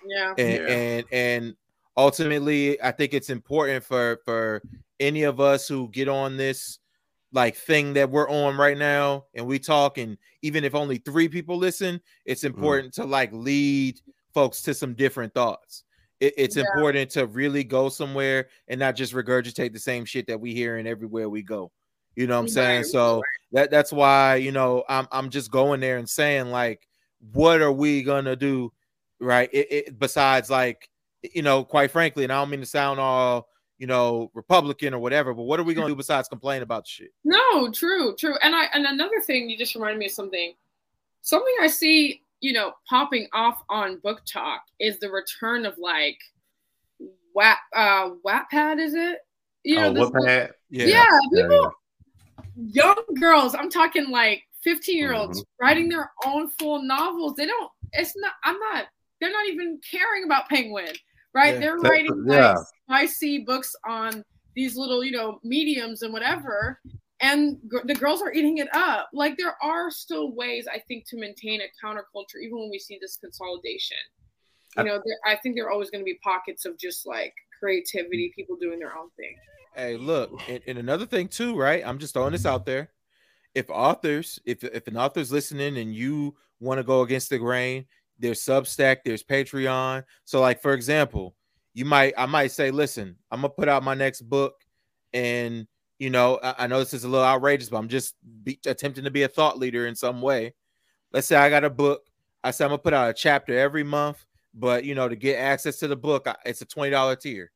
[0.07, 0.35] Yeah.
[0.39, 0.69] And yeah.
[0.69, 1.57] and and
[1.97, 4.63] ultimately i think it's important for for
[5.01, 6.79] any of us who get on this
[7.33, 11.29] like thing that we're on right now and we talk and even if only three
[11.29, 12.55] people listen it's mm-hmm.
[12.55, 12.95] important mm.
[12.95, 14.01] to like lead
[14.33, 15.85] folks to some different thoughts
[16.21, 16.65] it, it's yeah.
[16.75, 20.77] important to really go somewhere and not just regurgitate the same shit that we hear
[20.77, 21.71] and everywhere we go
[22.17, 23.23] you know what i'm saying so
[23.53, 26.87] that that's why you know i'm, I'm just going there and saying like
[27.33, 28.73] what are we gonna do
[29.21, 30.89] right it, it, besides like
[31.23, 33.49] you know, quite frankly, and I don't mean to sound all,
[33.79, 37.13] you know, Republican or whatever, but what are we gonna do besides complain about shit?
[37.25, 38.35] No, true, true.
[38.43, 40.55] And I and another thing, you just reminded me of something.
[41.21, 46.19] Something I see, you know, popping off on BookTok is the return of like
[47.35, 49.19] Watt uh Wattpad, is it?
[49.65, 50.53] You know, oh, Wattpad?
[50.71, 51.69] Yeah, yeah, people, yeah.
[52.57, 53.55] Young girls.
[53.55, 55.65] I'm talking like 15 year olds mm-hmm.
[55.65, 57.35] writing their own full novels.
[57.37, 57.71] They don't.
[57.93, 58.33] It's not.
[58.45, 58.87] I'm not.
[59.21, 60.95] They're not even caring about Penguin
[61.35, 61.55] right?
[61.55, 61.61] Yeah.
[61.61, 62.55] They're writing yeah.
[62.55, 64.25] like spicy books on
[64.55, 66.81] these little, you know, mediums and whatever,
[67.21, 69.09] and g- the girls are eating it up.
[69.13, 72.99] Like there are still ways, I think, to maintain a counterculture, even when we see
[73.01, 73.99] this consolidation.
[74.77, 77.35] You know, there, I think there are always going to be pockets of just like
[77.59, 79.37] creativity, people doing their own thing.
[79.75, 81.83] Hey, look, and, and another thing too, right?
[81.85, 82.71] I'm just throwing this out mm-hmm.
[82.71, 82.91] there.
[83.55, 87.87] If authors, if if an author's listening and you want to go against the grain,
[88.19, 90.05] there's Substack, there's Patreon.
[90.25, 91.35] So, like for example,
[91.75, 94.55] you might I might say, listen, I'm gonna put out my next book,
[95.13, 95.67] and
[95.99, 99.05] you know I, I know this is a little outrageous, but I'm just be, attempting
[99.05, 100.55] to be a thought leader in some way.
[101.13, 102.03] Let's say I got a book.
[102.45, 104.25] I said I'm gonna put out a chapter every month,
[104.55, 107.51] but you know to get access to the book, it's a twenty dollar tier.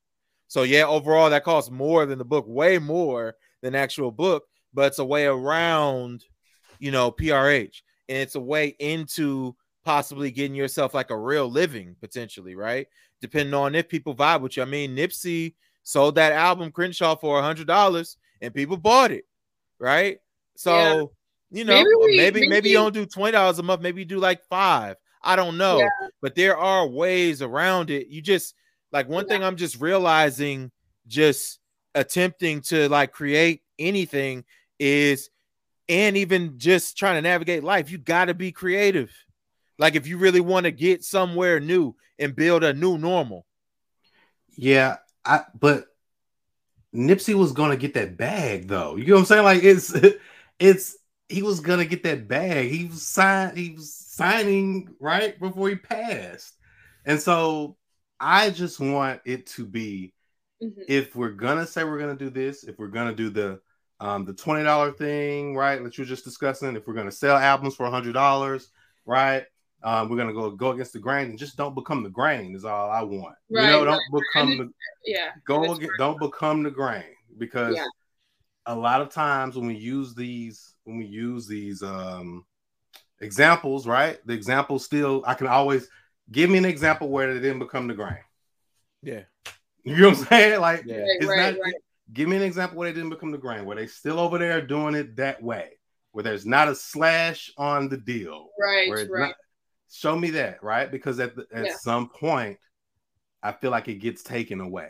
[0.49, 4.87] So yeah, overall that costs more than the book, way more than actual book, but
[4.87, 6.25] it's a way around,
[6.79, 11.97] you know, PRH, and it's a way into possibly getting yourself like a real living
[12.01, 12.87] potentially, right?
[13.21, 14.63] Depending on if people vibe with you.
[14.63, 19.25] I mean, Nipsey sold that album Crenshaw for a hundred dollars and people bought it,
[19.79, 20.19] right?
[20.57, 21.13] So
[21.51, 21.59] yeah.
[21.59, 24.01] you know, maybe we, maybe, maybe, maybe you don't do twenty dollars a month, maybe
[24.01, 24.97] you do like five.
[25.23, 25.89] I don't know, yeah.
[26.21, 28.09] but there are ways around it.
[28.09, 28.55] You just
[28.97, 29.35] like one yeah.
[29.35, 30.71] thing I'm just realizing,
[31.07, 31.59] just
[31.95, 34.45] attempting to like create anything
[34.79, 35.29] is,
[35.87, 39.13] and even just trying to navigate life, you got to be creative.
[39.79, 43.45] Like if you really want to get somewhere new and build a new normal.
[44.57, 44.97] Yeah,
[45.27, 45.85] I but
[46.95, 48.97] Nipsey was gonna get that bag though.
[48.97, 49.45] You know what I'm saying?
[49.45, 49.95] Like it's
[50.59, 50.97] it's
[51.29, 52.71] he was gonna get that bag.
[52.71, 56.55] He was signed he was signing right before he passed.
[57.05, 57.77] And so
[58.21, 60.13] I just want it to be
[60.63, 60.83] mm-hmm.
[60.89, 63.61] if we're gonna say we're gonna do this, if we're gonna do the
[63.99, 65.83] Um, the twenty dollar thing, right?
[65.83, 66.77] That you were just discussing.
[66.77, 68.71] If we're gonna sell albums for hundred dollars,
[69.07, 69.45] right?
[69.83, 72.67] Um, we're gonna go go against the grain and just don't become the grain is
[72.67, 73.37] all I want.
[73.51, 74.23] Right, you know, don't right.
[74.35, 74.71] become the
[75.05, 75.31] yeah.
[75.47, 77.87] Go against, don't become the grain because yeah.
[78.67, 82.45] a lot of times when we use these when we use these um
[83.21, 84.19] examples, right?
[84.27, 85.89] The example still I can always
[86.31, 88.19] give me an example where they didn't become the grain.
[89.03, 89.23] Yeah.
[89.85, 90.61] You know what I'm saying?
[90.61, 90.97] Like, yeah.
[90.99, 91.75] it's right, not, right.
[92.13, 94.61] give me an example where they didn't become the grain, where they still over there
[94.61, 95.79] doing it that way,
[96.13, 98.49] where there's not a slash on the deal.
[98.61, 99.09] Right, right.
[99.09, 99.35] Not,
[99.93, 100.91] show me that, right?
[100.91, 101.77] Because at the, at yeah.
[101.81, 102.59] some point,
[103.43, 104.89] I feel like it gets taken away,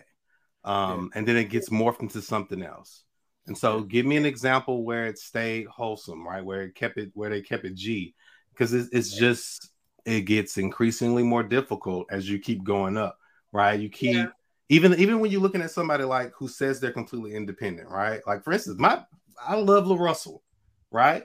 [0.65, 1.19] um, yeah.
[1.19, 3.03] and then it gets morphed into something else.
[3.47, 6.45] And so, give me an example where it stayed wholesome, right?
[6.45, 8.15] Where it kept it, where they kept it G,
[8.51, 9.71] because it's, it's just
[10.07, 13.19] it gets increasingly more difficult as you keep going up,
[13.53, 13.79] right?
[13.79, 14.27] You keep yeah.
[14.69, 18.21] even even when you're looking at somebody like who says they're completely independent, right?
[18.27, 19.05] Like for instance, my
[19.45, 20.43] I love La Russell,
[20.91, 21.25] right?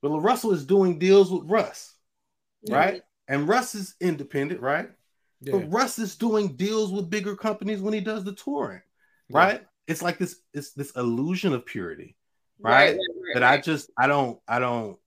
[0.00, 1.94] But La Russell is doing deals with Russ,
[2.62, 2.76] yeah.
[2.76, 3.02] right?
[3.28, 4.88] And Russ is independent, right?
[5.40, 5.52] Yeah.
[5.52, 8.82] But Russ is doing deals with bigger companies when he does the touring,
[9.30, 9.62] right?
[9.86, 12.16] It's like this, it's this illusion of purity,
[12.58, 12.72] right?
[12.72, 14.98] right, right, right that I just I don't I don't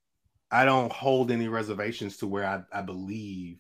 [0.52, 3.58] I don't hold any reservations to where I, I believe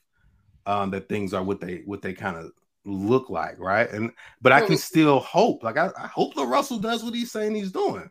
[0.65, 2.51] um, that things are what they what they kind of
[2.85, 3.89] look like, right?
[3.89, 4.11] And
[4.41, 5.63] but I can still hope.
[5.63, 8.09] Like I, I hope La Russell does what he's saying he's doing.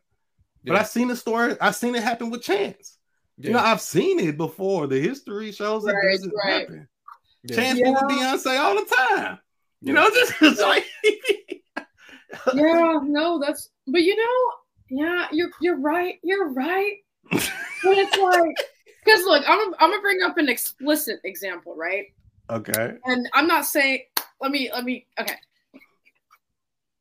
[0.62, 0.72] Yeah.
[0.72, 1.56] But I've seen the story.
[1.60, 2.98] I've seen it happen with Chance.
[3.38, 3.48] Yeah.
[3.48, 4.86] You know, I've seen it before.
[4.86, 6.60] The history shows it right, doesn't right.
[6.60, 6.88] happen.
[7.44, 7.56] Yeah.
[7.56, 7.90] Chance yeah.
[7.90, 9.38] with Beyonce all the time.
[9.80, 10.84] You know, just like
[12.54, 16.18] yeah, no, that's but you know, yeah, you're you're right.
[16.22, 16.96] You're right.
[17.30, 17.50] but
[17.84, 18.56] it's like
[19.04, 22.06] because look, I'm I'm gonna bring up an explicit example, right?
[22.50, 22.94] Okay.
[23.04, 24.00] And I'm not saying
[24.40, 25.34] let me let me okay.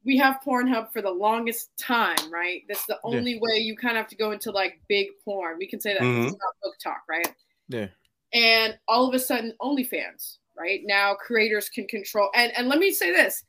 [0.05, 2.63] We have Pornhub for the longest time, right?
[2.67, 3.39] That's the only yeah.
[3.41, 5.57] way you kind of have to go into like big porn.
[5.57, 6.27] We can say that mm-hmm.
[6.27, 7.35] it's not BookTok, right?
[7.67, 7.88] Yeah.
[8.34, 10.81] And all of a sudden, OnlyFans, right?
[10.85, 13.43] Now creators can control and and let me say this.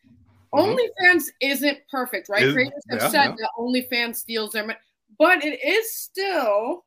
[0.55, 0.59] Mm-hmm.
[0.59, 2.43] OnlyFans isn't perfect, right?
[2.43, 3.37] Is, creators have yeah, said yeah.
[3.39, 4.79] that OnlyFans steals their money,
[5.19, 6.85] but it is still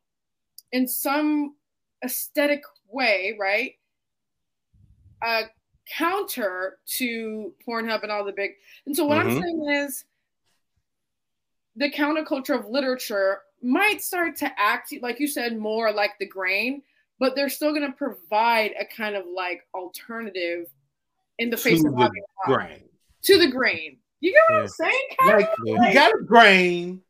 [0.73, 1.55] in some
[2.03, 3.75] aesthetic way, right?
[5.23, 5.43] A
[5.97, 8.51] counter to Pornhub and all the big.
[8.85, 9.37] And so what mm-hmm.
[9.37, 10.05] I'm saying is
[11.75, 16.81] the counterculture of literature might start to act like you said more like the grain,
[17.19, 20.67] but they're still going to provide a kind of like alternative
[21.39, 22.83] in the face to of the grain.
[23.23, 23.97] To the grain.
[24.19, 24.61] You get what yeah.
[24.61, 25.07] I'm saying?
[25.25, 27.01] Like, like, you got a grain.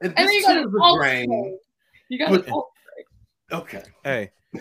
[0.00, 1.58] And, and then you got a grain.
[2.12, 2.46] You got but,
[3.50, 3.82] Okay.
[4.04, 4.30] Hey.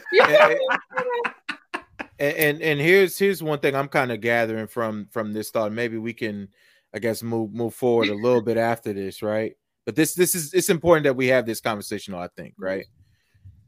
[2.18, 5.74] and, and and here's here's one thing I'm kind of gathering from from this thought.
[5.74, 6.48] Maybe we can,
[6.94, 9.58] I guess, move move forward a little bit after this, right?
[9.86, 12.14] But this this is it's important that we have this conversation.
[12.14, 12.86] I think, right?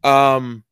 [0.06, 0.64] Um,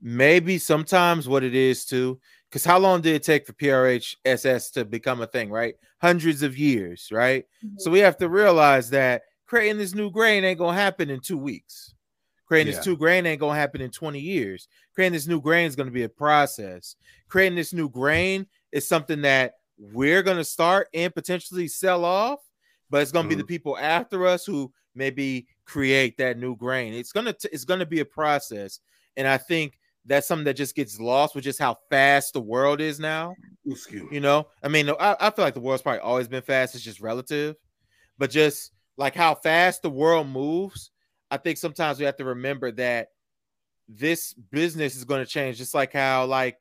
[0.00, 4.84] maybe sometimes what it is too, because how long did it take for PRHSS to
[4.84, 5.74] become a thing, right?
[6.00, 7.46] Hundreds of years, right?
[7.64, 7.78] Mm-hmm.
[7.78, 11.36] So we have to realize that creating this new grain ain't gonna happen in two
[11.36, 11.94] weeks
[12.50, 12.78] Creating yeah.
[12.78, 14.66] this two grain ain't gonna happen in 20 years.
[14.92, 16.96] Creating this new grain is gonna be a process.
[17.28, 22.40] Creating this new grain is something that we're gonna start and potentially sell off,
[22.90, 23.28] but it's gonna mm-hmm.
[23.28, 23.46] be the mm-hmm.
[23.46, 26.92] people after us who maybe create that new grain.
[26.92, 28.80] It's gonna t- it's gonna be a process,
[29.16, 32.80] and I think that's something that just gets lost with just how fast the world
[32.80, 33.32] is now.
[34.10, 36.74] You know, I mean, I, I feel like the world's probably always been fast.
[36.74, 37.54] It's just relative,
[38.18, 40.90] but just like how fast the world moves
[41.30, 43.08] I think sometimes we have to remember that
[43.88, 46.58] this business is going to change, just like how like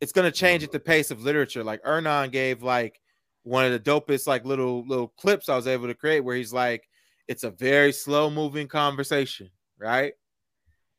[0.00, 1.64] it's going to change at the pace of literature.
[1.64, 3.00] Like Ernan gave like
[3.42, 6.52] one of the dopest like little little clips I was able to create where he's
[6.52, 6.88] like,
[7.26, 10.14] it's a very slow moving conversation, right?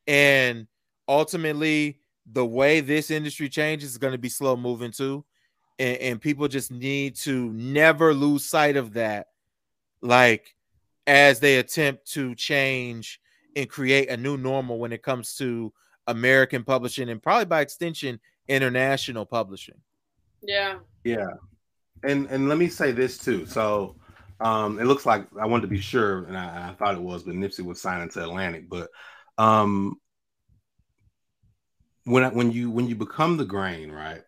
[0.06, 0.66] And
[1.08, 2.00] ultimately,
[2.30, 5.24] the way this industry changes is going to be slow moving too.
[5.78, 9.26] And, and people just need to never lose sight of that.
[10.02, 10.54] Like
[11.06, 13.20] as they attempt to change
[13.56, 15.72] and create a new normal when it comes to
[16.06, 19.80] American publishing and probably by extension international publishing.
[20.42, 20.78] Yeah.
[21.04, 21.30] Yeah.
[22.02, 23.46] And and let me say this too.
[23.46, 23.96] So
[24.40, 27.22] um it looks like I wanted to be sure and I, I thought it was,
[27.22, 28.68] but Nipsey was signing to Atlantic.
[28.68, 28.88] But
[29.38, 30.00] um
[32.04, 34.22] when when you when you become the grain, right?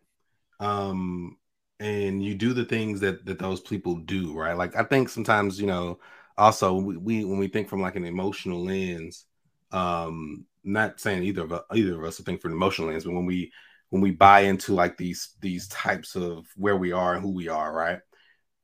[0.60, 1.36] Um
[1.80, 4.56] and you do the things that that those people do, right?
[4.56, 5.98] Like I think sometimes, you know,
[6.38, 9.26] also we, when we think from like an emotional lens
[9.72, 13.14] um not saying either of either of us to think from an emotional lens but
[13.14, 13.50] when we
[13.90, 17.48] when we buy into like these these types of where we are and who we
[17.48, 18.00] are right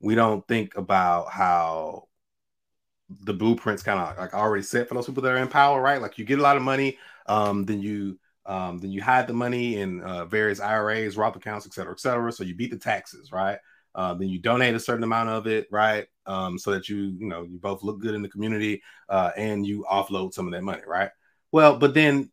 [0.00, 2.04] we don't think about how
[3.08, 6.00] the blueprints kind of like already set for those people that are in power, right?
[6.00, 9.34] Like you get a lot of money, um, then you um, then you hide the
[9.34, 12.32] money in uh, various IRAs, Roth accounts, et cetera, et cetera.
[12.32, 13.58] So you beat the taxes, right?
[13.98, 16.06] Uh, then you donate a certain amount of it, right?
[16.24, 19.66] Um, so that you, you know, you both look good in the community uh, and
[19.66, 21.10] you offload some of that money, right?
[21.50, 22.30] Well, but then,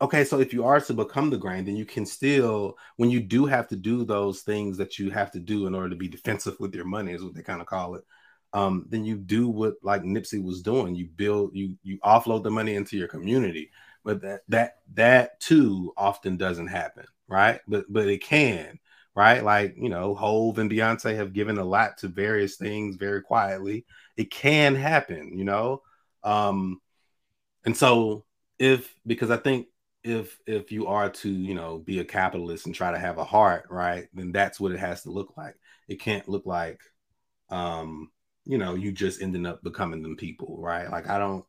[0.00, 3.20] okay, so if you are to become the grain, then you can still, when you
[3.20, 6.08] do have to do those things that you have to do in order to be
[6.08, 8.04] defensive with your money, is what they kind of call it.
[8.52, 10.96] Um, then you do what like Nipsey was doing.
[10.96, 13.70] You build, you you offload the money into your community
[14.04, 17.60] but that that that too often doesn't happen, right?
[17.68, 18.78] But but it can,
[19.18, 19.42] right?
[19.42, 23.84] Like you know, Hove and Beyonce have given a lot to various things very quietly.
[24.16, 25.82] It can happen, you know.
[26.22, 26.80] Um,
[27.64, 28.24] and so
[28.60, 29.66] if because I think
[30.04, 33.24] if if you are to you know be a capitalist and try to have a
[33.24, 35.56] heart, right, then that's what it has to look like.
[35.88, 36.80] It can't look like
[37.50, 38.10] um
[38.44, 40.88] you know you just ending up becoming them people, right?
[40.92, 41.44] Like I don't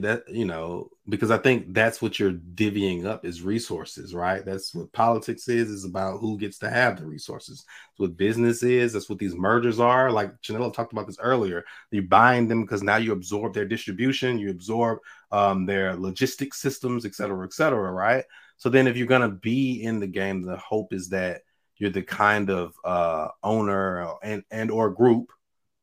[0.00, 4.44] that you know because i think that's what you're divvying up is resources right?
[4.44, 7.64] That's what politics is is about who gets to have the resources.
[7.64, 8.92] That's what business is.
[8.92, 10.10] That's what these mergers are.
[10.10, 14.38] Like Chanel talked about this earlier you buying them because now you absorb their distribution
[14.38, 14.98] you absorb
[15.32, 18.24] um, their logistics systems et cetera et cetera right?
[18.58, 21.42] So then if you're going to be in the game the hope is that
[21.76, 25.32] you're the kind of uh, owner and and or group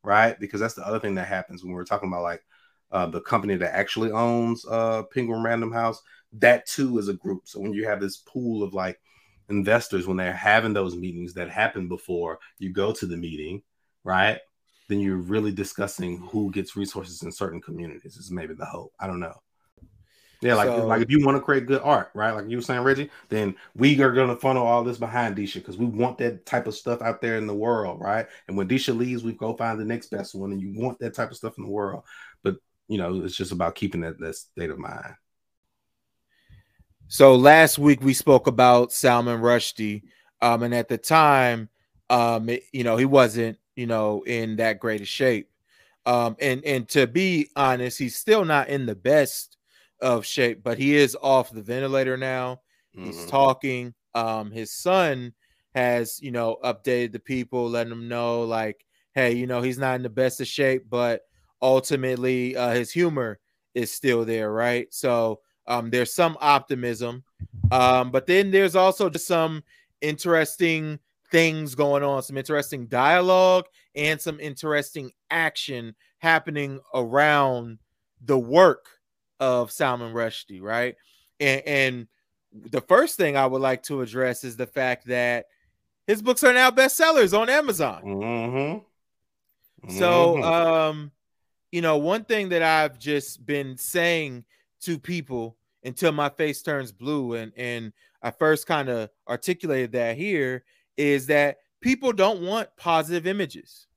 [0.04, 0.40] right?
[0.40, 2.45] Because that's the other thing that happens when we're talking about like
[2.92, 6.02] uh, the company that actually owns uh, Penguin Random House,
[6.34, 7.44] that too is a group.
[7.46, 9.00] So when you have this pool of like
[9.50, 13.62] investors, when they're having those meetings that happen before you go to the meeting,
[14.04, 14.40] right?
[14.88, 18.18] Then you're really discussing who gets resources in certain communities.
[18.18, 18.94] Is maybe the hope.
[19.00, 19.42] I don't know.
[20.42, 22.32] Yeah, like so, like if you want to create good art, right?
[22.32, 25.56] Like you were saying, Reggie, then we are going to funnel all this behind Disha
[25.56, 28.28] because we want that type of stuff out there in the world, right?
[28.48, 31.16] And when Disha leaves, we go find the next best one, and you want that
[31.16, 32.04] type of stuff in the world.
[32.88, 35.16] You know, it's just about keeping that, that state of mind.
[37.08, 40.04] So last week we spoke about Salman Rushdie,
[40.42, 41.70] um, and at the time,
[42.10, 45.50] um, it, you know, he wasn't, you know, in that great of shape.
[46.06, 49.58] Um, and and to be honest, he's still not in the best
[50.02, 52.62] of shape, but he is off the ventilator now.
[52.96, 53.06] Mm-hmm.
[53.08, 53.94] He's talking.
[54.14, 55.34] Um, his son
[55.74, 59.96] has, you know, updated the people, letting them know, like, hey, you know, he's not
[59.96, 61.22] in the best of shape, but
[61.66, 63.40] ultimately uh, his humor
[63.74, 64.88] is still there, right?
[64.94, 67.24] So um, there's some optimism,
[67.72, 69.64] um, but then there's also just some
[70.00, 71.00] interesting
[71.32, 73.66] things going on, some interesting dialogue,
[73.96, 77.80] and some interesting action happening around
[78.24, 78.86] the work
[79.40, 80.96] of Salman Rushdie, right?
[81.40, 82.08] And, and
[82.54, 85.48] the first thing I would like to address is the fact that
[86.06, 88.04] his books are now bestsellers on Amazon.
[88.04, 89.88] Mm-hmm.
[89.88, 89.98] Mm-hmm.
[89.98, 91.12] So, um,
[91.76, 94.46] you know, one thing that I've just been saying
[94.84, 97.92] to people until my face turns blue, and and
[98.24, 100.64] I first kind of articulated that here
[100.96, 103.88] is that people don't want positive images.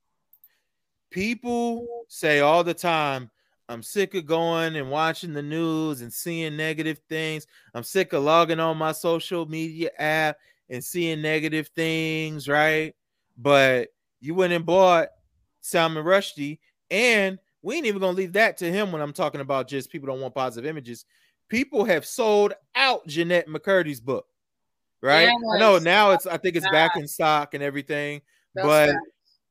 [1.09, 3.31] People say all the time,
[3.69, 7.47] I'm sick of going and watching the news and seeing negative things.
[7.73, 10.35] I'm sick of logging on my social media app
[10.69, 12.93] and seeing negative things, right?
[13.37, 13.87] But
[14.19, 15.07] you went and bought
[15.61, 16.59] Salman Rushdie
[16.91, 20.07] and we ain't even gonna leave that to him when I'm talking about just people
[20.07, 21.05] don't want positive images.
[21.49, 24.25] People have sold out Jennette McCurdy's book,
[25.01, 25.23] right?
[25.23, 25.35] Yes.
[25.55, 28.21] I know now it's I think it's back in stock and everything,
[28.53, 28.95] That's but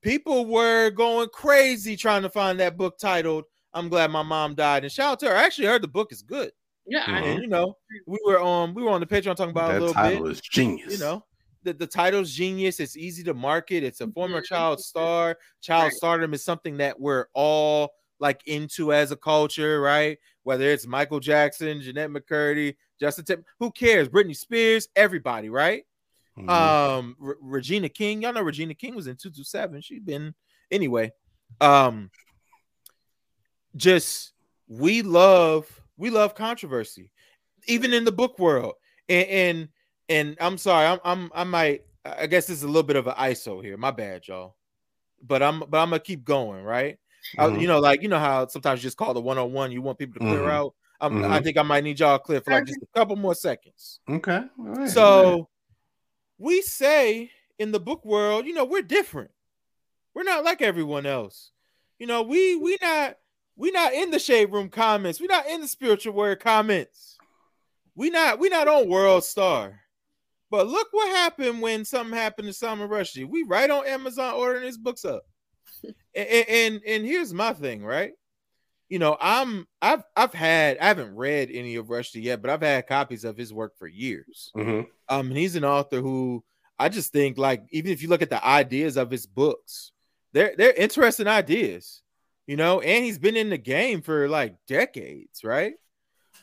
[0.03, 3.45] people were going crazy trying to find that book titled
[3.75, 5.37] "I'm Glad My Mom Died." And shout out to her.
[5.37, 6.53] I actually heard the book is good.
[6.87, 7.77] Yeah, and you know
[8.07, 10.33] we were on we were on the Patreon talking about that a little title bit.
[10.33, 10.93] is genius.
[10.95, 11.25] You know,
[11.65, 12.81] the, the title's genius.
[12.81, 13.83] It's easy to market.
[13.83, 15.37] It's a former child star.
[15.61, 15.93] Child right.
[15.93, 17.91] stardom is something that we're all
[18.21, 20.19] like into as a culture, right?
[20.43, 24.09] Whether it's Michael Jackson, Jennette McCurdy, Justin Tip, who cares?
[24.09, 25.85] Britney Spears, everybody, right?
[26.39, 26.49] Mm-hmm.
[26.49, 29.81] Um, Regina King, y'all know Regina King was in 227.
[29.81, 30.35] She's been
[30.71, 31.13] anyway.
[31.61, 32.11] Um,
[33.77, 34.33] just
[34.69, 35.67] we love
[35.97, 37.11] we love controversy,
[37.67, 38.75] even in the book world.
[39.09, 39.69] And and,
[40.09, 43.07] and I'm sorry, I'm I'm I might I guess this is a little bit of
[43.07, 43.77] an ISO here.
[43.77, 44.57] My bad, y'all.
[45.23, 46.99] But I'm but I'm gonna keep going, right?
[47.37, 47.57] Mm-hmm.
[47.57, 49.73] I, you know, like you know how sometimes you just call the one on one.
[49.73, 50.51] You want people to clear mm-hmm.
[50.51, 50.75] out.
[51.03, 51.33] Mm-hmm.
[51.33, 54.01] I think I might need y'all clear for like just a couple more seconds.
[54.09, 54.43] Okay.
[54.89, 55.49] so
[56.39, 59.31] we say in the book world, you know, we're different.
[60.15, 61.53] We're not like everyone else.
[61.99, 63.17] You know, we we not
[63.57, 65.21] we not in the shade room comments.
[65.21, 67.17] We not in the spiritual word comments.
[67.95, 69.81] We not we not on World Star.
[70.51, 73.29] But look what happened when something happened to Salman Rushdie.
[73.29, 75.23] We right on Amazon ordering his books up
[76.19, 78.13] and, and and here's my thing, right?
[78.89, 82.63] You know, I'm I've I've had I haven't read any of Rushdie yet, but I've
[82.63, 84.51] had copies of his work for years.
[84.57, 84.87] Mhm.
[85.09, 86.43] Um, and he's an author who
[86.79, 89.93] I just think like even if you look at the ideas of his books,
[90.33, 92.03] they're they're interesting ideas,
[92.47, 95.75] you know, and he's been in the game for like decades, right?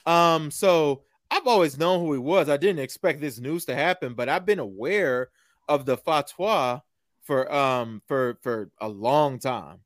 [0.06, 2.50] Um, so I've always known who he was.
[2.50, 5.30] I didn't expect this news to happen, but I've been aware
[5.68, 6.82] of the fatwa
[7.26, 9.80] for um for for a long time.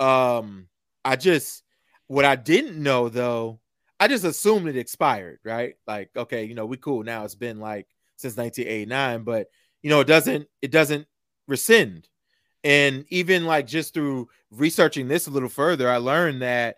[0.00, 0.68] Um,
[1.04, 1.62] I just
[2.06, 3.60] what I didn't know though,
[4.00, 5.74] I just assumed it expired, right?
[5.86, 7.24] Like, okay, you know, we cool now.
[7.24, 7.86] It's been like
[8.16, 9.48] since 1989, but
[9.82, 11.06] you know, it doesn't it doesn't
[11.46, 12.08] rescind.
[12.64, 16.76] And even like just through researching this a little further, I learned that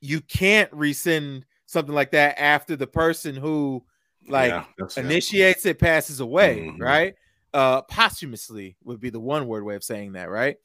[0.00, 3.84] you can't rescind something like that after the person who
[4.28, 5.04] like Yeah, that's it.
[5.04, 6.80] initiates it passes away, Mhm.
[6.80, 7.14] right?
[7.54, 10.56] Uh posthumously would be the one word way of saying that, right?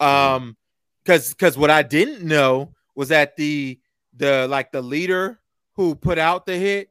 [0.00, 0.34] Mm-hmm.
[0.44, 0.56] Um
[1.04, 3.78] because because what I didn't know was that the
[4.14, 5.38] the like the leader
[5.74, 6.90] who put out the hit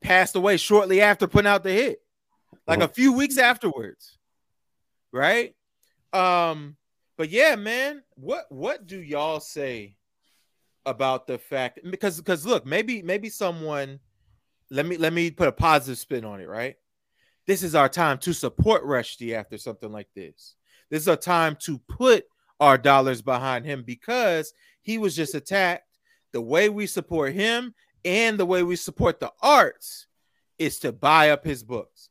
[0.00, 2.00] passed away shortly after putting out the hit,
[2.66, 2.94] like a Mhm.
[2.94, 4.16] few weeks afterwards,
[5.12, 5.54] right?
[6.12, 6.76] Um,
[7.16, 9.96] but yeah, man, what what do y'all say
[10.86, 13.98] about the fact because because look, maybe maybe someone
[14.70, 16.76] let me let me put a positive spin on it, right?
[17.48, 20.54] This is our time to support Rushdie after something like this.
[20.90, 22.26] This is a time to put
[22.60, 24.52] our dollars behind him because
[24.82, 25.98] he was just attacked.
[26.32, 30.06] The way we support him and the way we support the arts
[30.58, 32.10] is to buy up his books,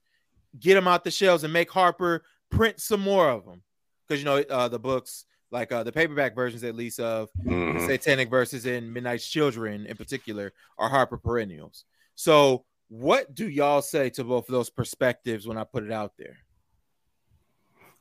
[0.60, 3.62] get them out the shelves, and make Harper print some more of them.
[4.08, 7.86] Because you know uh, the books, like uh, the paperback versions, at least of Mhm.
[7.86, 11.86] Satanic Verses and Midnight's Children in particular are Harper perennials.
[12.16, 16.14] So, what do y'all say to both of those perspectives when I put it out
[16.18, 16.38] there?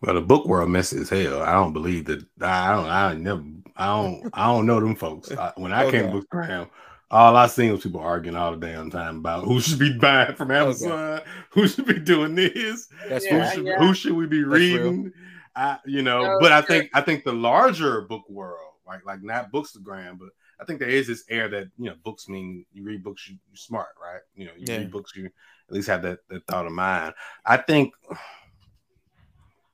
[0.02, 1.42] Well, the book world messy as hell.
[1.42, 2.24] I don't believe that.
[2.40, 2.86] I don't.
[2.86, 3.42] I never.
[3.76, 4.30] I don't.
[4.34, 5.32] I don't know them folks.
[5.32, 6.12] I, when I came Okay.
[6.20, 6.70] to Bookstagram,
[7.10, 10.34] all I seen was people arguing all the damn time about who should be buying
[10.34, 13.50] from Amazon, who should be doing this, That's who real.
[13.50, 13.78] should yeah.
[13.78, 14.76] who should we be That's real.
[14.84, 15.12] reading.
[15.54, 16.66] I, you know, No, but I sure.
[16.68, 20.28] think I think the larger book world, like like not Bookstagram, but
[20.60, 23.34] I think there is this air that you know books mean you read books you
[23.50, 24.20] you smart, right?
[24.34, 24.74] You know, you Yeah.
[24.74, 27.14] read books you at least have that that thought of mind.
[27.44, 27.94] I think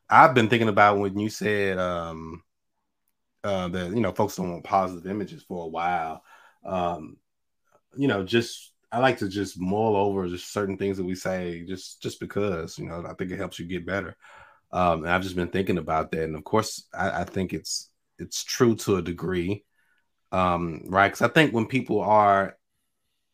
[0.09, 2.43] I've been thinking about when you said um
[3.45, 6.23] uh that you know folks don't want positive images for a while.
[6.65, 7.17] Um
[7.97, 11.65] you know, just I like to just mull over just certain things that we say
[11.67, 14.17] just just because, you know, I think it helps you get better.
[14.73, 16.25] Um and I've just been thinking about that.
[16.25, 19.65] And of course I, I think it's it's true to a degree.
[20.33, 21.09] Um, right.
[21.09, 22.57] Because I think when people are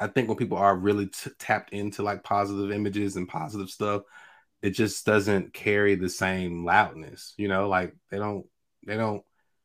[0.01, 4.03] I think when people are really t- tapped into like positive images and positive stuff,
[4.63, 8.47] it just doesn't carry the same loudness, you know, like they don't
[8.87, 9.25] they don't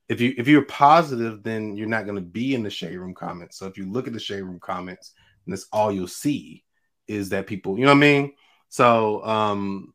[0.09, 3.13] if you if you're positive, then you're not going to be in the shade room
[3.15, 3.57] comments.
[3.57, 5.13] So if you look at the shade room comments,
[5.45, 6.63] and that's all you'll see
[7.07, 8.33] is that people, you know what I mean?
[8.69, 9.93] So um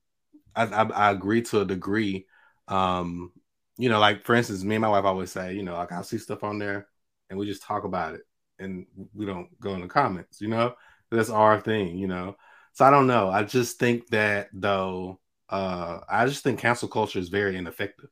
[0.56, 2.26] I, I, I agree to a degree.
[2.68, 3.32] Um,
[3.78, 6.02] you know, like for instance, me and my wife always say, you know, like I'll
[6.02, 6.88] see stuff on there
[7.30, 8.22] and we just talk about it
[8.58, 10.74] and we don't go in the comments, you know,
[11.10, 12.36] that's our thing, you know.
[12.72, 13.30] So I don't know.
[13.30, 18.10] I just think that though, uh, I just think cancel culture is very ineffective.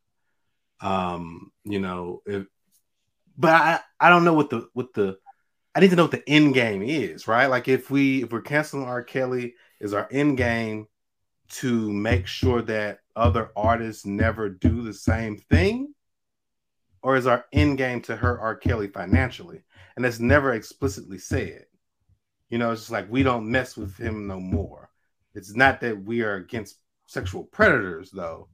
[0.81, 2.47] Um, you know, if
[3.39, 5.19] but I, I don't know what the what the
[5.75, 7.47] I need to know what the end game is, right?
[7.47, 9.03] Like if we if we're canceling R.
[9.03, 10.87] Kelly, is our end game
[11.49, 15.95] to make sure that other artists never do the same thing?
[17.07, 18.57] Or is our end game to hurt R.
[18.57, 19.63] Kelly financially?
[19.95, 21.67] And that's never explicitly said.
[22.51, 24.91] You know, it's just like we don't mess with him no more.
[25.33, 28.49] It's not that we are against sexual predators, though.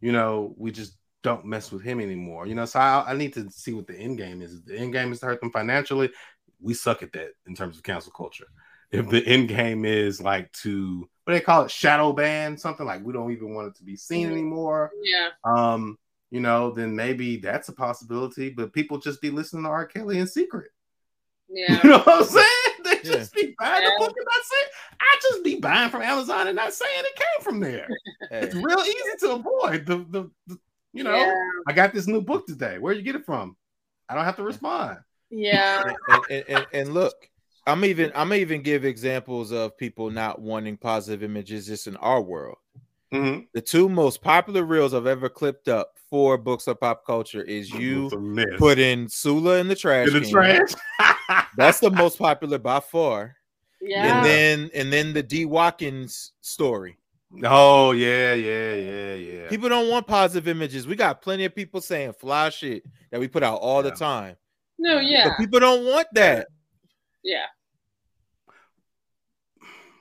[0.00, 2.46] You know, we just don't mess with him anymore.
[2.46, 4.54] You know, so I, I need to see what the end game is.
[4.54, 6.12] If the end game is to hurt them financially,
[6.60, 8.46] we suck at that in terms of cancel culture.
[8.92, 12.86] If the end game is like to what do they call it, shadow ban, something
[12.86, 14.92] like we don't even want it to be seen anymore.
[15.02, 15.30] Yeah.
[15.44, 15.98] Um,
[16.30, 18.50] you know, then maybe that's a possibility.
[18.50, 19.86] But people just be listening to R.
[19.86, 20.70] Kelly in secret.
[21.52, 21.80] Yeah.
[21.82, 22.46] You know what I'm saying?
[22.84, 23.16] They Yeah.
[23.16, 23.90] just be buying Yeah.
[23.90, 24.70] the book and not saying.
[25.00, 27.88] I just be buying from Amazon and not saying it came from there.
[28.30, 30.58] Hey, It's real easy to avoid the the, the
[30.92, 31.16] you know.
[31.16, 31.34] Yeah.
[31.66, 32.78] I got this new book today.
[32.78, 33.56] Where you get it from?
[34.08, 34.98] I don't have to respond.
[35.28, 35.82] Yeah.
[36.08, 37.28] and, and, and, and look,
[37.66, 42.22] I'm even I'm even give examples of people not wanting positive images just in our
[42.22, 42.58] world.
[43.12, 43.46] Mhm.
[43.54, 47.70] The two most popular reels I've ever clipped up for Books and Pop Culture is
[47.70, 48.46] you It's a mess.
[48.58, 50.08] put in Sula in the trash.
[50.08, 50.70] in the trash.
[51.56, 53.36] That's the most popular by far.
[53.80, 54.16] Yeah.
[54.18, 56.96] And then and then the D Watkins story.
[57.44, 59.48] Oh yeah, yeah, yeah, yeah.
[59.48, 60.86] People don't want positive images.
[60.86, 63.90] We got plenty of people saying fly shit that we put out all Yeah.
[63.90, 64.36] the time.
[64.78, 66.48] No, yeah, But people don't want that.
[67.22, 67.46] yeah.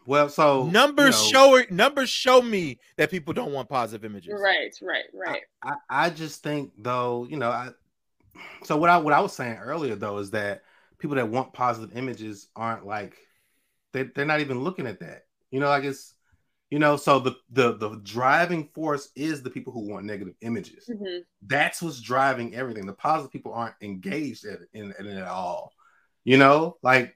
[0.09, 1.71] Well, so numbers you know, show it.
[1.71, 4.41] Numbers show me that people don't want positive images.
[4.41, 5.41] Right, right, right.
[5.61, 7.69] I, I just think though, you know, I
[8.63, 10.63] so what I what I was saying earlier though is that
[10.97, 13.17] people that want positive images aren't like
[13.93, 15.25] they they're not even looking at that.
[15.51, 16.15] You know, like it's
[16.71, 20.89] you know, so the the the driving force is the people who want negative images.
[20.91, 21.19] Mhm.
[21.45, 22.87] That's what's driving everything.
[22.87, 25.71] The positive people aren't engaged at, in, in it at all.
[26.23, 27.15] You know, like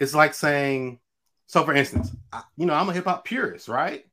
[0.00, 0.98] it's like saying,
[1.46, 4.04] so for instance, I, you know, I'm a hip hop purist, right?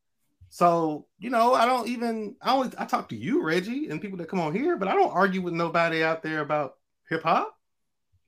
[0.50, 4.18] So you know, I don't even I only I talk to you, Reggie, and people
[4.20, 6.76] that come on here, but I don't argue with nobody out there about
[7.10, 7.58] hip hop.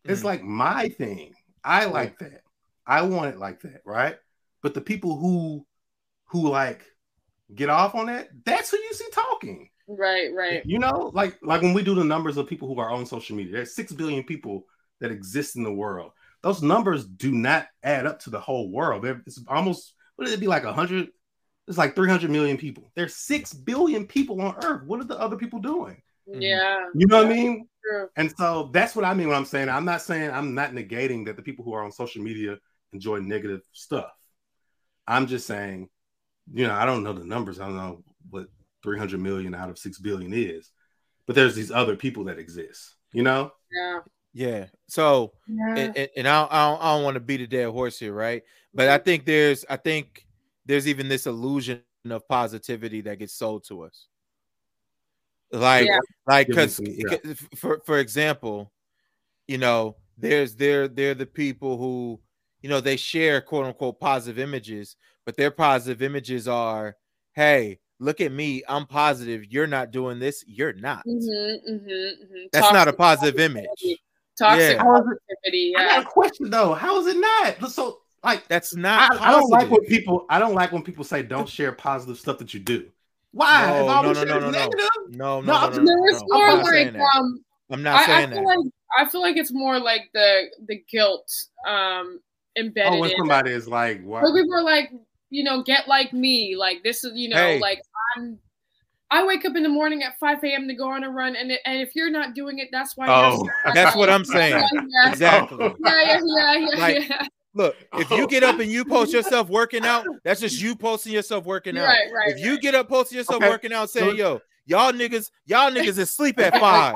[0.04, 0.26] It's Mhm.
[0.26, 1.36] like my thing.
[1.64, 2.42] I like that.
[2.86, 4.18] I want it like that, right?
[4.62, 5.66] But the people who
[6.28, 6.84] who like
[7.54, 9.70] get off on that, that's who you see talking.
[9.88, 10.66] Right, right.
[10.66, 13.36] You know, like like when we do the numbers of people who are on social
[13.36, 14.66] media, there's six billion people
[15.00, 16.12] that exist in the world.
[16.46, 19.04] Those numbers do not add up to the whole world.
[19.04, 21.10] It's almost what did it be like a hundred?
[21.68, 22.92] It's like 300 million people.
[22.94, 24.84] There's six billion people on Earth.
[24.86, 26.04] What are the other people doing?
[26.30, 26.44] Mhm.
[26.44, 27.68] Yeah, You know what I mean?
[27.84, 28.10] true.
[28.16, 31.26] And so that's what I mean when I'm saying I'm not saying I'm not negating
[31.26, 32.60] that the people who are on social media
[32.94, 34.14] enjoy negative stuff.
[35.08, 35.90] I'm just saying,
[36.54, 37.60] you know, I don't know the numbers.
[37.60, 38.50] I don't know what
[38.84, 40.70] 300 million out of 6 billion is.
[41.26, 43.52] But there's these other people that exist, you know?
[43.72, 44.02] Yeah,
[44.36, 44.66] Yeah.
[44.88, 45.76] So yeah.
[45.76, 47.98] and, and, and I don't, I don't, I don't want to beat a dead horse
[47.98, 48.44] here, right?
[48.74, 50.28] But I think there's I think
[50.66, 54.08] there's even this illusion of positivity that gets sold to us.
[55.54, 56.00] Like Yeah.
[56.28, 57.16] like because yeah.
[57.56, 58.74] for for example,
[59.48, 62.20] you know, there's they're they're the people who
[62.62, 66.98] you know they share quote unquote positive images, but their positive images are,
[67.36, 69.46] hey, look at me, I'm positive.
[69.46, 71.06] You're not doing this, you're not.
[71.08, 72.46] Mm-hmm, mm-hmm, mm-hmm.
[72.52, 73.66] That's not a positive image.
[74.38, 74.84] Toxic Yeah.
[74.84, 75.76] How is it- positivity.
[75.78, 76.74] I got a question though.
[76.74, 77.72] How is it not?
[77.72, 79.72] So like That's not I don't like positive.
[79.72, 82.90] when people I don't like when people say don't share positive stuff that you do.
[83.32, 83.68] Why?
[83.68, 84.50] No, if all no, no, no, is no, no.
[84.52, 84.80] negative,
[85.10, 87.16] No, no, No, no, I'm- no, No, no, it's more I'm not like saying that.
[87.16, 88.44] um I'm not I, I feel that.
[88.44, 88.60] like
[88.98, 91.32] I feel like it's more like the the guilt
[91.68, 92.20] um
[92.58, 94.24] embedded oh, when in somebody is like, what?
[94.24, 94.92] like people are like,
[95.30, 96.56] you know, get like me.
[96.56, 97.60] Like this is, you know, Hey.
[97.60, 97.82] like
[98.16, 98.40] I'm
[99.12, 100.68] I wake up in the morning at 5 a.m.
[100.68, 103.08] to go on a run, and it, and if you're not doing it, that's why.
[103.08, 104.56] Oh, you're That's what I'm saying.
[104.74, 105.58] Yeah, yeah, Exactly.
[105.86, 107.28] yeah, yeah, yeah, yeah, Like, yeah.
[107.54, 111.14] Look, if you get up and you post yourself working out, that's just you posting
[111.14, 111.86] yourself working out.
[111.86, 112.36] Right, right.
[112.36, 113.50] If you get up posting yourself Okay.
[113.50, 116.96] working out saying, So- "Yo, y'all niggas, y'all niggas is sleep at five.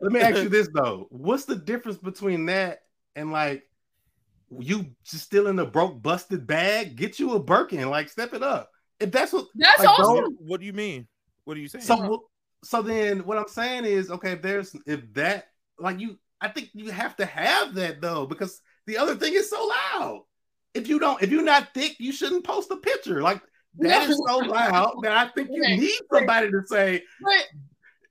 [0.00, 2.80] Let me ask you this though: What's the difference between that
[3.14, 3.62] and like
[4.50, 6.96] you just still in a broke, busted bag?
[6.96, 8.70] Get you a Birkin, like step it up.
[9.00, 10.36] If that's what, That's like, awesome.
[10.40, 11.06] What do you mean?
[11.46, 11.84] What are you saying?
[11.84, 12.26] so
[12.64, 15.46] so then what I'm saying is, okay, if there's if that
[15.78, 19.48] like you, I think you have to have that though because the other thing is
[19.48, 20.24] so loud.
[20.74, 23.22] If you don't, if you're not thick, you shouldn't post a picture.
[23.22, 23.40] Like
[23.78, 27.44] that is so loud that I think you need somebody to say, But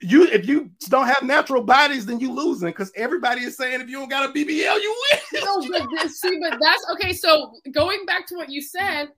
[0.02, 3.90] you if you don't have natural bodies, then you losing because everybody is saying if
[3.90, 5.44] you don't got a BBL, you win.
[5.44, 7.12] no, but this, see, but that's okay.
[7.12, 9.10] So going back to what you said,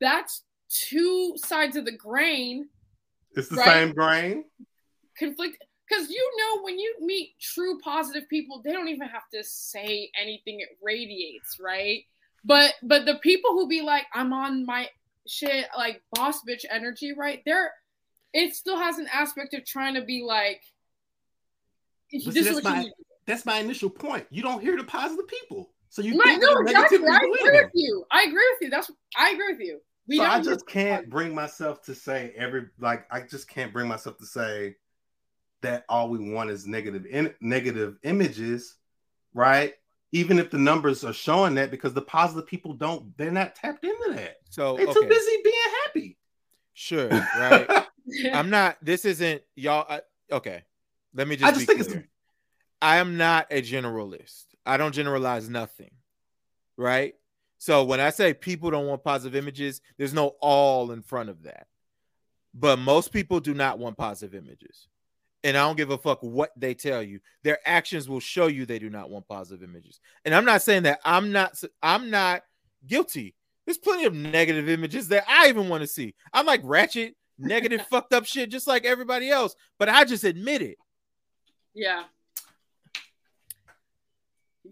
[0.00, 2.68] that's two sides of the grain
[3.36, 3.66] It's the Right.
[3.66, 4.44] same grain.
[5.18, 5.56] conflict
[5.88, 10.10] because you know when you meet true positive people they don't even have to say
[10.20, 12.04] anything it radiates right
[12.44, 14.86] but but the people who be like i'm on my
[15.26, 17.72] shit like boss bitch energy right there
[18.34, 20.60] it still has an aspect of trying to be like
[22.10, 22.92] see, this that's is what my- you need.
[23.26, 24.24] That's my initial point.
[24.30, 27.08] You don't hear the positive people, so you Right, think no, that exactly.
[27.08, 28.04] I agree with you.
[28.12, 28.70] I agree with you.
[28.70, 28.88] That's
[29.18, 29.80] I agree with you.
[30.08, 33.72] We so I don't just can't bring myself to say every like I just can't
[33.72, 34.76] bring myself to say
[35.62, 38.76] that all we want is negative in, negative images,
[39.34, 39.74] right?
[40.12, 43.84] Even if the numbers are showing that, because the positive people don't, they're not tapped
[43.84, 44.36] into that.
[44.48, 45.54] so They're too busy being
[45.84, 46.18] happy.
[46.74, 47.08] sure,
[47.38, 47.68] right?
[48.32, 48.76] I'm not.
[48.80, 49.84] This isn't y'all.
[49.88, 50.00] I,
[50.30, 50.62] okay,
[51.14, 51.48] let me just.
[51.48, 52.06] I just be think it's.
[52.80, 54.44] I am not a generalist.
[54.64, 55.90] I don't generalize nothing,
[56.76, 57.14] right?
[57.58, 61.44] So when I say people don't want positive images, there's no all in front of
[61.44, 61.66] that.
[62.54, 64.88] But most people do not want positive images.
[65.44, 67.20] And I don't give a fuck what they tell you.
[67.44, 70.00] Their actions will show you they do not want positive images.
[70.24, 72.42] And I'm not saying that I'm not I'm not
[72.86, 73.34] guilty.
[73.64, 76.14] There's plenty of negative images that I even want to see.
[76.32, 80.62] I'm like ratchet, negative, fucked up shit just like everybody else, but I just admit
[80.62, 80.78] it.
[81.74, 82.04] Yeah.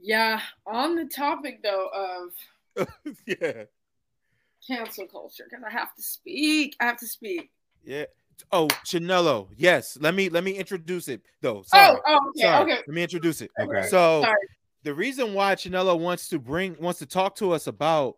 [0.02, 0.40] Yeah.
[0.66, 2.30] On the topic though of
[3.26, 3.64] yeah.
[4.66, 6.76] cancel culture because I have to speak.
[6.80, 7.50] I have to speak.
[7.84, 8.04] Yeah.
[8.52, 9.48] Oh, Chinelo.
[9.56, 9.96] Yes.
[10.00, 11.62] Let me let me introduce it though.
[11.62, 11.96] Sorry.
[11.96, 12.62] Oh, oh okay, Sorry.
[12.62, 12.82] okay.
[12.86, 13.50] Let me introduce it.
[13.60, 13.82] Okay.
[13.82, 14.36] So Sorry.
[14.82, 18.16] the reason why Chinelo wants to bring wants to talk to us about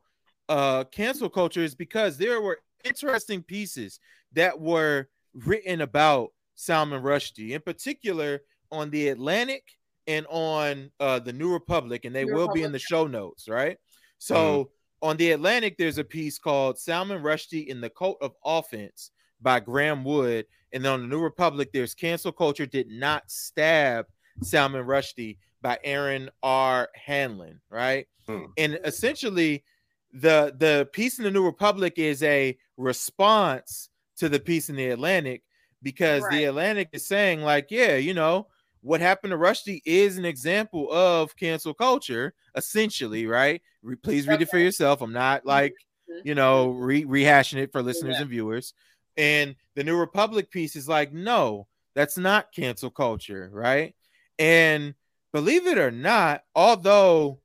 [0.48, 3.98] uh cancel culture is because there were interesting pieces
[4.32, 9.64] that were written about Salman Rushdie, in particular on the Atlantic
[10.06, 13.48] and on uh the New Republic, and they New will be in the show notes,
[13.48, 13.76] right?
[14.18, 14.70] So
[15.02, 19.10] on the Atlantic, there's a piece called Salman Rushdie in the Cult of Offense
[19.40, 20.46] by Graeme Wood.
[20.72, 24.06] And then on the New Republic, there's Cancel Culture Did Not Stab
[24.42, 26.88] Salman Rushdie by Aaron R.
[26.94, 28.06] Hanlon, right?
[28.26, 28.46] Hmm.
[28.56, 29.64] And essentially,
[30.12, 34.88] the the piece in the New Republic is a response to the piece in the
[34.88, 35.42] Atlantic
[35.82, 36.32] because Right.
[36.32, 38.48] the Atlantic is saying, like, yeah, you know,
[38.86, 43.60] what happened to Rushdie is an example of cancel culture, essentially, right?
[43.82, 45.02] Re- please read it for yourself.
[45.02, 45.74] I'm not like,
[46.08, 46.20] Mhm.
[46.24, 48.20] you know, re- rehashing it for listeners Yeah.
[48.22, 48.74] and viewers.
[49.16, 53.96] And the New Republic piece is like, no, that's not cancel culture, right?
[54.38, 54.94] And
[55.32, 57.40] believe it or not, although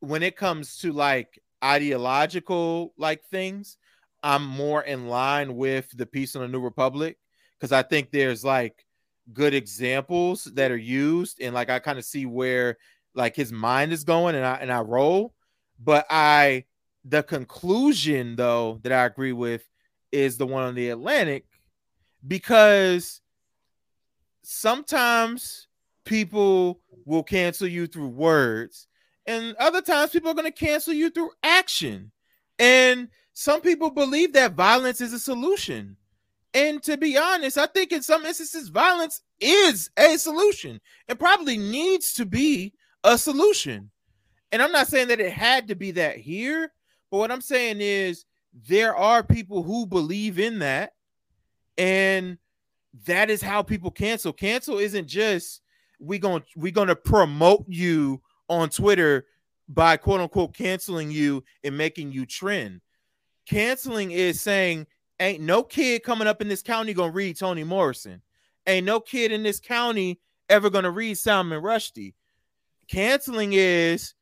[0.00, 3.76] when it comes to like ideological like things,
[4.24, 7.16] I'm more in line with the piece on the New Republic
[7.58, 8.84] because I think there's like
[9.32, 12.78] good examples that are used and like I kind of see where
[13.14, 15.34] like his mind is going and I and I roll.
[15.78, 16.64] But I
[17.04, 19.68] the conclusion though that I agree with
[20.12, 21.44] is the one on the Atlantic
[22.26, 23.20] because
[24.42, 25.68] sometimes
[26.04, 28.86] people will cancel you through words
[29.26, 32.10] and other times people are going to cancel you through action
[32.58, 35.96] and some people believe that violence is a solution
[36.54, 40.80] and to be honest i think in some instances violence is a solution.
[41.08, 42.72] And probably needs to be
[43.04, 43.90] a solution.
[44.52, 46.72] And i'm not saying that it had to be that here
[47.10, 48.24] but what i'm saying is
[48.66, 50.94] there are people who believe in that.
[51.76, 52.38] And
[53.06, 54.32] that is how people cancel.
[54.32, 55.62] Cancel isn't just
[56.00, 59.26] we going we're going to promote you on twitter
[59.68, 62.80] by quote unquote canceling you and making you trend.
[63.46, 64.86] Canceling is saying
[65.20, 68.22] ain't no kid coming up in this county gonna read toni morrison.
[68.66, 72.14] Ain't no kid in this county ever gonna read salman rushdie.
[72.88, 74.14] Canceling is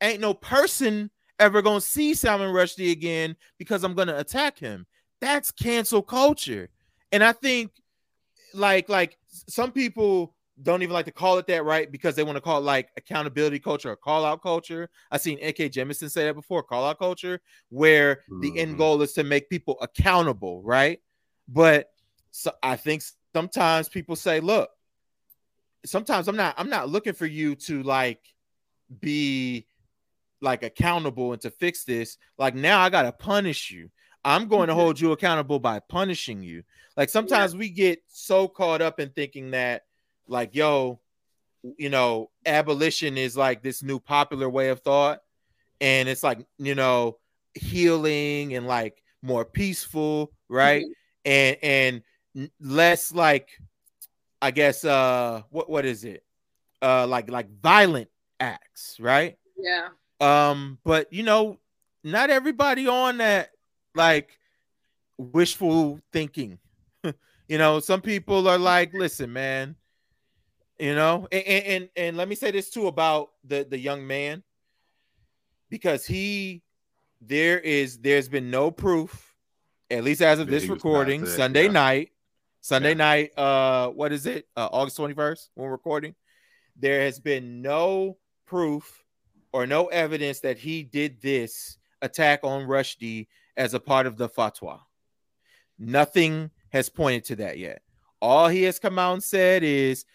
[0.00, 4.86] ain't no person ever gonna see salman rushdie again because i'm gonna attack him.
[5.20, 6.68] That's cancel culture.
[7.10, 7.70] And i think
[8.54, 9.18] like like
[9.48, 11.90] some people don't even like to call it that right?
[11.90, 14.90] Because they want to call it like accountability culture or call out culture.
[15.10, 15.70] I've seen N.K.
[15.70, 18.78] Jemisin say that before call out culture where the end Mhm.
[18.78, 21.00] goal is to make people accountable right?
[21.48, 21.88] But
[22.30, 23.02] so i think
[23.34, 24.70] sometimes people say look
[25.84, 28.20] sometimes i'm not i'm not looking for you to like
[29.00, 29.66] be
[30.40, 32.18] like accountable and to fix this.
[32.38, 33.90] Like now i gotta punish you.
[34.24, 34.76] I'm going to Mhm.
[34.76, 36.62] hold you accountable by punishing you.
[36.96, 39.82] Like sometimes we get so caught up in thinking that
[40.26, 41.00] like yo
[41.76, 45.20] you know abolition is like this new popular way of thought.
[45.80, 47.18] And it's like you know
[47.54, 50.84] healing and like more peaceful right?
[51.24, 52.02] And and
[52.60, 53.50] less like
[54.40, 56.24] i guess uh what what is it?
[56.80, 58.08] Uh like like violent
[58.40, 59.36] acts right?
[59.56, 59.88] Yeah.
[60.20, 61.58] um but you know
[62.04, 63.50] not everybody on that
[63.94, 64.38] like
[65.18, 66.58] wishful thinking.
[67.48, 69.76] You know some people are like listen man
[70.82, 74.42] you know and, and and let me say this too about the the young man
[75.70, 76.62] because he
[77.20, 79.34] there is there's been no proof
[79.90, 81.70] at least as of this recording there, sunday yeah.
[81.70, 82.10] night
[82.60, 82.94] sunday Yeah.
[82.94, 86.16] night uh what is it uh august 21st when we're recording
[86.76, 89.04] there has been no proof
[89.52, 94.28] or no evidence that he did this attack on Rushdie as a part of the
[94.28, 94.80] fatwa.
[95.78, 97.82] Nothing has pointed to that yet.
[98.20, 100.06] All he has come out and said is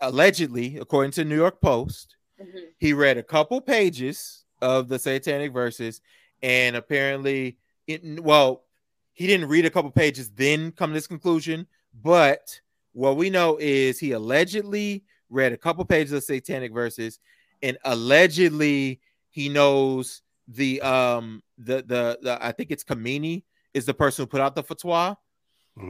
[0.00, 2.68] allegedly, according to New York Post, Mhm.
[2.78, 6.00] he read a couple pages of the satanic verses
[6.42, 7.56] and apparently
[7.86, 8.64] it, well
[9.12, 11.66] he didn't read a couple pages then come to this conclusion
[12.02, 12.60] but
[12.92, 17.18] what we know is he allegedly read a couple pages of satanic verses
[17.62, 19.00] and allegedly
[19.30, 23.44] he knows the um the the, the i think it's Khomeini
[23.74, 25.16] is the person who put out the fatwa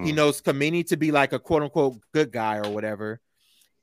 [0.05, 0.15] he Mhm.
[0.15, 3.21] knows Khomeini to be like a quote unquote good guy or whatever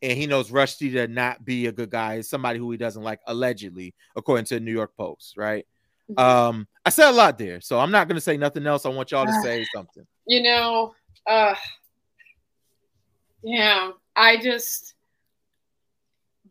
[0.04, 2.16] and he knows Rushdie to not be a good guy.
[2.16, 5.38] Is somebody who he doesn't like, allegedly, according to the New York Post.
[5.38, 5.66] Right?
[6.12, 6.20] Mhm.
[6.20, 8.86] Um, I said a lot there, so I'm not gonna say nothing else.
[8.86, 10.06] I want y'all to say something.
[10.28, 10.94] you know,
[11.26, 11.56] uh,
[13.42, 14.94] yeah, I just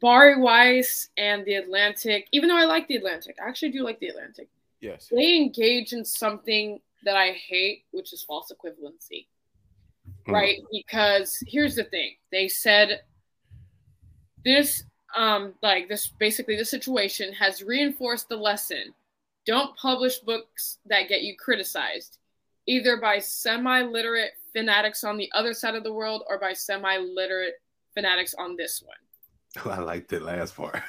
[0.00, 2.28] Bari Weiss and the Atlantic.
[2.32, 4.48] Even though I like the Atlantic, I actually do like the Atlantic.
[4.80, 5.08] Yes.
[5.10, 9.26] They engage in something that I hate, which is false equivalency.
[10.26, 10.32] Mm.
[10.32, 10.58] Right?
[10.72, 12.14] Because here's the thing.
[12.32, 13.02] They said
[14.44, 14.84] this
[15.16, 18.94] um like this basically the situation has reinforced the lesson.
[19.46, 22.18] Don't publish books that get you criticized,
[22.66, 27.54] either by semi-literate fanatics on the other side of the world or by semi-literate
[27.94, 28.96] fanatics on this one.
[29.64, 30.80] Oh, I like that last part.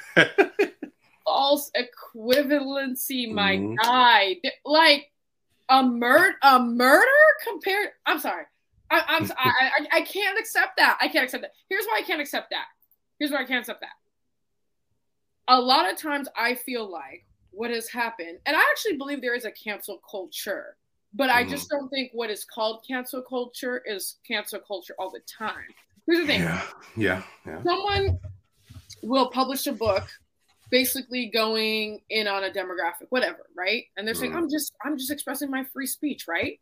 [1.24, 3.74] False equivalency, my mm-hmm.
[3.76, 4.36] guy.
[4.64, 5.10] Like
[5.68, 7.06] a murder, a murder
[7.42, 7.88] compared.
[8.06, 8.44] I'm sorry.
[8.90, 9.32] I, I'm.
[9.38, 10.98] I, I, I can't accept that.
[11.00, 11.52] I can't accept that.
[11.68, 12.66] Here's why I can't accept that.
[13.24, 13.96] Here's why I can't accept that.
[15.48, 19.34] A lot of times, I feel like what has happened, and I actually believe there
[19.34, 20.76] is a cancel culture,
[21.14, 21.78] but I just mm-hmm.
[21.78, 25.64] don't think what is called cancel culture is cancel culture all the time.
[26.06, 26.42] Here's the thing.
[26.42, 26.66] Yeah.
[26.98, 27.22] Yeah.
[27.46, 27.62] yeah.
[27.62, 28.20] Someone
[29.02, 30.06] will publish a book
[30.70, 33.84] basically going in on a demographic, whatever, right?
[33.96, 34.36] And they're saying, mm.
[34.36, 36.60] I'm just I'm just expressing my free speech, right?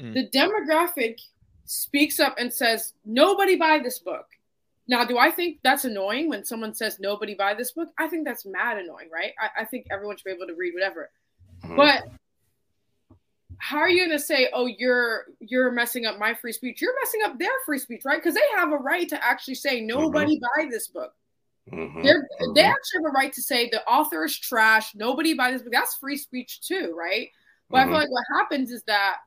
[0.00, 0.14] Mm.
[0.14, 1.18] The demographic
[1.66, 4.24] speaks up and says, Nobody buy this book.
[4.88, 7.88] Now, do I think that's annoying when someone says nobody buy this book?
[7.98, 9.32] I think that's mad annoying, right?
[9.40, 11.10] I, I think everyone should be able to read whatever.
[11.64, 11.76] Mm.
[11.76, 12.02] But
[13.58, 16.82] how are you going to say, "Oh, you're you're messing up my free speech"?
[16.82, 18.18] You're messing up their free speech, right?
[18.18, 20.62] Because they have a right to actually say, "Nobody mm-hmm.
[20.62, 21.12] buy this book."
[21.70, 22.00] Mm-hmm.
[22.00, 22.52] Mm-hmm.
[22.54, 24.96] They actually have a right to say the author is trash.
[24.96, 25.72] Nobody buy this book.
[25.72, 27.28] That's free speech too, right?
[27.70, 28.00] But I feel mm-hmm.
[28.00, 29.18] like what happens is that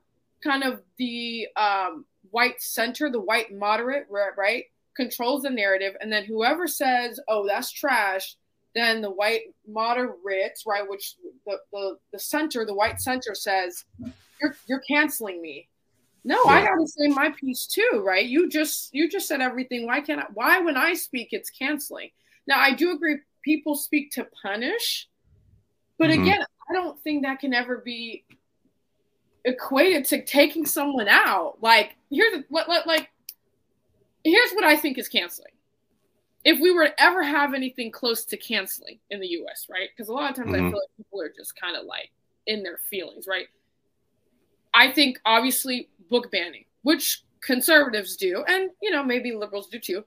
[0.44, 4.64] kind of the um, white center, the white moderate, right,
[4.96, 8.36] controls the narrative, and then whoever says, "Oh, that's trash,"
[8.74, 11.14] then the white moderates, right, which
[11.46, 13.84] the, the, the center, the white center says,
[14.40, 15.68] you're you're canceling me.
[16.24, 16.50] No, yeah.
[16.50, 18.26] I gotta say my piece too, right?
[18.26, 19.86] You just you just said everything.
[19.86, 22.10] Why can't I why when I speak it's canceling?
[22.46, 25.08] Now I do agree people speak to punish,
[25.98, 26.22] but mm-hmm.
[26.22, 28.24] again, I don't think that can ever be
[29.44, 31.58] equated to taking someone out.
[31.62, 33.08] Like here's what like
[34.30, 35.52] here's what I think is canceling.
[36.44, 39.88] If we were to ever have anything close to canceling in the US, right?
[39.94, 40.66] Because a lot of times mm-hmm.
[40.66, 42.10] I feel like people are just kind of like
[42.46, 43.46] in their feelings, right?
[44.74, 50.04] I think obviously book banning, which conservatives do, and you know maybe liberals do too.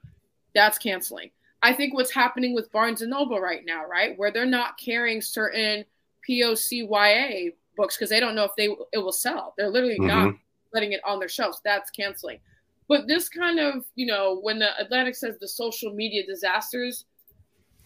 [0.54, 1.32] That's canceling.
[1.62, 5.22] I think what's happening with Barnes and Noble right now, right, where they're not carrying
[5.22, 5.84] certain
[6.30, 9.54] POCYA books because they don't know if they it will sell.
[9.58, 10.08] They're literally mm-hmm.
[10.08, 10.36] not
[10.74, 11.60] letting it on their shelves.
[11.64, 12.40] That's canceling.
[12.90, 17.06] But this kind of, you know, when the Atlantic says the social media disasters,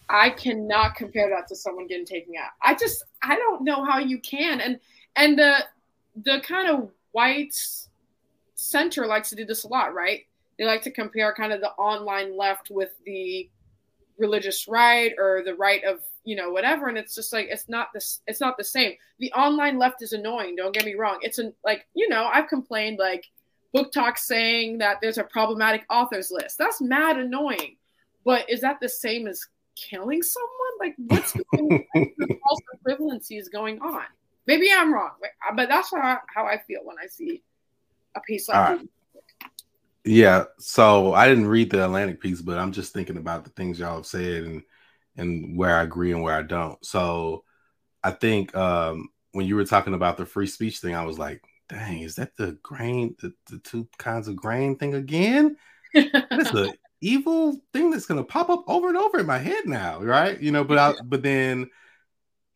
[0.09, 2.51] I cannot compare that to someone getting taken out.
[2.61, 4.61] I just I don't know how you can.
[4.61, 4.79] And
[5.17, 5.65] and the
[6.23, 7.53] the kind of white
[8.55, 10.25] center likes to do this a lot, right?
[10.57, 13.49] They like to compare kind of the online left with the
[14.17, 17.91] religious right or the right of you know whatever and it's just like it's not
[17.93, 21.39] this it's not the same the online left is annoying don't get me wrong it's
[21.39, 23.25] an like you know i've complained like
[23.75, 27.77] BookTok saying that there's a problematic authors list that's mad annoying
[28.25, 29.45] but is that the same as
[29.75, 32.05] killing someone like what's going on?
[32.47, 34.03] false equivalency is going on
[34.45, 35.11] Maybe I'm wrong,
[35.55, 37.41] but that's how I, how I feel when I see
[38.15, 38.89] a piece like right.
[40.05, 43.79] Yeah, so I didn't read the Atlantic piece, but I'm just thinking about the things
[43.79, 44.61] y'all have said and
[45.15, 46.83] and where I agree and where I don't.
[46.83, 47.45] So
[48.03, 51.41] I think um, when you were talking about the free speech thing, I was like,
[51.69, 55.57] dang, is that the grain, the, the two kinds of grain thing again?
[55.93, 60.01] That's the evil thing that's gonna pop up over and over in my head now,
[60.01, 60.39] right?
[60.39, 61.69] You know, but I, but then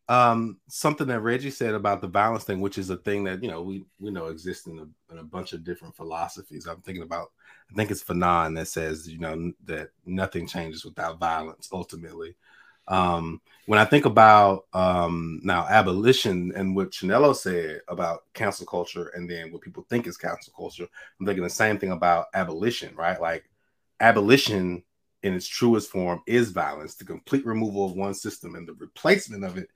[0.08, 3.50] um, something that Reggie said about the violence thing, which is a thing that you
[3.50, 6.66] know we we know exists in a, in a bunch of different philosophies.
[6.66, 7.28] I'm thinking about,
[7.70, 11.68] I think it's Fanon that says you know that nothing changes without violence.
[11.72, 12.34] Ultimately,
[12.88, 19.08] um, when I think about um, now abolition and what Chinelo said about cancel culture,
[19.08, 20.86] and then what people think is cancel culture,
[21.20, 23.20] I'm thinking the same thing about abolition, right?
[23.20, 23.44] Like
[24.00, 24.82] abolition
[25.22, 29.44] in its truest form is violence, the complete removal of one system and the replacement
[29.44, 29.68] of it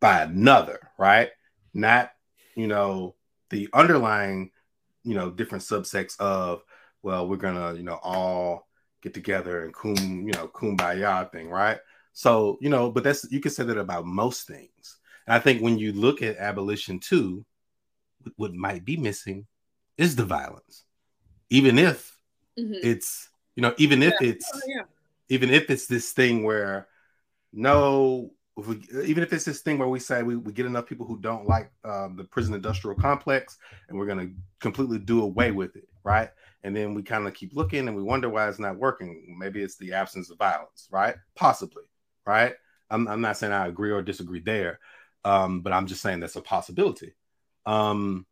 [0.00, 1.30] by another, right?
[1.72, 2.10] Not,
[2.56, 3.14] you know,
[3.50, 4.50] the underlying,
[5.04, 6.62] you know, different subsects of,
[7.02, 8.68] well, we're gonna, you know, all
[9.02, 9.94] get together and kum,
[10.26, 11.78] you know, kumbaya thing, right?
[12.12, 14.98] So, you know, but that's you can say that about most things.
[15.26, 17.44] And I think when you look at abolition too,
[18.36, 19.46] what might be missing
[19.96, 20.84] is the violence.
[21.50, 22.16] Even if
[22.58, 22.74] mm-hmm.
[22.82, 24.30] it's, you know, even if yeah.
[24.30, 24.82] it's oh, yeah.
[25.28, 26.88] even if it's this thing where
[27.52, 30.86] no if we, even if it's this thing where we say we, we get enough
[30.86, 33.58] people who don't like um, the prison industrial complex
[33.88, 36.30] and we're going to completely do away with it right
[36.62, 39.62] and then we kind of keep looking and we wonder why it's not working maybe
[39.62, 41.84] it's the absence of violence right possibly
[42.30, 42.54] right
[42.90, 44.80] i'm, I'm not saying i agree or disagree there
[45.24, 47.14] Um, but I'm just saying that's a possibility.
[47.66, 48.26] Um,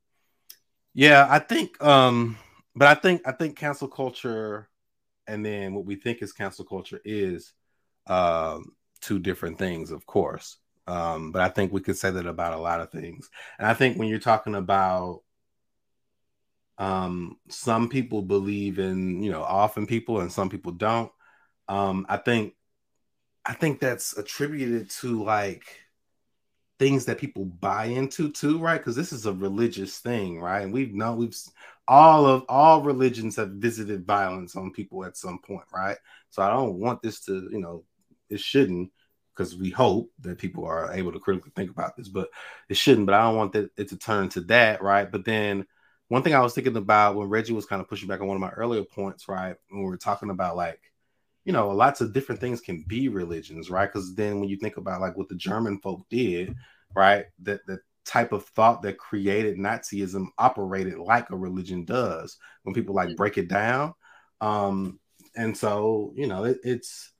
[0.94, 2.38] yeah, I think um,
[2.74, 4.68] but I think I think cancel culture
[5.26, 7.52] and then what we think is cancel culture is
[8.06, 10.58] um two different things, of course.
[10.86, 13.30] Um, but I think we could say that about a lot of things.
[13.58, 15.22] And I think when you're talking about
[16.78, 21.10] um, some people believe in, you know, often people and some people don't.
[21.68, 22.54] Um, I think
[23.48, 25.64] I think that's attributed to like
[26.78, 28.78] things that people buy into too, right?
[28.78, 30.60] Because this is a religious thing, right?
[30.62, 31.36] And we've known we've
[31.88, 35.96] all of all religions have visited violence on people at some point, right?
[36.30, 37.84] So I don't want this to, you know,
[38.30, 38.92] it shouldn't
[39.34, 42.28] because we hope that people are able to critically think about this, but
[42.68, 43.06] it shouldn't.
[43.06, 45.10] But I don't want that it to turn to that, right?
[45.10, 45.66] But then
[46.08, 48.36] one thing I was thinking about when Reggie was kind of pushing back on one
[48.36, 49.56] of my earlier points, right?
[49.70, 50.80] When we were talking about like,
[51.48, 53.90] you know, lots of different things can be religions, right?
[53.90, 56.54] Because then when you think about like what the German folk did,
[56.94, 62.74] right, that the type of thought that created Nazism operated like a religion does when
[62.74, 63.94] people like break it down.
[64.42, 65.00] Um,
[65.36, 67.12] and so, you know, it, it's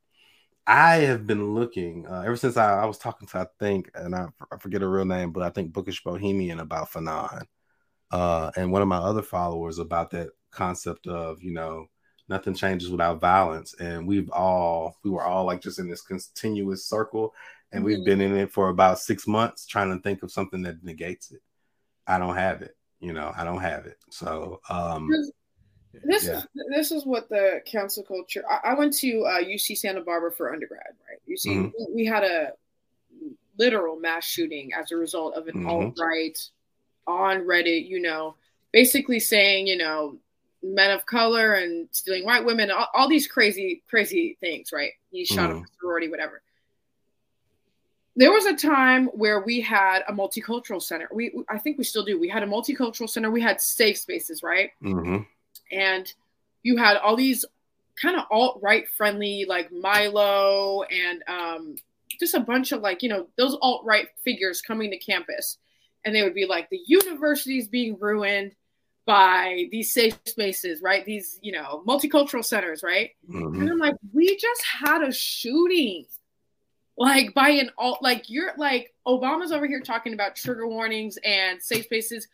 [0.66, 4.14] I have been looking uh, ever since I, I, was talking to I think, and
[4.14, 7.44] I, I, forget her real name, but I think Bookish Bohemian about Fanon,
[8.10, 11.86] uh, and one of my other followers about that concept of you know
[12.28, 16.84] nothing changes without violence, and we've all we were all like just in this continuous
[16.84, 17.34] circle,
[17.72, 17.86] and mm-hmm.
[17.86, 21.30] we've been in it for about six months trying to think of something that negates
[21.30, 21.40] it.
[22.06, 23.98] I don't have it, you know, I don't have it.
[24.10, 25.10] So um,
[26.04, 26.38] this yeah.
[26.38, 28.44] is this is what the cancel culture.
[28.48, 31.20] I, I went to uh, UC Santa Barbara for undergrad, right?
[31.26, 31.94] You see, mm-hmm.
[31.94, 32.52] we had a
[33.58, 35.68] literal mass shooting as a result of an mm-hmm.
[35.68, 36.38] alt right
[37.06, 37.88] on Reddit.
[37.88, 38.36] You know,
[38.72, 40.18] basically saying, you know,
[40.62, 44.92] men of color and stealing white women, all, all these crazy, crazy things, right?
[45.10, 45.58] He shot mm-hmm.
[45.58, 46.42] up a sorority, whatever.
[48.16, 51.08] There was a time where we had a multicultural center.
[51.12, 52.18] We, I think we still do.
[52.18, 53.30] We had a multicultural center.
[53.30, 54.70] We had safe spaces, right?
[54.82, 55.22] Mm-hmm
[55.70, 56.12] and
[56.62, 57.44] you had all these
[58.00, 61.76] kind of alt right friendly like Milo and um,
[62.18, 65.58] just a bunch of like you know those alt right figures coming to campus,
[66.04, 68.52] and they would be like the university is being ruined
[69.08, 71.04] by these safe spaces, right?
[71.04, 73.10] These you know multicultural centers, right?
[73.28, 73.60] Mm-hmm.
[73.60, 76.06] And I'm like, we just had a shooting.
[77.00, 81.62] Like by an alt, like you're like Obama's over here talking about trigger warnings and
[81.62, 82.26] safe spaces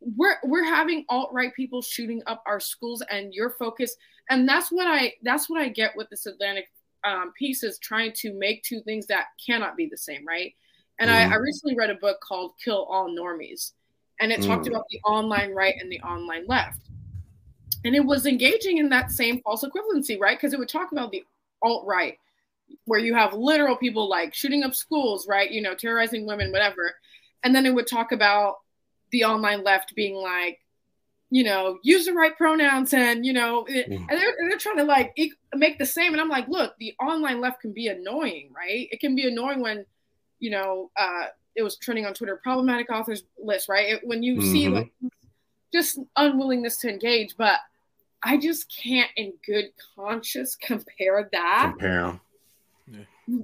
[0.00, 3.96] we're we're having alt right people shooting up our schools, and your focus,
[4.30, 6.68] and that's what I that's what I get with this Atlantic
[7.04, 10.54] um, piece is trying to make two things that cannot be the same, right?
[10.98, 11.14] And mm.
[11.14, 11.42] I, I, mm-hmm.
[11.42, 13.72] recently read a book called "Kill All Normies,"
[14.20, 14.46] and it mm.
[14.46, 16.80] talked about the online right and the online left,
[17.84, 20.38] and it was engaging in that same false equivalency, right?
[20.38, 21.24] Because it would talk about the
[21.62, 22.18] alt right,
[22.84, 25.50] where you have literal people like shooting up schools, right?
[25.50, 26.94] You know, terrorizing women, whatever,
[27.42, 28.56] and then it would talk about
[29.12, 30.60] the online left being like,
[31.30, 33.84] you know, use the right pronouns and, you know, mm.
[33.88, 35.16] and they're, they're trying to like
[35.54, 36.12] make the same.
[36.12, 38.88] And I'm like, look, the online left can be annoying, right?
[38.90, 39.84] It can be annoying when,
[40.38, 41.26] you know, uh,
[41.56, 43.94] it was trending on Twitter, problematic authors list, right?
[43.94, 44.52] It, when you mm-hmm.
[44.52, 44.92] see like
[45.72, 47.58] just unwillingness to engage, but
[48.22, 49.66] I just can't in good
[49.96, 51.74] conscience compare that.
[51.78, 52.20] Compare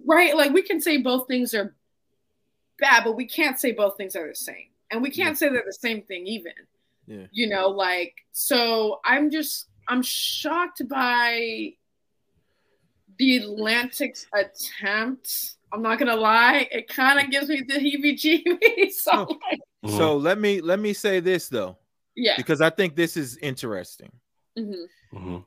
[0.06, 0.36] Right?
[0.36, 1.74] Like we can say both things are
[2.78, 5.34] bad, but we can't say both things are the same and we can't yeah.
[5.34, 6.52] say they're the same thing even
[7.06, 7.26] yeah.
[7.32, 11.72] you know like so i'm just i'm shocked by
[13.18, 19.26] the atlantic's attempt i'm not gonna lie it kind of gives me the heebie-jeebies so,
[19.28, 19.38] oh.
[19.50, 21.76] like, so let me let me say this though
[22.14, 24.12] yeah because i think this is interesting
[24.58, 25.16] mm-hmm.
[25.16, 25.38] Mm-hmm.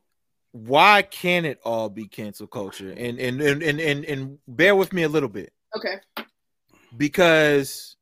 [0.52, 4.92] why can't it all be cancel culture and and, and and and and bear with
[4.92, 6.00] me a little bit okay
[6.98, 7.96] because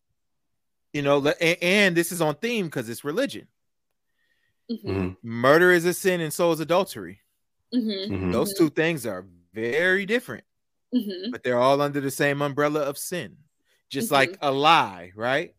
[0.93, 3.47] you know and, and this is on theme because it's religion
[4.71, 4.89] mm-hmm.
[4.89, 5.09] mm-hmm.
[5.21, 7.19] murder is a sin and so is adultery
[7.73, 8.13] mm-hmm.
[8.13, 8.31] Mm-hmm.
[8.31, 10.43] those two things are very different
[10.93, 11.31] mm-hmm.
[11.31, 13.35] but they're all under the same umbrella of sin
[13.89, 15.55] just like a lie right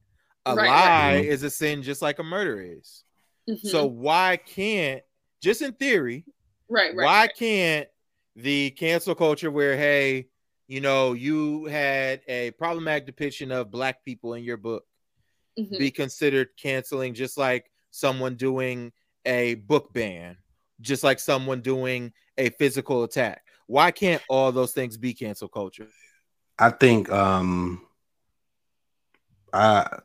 [0.47, 1.25] a right, lie right.
[1.25, 3.05] is a sin just like a murder is
[3.63, 5.03] so why can't
[5.43, 6.25] just in theory
[6.69, 7.37] right, right why right.
[7.37, 7.89] can't
[8.37, 10.27] the cancel culture where hey
[10.67, 14.85] you know you had a problematic depiction of black people in your book
[15.59, 15.77] mm-hmm.
[15.79, 18.93] be considered canceling, just like someone doing
[19.25, 20.37] a book ban,
[20.81, 23.44] just like someone doing a physical attack.
[23.67, 25.89] Why can't all those things be cancel culture?
[26.59, 27.83] I think um
[29.53, 29.99] I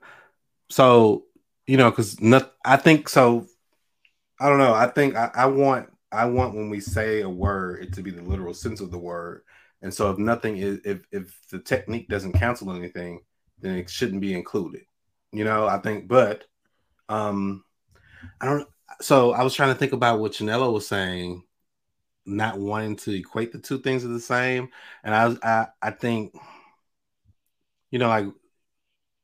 [0.69, 1.25] so
[1.67, 3.47] you know because not I think so
[4.39, 7.83] I don't know I think I, I want I want when we say a word
[7.83, 9.43] it to be the literal sense of the word
[9.81, 13.19] and so if nothing is if if the technique doesn't cancel anything
[13.61, 14.81] then it shouldn't be included.
[15.31, 16.45] You know, I think, but
[17.07, 17.63] um,
[18.41, 18.67] I don't.
[19.01, 21.43] So I was trying to think about what Chinelo was saying,
[22.29, 24.69] not wanting to equate the two things are the same,
[25.03, 26.35] and I was, I, I think,
[27.91, 28.25] you know, like,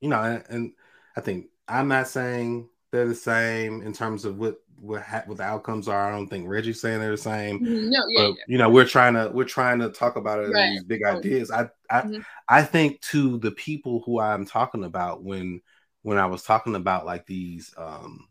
[0.01, 0.73] you know, and, and
[1.17, 5.37] I think I'm not saying they're the same in terms of what what, ha- what
[5.37, 6.09] the outcomes are.
[6.09, 7.61] I don't think Reggie's saying they're the same.
[7.61, 7.89] Mm-hmm.
[7.89, 10.71] No, yeah, but, you know, we're trying to we're trying to talk about it Right.
[10.71, 11.51] these big ideas.
[11.51, 12.25] I I Mhm.
[12.49, 15.61] I think to the people who I'm talking about when
[16.03, 18.27] when I was talking about like these um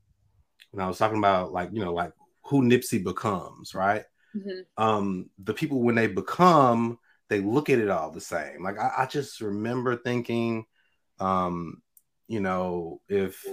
[0.73, 2.13] when I was talking about like you know like
[2.45, 4.05] who Nipsey becomes, right?
[4.35, 4.65] Mhm.
[4.77, 6.99] Um the people when they become
[7.29, 8.63] they look at it all the same.
[8.63, 10.65] Like I, I just remember thinking
[11.21, 11.83] um
[12.29, 13.45] you know if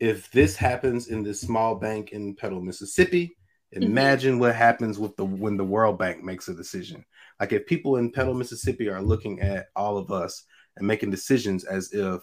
[0.00, 3.36] if this happens in this small bank in Petal, Mississippi,
[3.80, 4.12] Mm-hmm.
[4.12, 7.04] imagine what happens with the when the World Bank makes a decision.
[7.40, 10.44] Like if people in Petal, Mississippi are looking at all of us
[10.76, 12.20] and making decisions as if,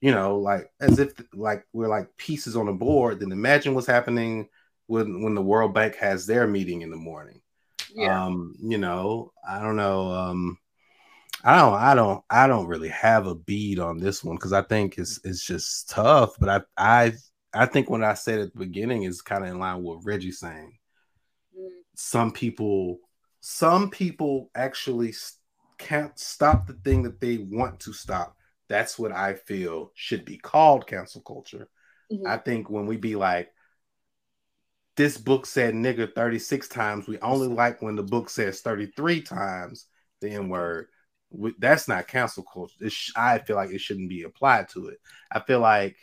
[0.00, 3.86] you know, like as if like we're like pieces on a board, then imagine what's
[3.86, 4.48] happening
[4.90, 7.40] when when the World Bank has their meeting in the morning.
[7.94, 8.26] yeah.
[8.26, 10.10] Um, you know, I don't know.
[10.10, 10.58] Um,
[11.44, 14.62] I don't, I don't, I don't really have a bead on this one because I
[14.62, 16.34] think it's it's just tough.
[16.40, 17.12] But I, I,
[17.54, 20.04] I think when I said at the beginning is kind of in line with what
[20.04, 20.76] Reggie's saying.
[21.56, 21.68] Mm.
[21.94, 22.98] Some people,
[23.40, 25.14] some people actually
[25.78, 28.36] can't stop the thing that they want to stop.
[28.68, 31.68] That's what I feel should be called cancel culture.
[32.12, 32.26] Mhm.
[32.26, 33.50] I think when we be like,
[35.00, 39.86] this book said nigger 36 times, we only like when the book says 33 times
[40.20, 40.88] the N word.
[41.58, 42.74] That's not cancel culture.
[42.80, 44.98] It sh- I feel like it shouldn't be applied to it.
[45.32, 45.96] I feel like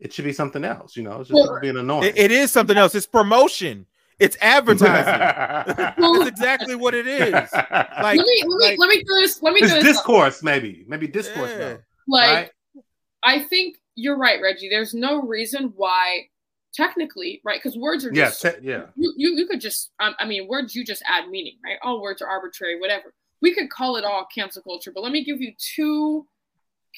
[0.00, 2.04] it should be something else, you know, it's just Well, being annoying.
[2.04, 2.96] It- it is something else.
[2.96, 3.86] It's promotion.
[4.18, 5.04] It's advertising.
[5.98, 7.32] That's exactly what it is.
[7.32, 9.40] Like, let me let me like- let me do this.
[9.40, 9.84] Let me do this.
[9.84, 10.84] discourse, maybe.
[10.88, 11.58] Maybe discourse, Yeah.
[11.58, 11.78] though.
[12.08, 12.84] like right?
[13.22, 14.68] I think you're right, Reggie.
[14.68, 16.26] There's no reason why,
[16.72, 17.60] technically, right?
[17.62, 18.86] Because words are Yeah, just te- yeah.
[18.96, 21.78] you, you you could just um, I mean words you just add meaning, right?
[21.82, 23.14] All words are arbitrary, whatever.
[23.40, 26.26] We could call it all cancel culture, but let me give you two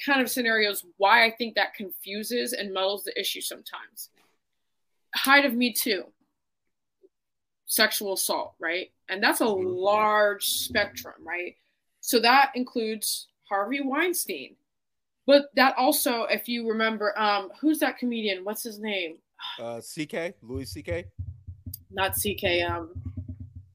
[0.05, 4.11] kind of scenarios why I think that confuses and muddles the issue sometimes.
[5.15, 6.05] Height of Me Too,
[7.67, 8.91] sexual assault, right?
[9.09, 9.77] And that's a Mhm.
[9.77, 11.57] large spectrum, right?
[12.01, 14.57] So that includes Harvey Weinstein.
[15.27, 18.45] But that also, if you remember, um, who's that comedian?
[18.45, 19.19] What's his name?
[19.61, 21.07] Uh, CK, Louis CK.
[21.91, 22.91] Not CK, um,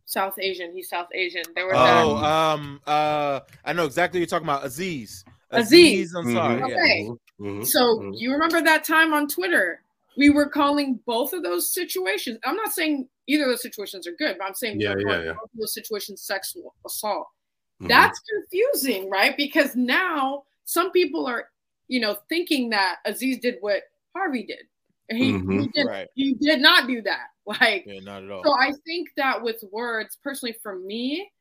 [0.05, 0.73] South Asian.
[0.73, 1.43] He's South Asian.
[1.55, 2.25] There were Oh, that.
[2.25, 4.65] um, uh, I know exactly what you're talking about.
[4.65, 5.23] Aziz.
[5.51, 6.13] Aziz.
[6.13, 6.61] I'm sorry.
[6.61, 6.69] Mhm.
[6.69, 6.75] Yeah.
[6.75, 7.09] Okay.
[7.39, 7.65] Mhm.
[7.65, 8.19] So Mhm.
[8.19, 9.81] you remember that time on Twitter?
[10.17, 12.39] We were calling both of those situations.
[12.43, 15.25] I'm not saying either of those situations are good, but I'm saying Yeah, yeah, calling
[15.27, 15.33] yeah.
[15.33, 17.27] both of those situations sexual assault.
[17.81, 17.87] Mhm.
[17.87, 19.37] That's confusing, right?
[19.37, 21.49] Because now some people are,
[21.87, 23.83] you know, thinking that Aziz did what
[24.15, 24.67] Harvey did.
[25.09, 25.61] And he, Mhm.
[25.61, 26.07] he did Right.
[26.13, 27.27] he did not do that.
[27.45, 28.43] Like Yeah, not at all.
[28.43, 31.31] So I think that with words, personally for me,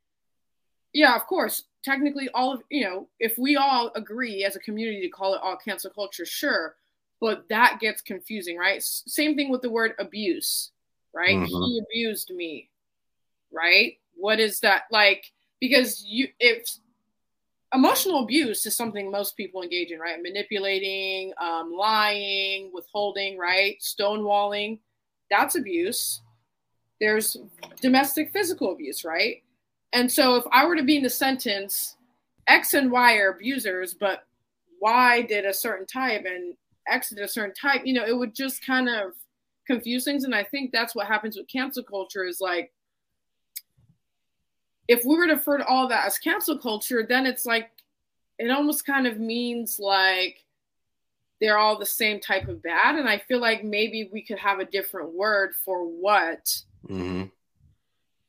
[0.94, 5.02] yeah, of course, technically all of you know, if we all agree as a community
[5.02, 6.76] to call it all cancel culture, sure,
[7.20, 8.78] but that gets confusing, right?
[8.78, 10.70] S- same thing with the word abuse,
[11.12, 11.36] right?
[11.36, 11.46] Mhm.
[11.46, 12.70] He abused me,
[13.52, 13.98] right?
[14.14, 15.30] What is that like?
[15.60, 16.78] Because you if
[17.74, 20.22] emotional abuse is something most people engage in, right?
[20.22, 23.76] Manipulating, um, lying, withholding, right?
[23.80, 24.78] Stonewalling,
[25.30, 26.22] that's abuse.
[27.00, 27.36] There's
[27.80, 29.42] domestic physical abuse, right?
[29.92, 31.96] And so if I were to be in the sentence,
[32.46, 34.24] X and Y are abusers, but
[34.80, 36.54] Y did a certain type and
[36.86, 39.12] X did a certain type, you know, it would just kind of
[39.66, 40.24] confuse things.
[40.24, 42.72] And I think that's what happens with cancel culture is like,
[44.88, 47.70] if we were to refer to all that as cancel culture, then it's like
[48.38, 50.44] it almost kind of means like
[51.40, 52.96] they're all the same type of bad.
[52.96, 57.30] And I feel like maybe we could have a different word for what Mhm.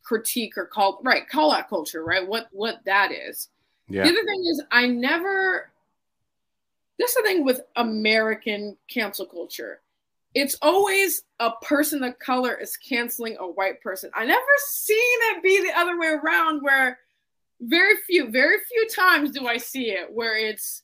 [0.04, 2.28] critique or call right, call out culture, right?
[2.28, 3.50] What what that is.
[3.88, 4.04] Yeah.
[4.04, 5.72] The other thing is I never
[6.98, 9.82] this is the thing with American cancel culture.
[10.36, 14.12] It's always a person of color is canceling a white person.
[14.14, 14.98] I never seen
[15.32, 17.00] it be the other way around where
[17.62, 20.84] very few, very few times do I see it where it's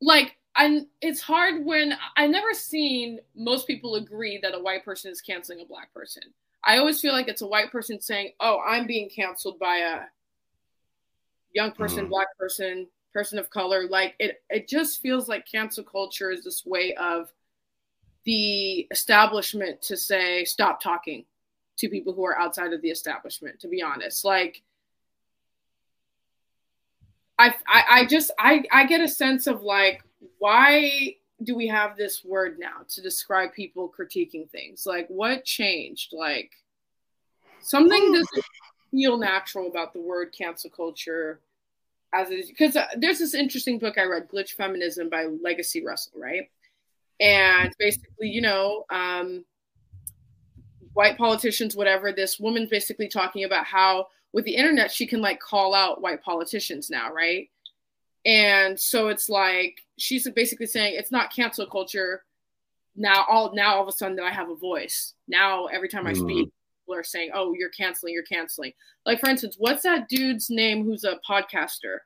[0.00, 5.10] like I it's hard when I never seen most people agree that a white person
[5.10, 6.22] is canceling a black person.
[6.64, 10.00] I always feel like it's a white person saying, "Oh, I'm being canceled by a
[11.52, 12.10] young person, Mhm.
[12.10, 16.64] black person, person of color." Like it it just feels like cancel culture is this
[16.64, 17.32] way of
[18.24, 21.24] the establishment to say stop talking
[21.78, 24.24] to people who are outside of the establishment, to be honest.
[24.24, 24.62] Like
[27.38, 30.02] I, I I just I I get a sense of like
[30.38, 34.84] why do we have this word now to describe people critiquing things?
[34.84, 36.12] Like what changed?
[36.12, 36.52] Like
[37.60, 38.12] something hmm.
[38.12, 38.44] doesn't
[38.90, 41.40] feel natural about the word cancel culture
[42.12, 45.84] as it is because uh, there's this interesting book I read, Glitch Feminism by Legacy
[45.84, 46.50] Russell, right?
[47.20, 49.44] And basically, you know, um,
[50.92, 52.12] white politicians, whatever.
[52.12, 56.22] This woman's basically talking about how with the internet she can like call out white
[56.22, 57.48] politicians now, right?
[58.24, 62.24] And so it's like she's basically saying it's not cancel culture.
[62.96, 65.14] Now all now all of a sudden that I have a voice.
[65.28, 66.52] Now every time I speak, mm.
[66.90, 68.72] People are saying, "Oh, you're canceling, you're canceling."
[69.06, 71.98] Like for instance, what's that dude's name who's a podcaster?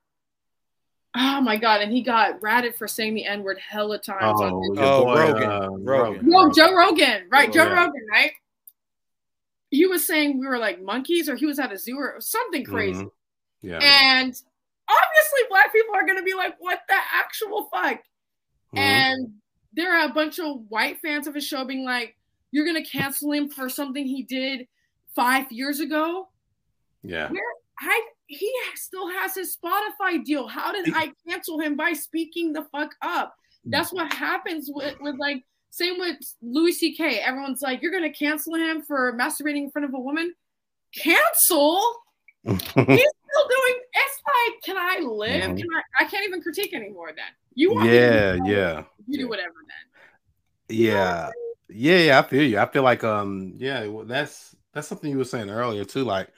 [1.17, 1.81] Oh my god!
[1.81, 4.41] And he got ratted for saying the N word hella times.
[4.41, 5.51] Oh, oh boy, Rogan.
[5.51, 6.29] Uh, Rogan.
[6.29, 7.27] No, Joe Rogan.
[7.31, 7.75] Right, oh, Joe yeah.
[7.75, 8.07] Rogan.
[8.11, 8.33] Right.
[9.71, 12.65] He was saying we were like monkeys, or he was at a zoo, or something
[12.65, 13.01] crazy.
[13.01, 13.69] Mm-hmm.
[13.69, 13.79] Yeah.
[13.81, 14.35] And
[14.89, 17.97] obviously black people are going to be like, what the actual fuck?
[17.97, 18.79] Mm-hmm.
[18.79, 19.33] And
[19.73, 22.15] there are a bunch of white fans of his show being like,
[22.55, 24.69] you're going to cancel him for something he did
[25.15, 26.29] five years ago.
[27.03, 27.31] Yeah.
[27.31, 27.43] Where
[27.81, 30.49] I he still has his Spotify deal.
[30.49, 33.35] How did I cancel him by speaking the fuck up?
[33.67, 37.19] That's what happens with, with like same with Louis C.K.
[37.21, 40.35] Everyone's like, you're gonna cancel him for masturbating in front of a woman.
[40.97, 41.83] Cancel?
[42.45, 43.81] He's still doing.
[43.93, 45.43] It's like, can I live?
[45.43, 45.57] Mm-hmm.
[45.57, 46.05] Can I?
[46.05, 47.09] I can't even critique anymore.
[47.09, 47.25] Then
[47.55, 48.83] you want yeah, yeah.
[49.07, 50.77] You do whatever then.
[50.77, 51.31] Yeah,
[51.69, 52.19] yeah, yeah.
[52.19, 52.59] I feel you.
[52.59, 53.87] I feel like um, yeah.
[54.05, 56.05] That's that's something you were saying earlier too.
[56.05, 56.29] Like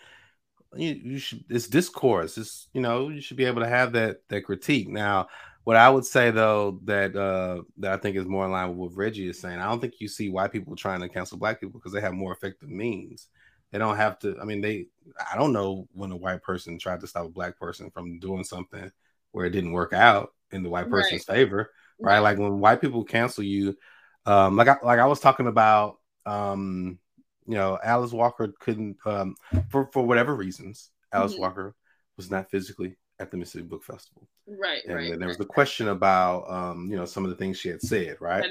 [0.74, 1.44] you, you should.
[1.48, 2.38] It's discourse.
[2.38, 4.88] It's you know you should be able to have that that critique.
[4.88, 5.28] Now,
[5.64, 8.78] what I would say though that uh that I think is more in line with
[8.78, 9.58] what Reggie is saying.
[9.58, 12.14] I don't think you see white people trying to cancel black people because they have
[12.14, 13.28] more effective means.
[13.72, 14.36] They don't have to.
[14.40, 14.86] I mean, they.
[15.32, 18.44] I don't know when a white person tried to stop a black person from doing
[18.44, 18.90] something
[19.32, 21.36] where it didn't work out in the white person's right.
[21.36, 22.14] favor, right?
[22.14, 22.18] right?
[22.20, 23.76] Like when white people cancel you,
[24.24, 26.98] um, like I, like I was talking about, um,
[27.47, 29.35] you know, Alice Walker couldn't, um,
[29.68, 31.43] for for whatever reasons, Alice mm-hmm.
[31.43, 31.74] Walker
[32.16, 34.82] was not physically at the Mississippi Book Festival, right?
[34.85, 37.59] And right, then there was the question about, um, you know, some of the things
[37.59, 38.44] she had said, right?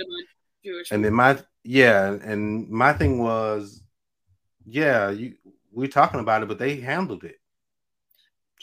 [0.92, 3.84] And then my yeah, and my thing was
[4.66, 5.36] yeah, you
[5.72, 7.36] we're talking about it, but they handled it.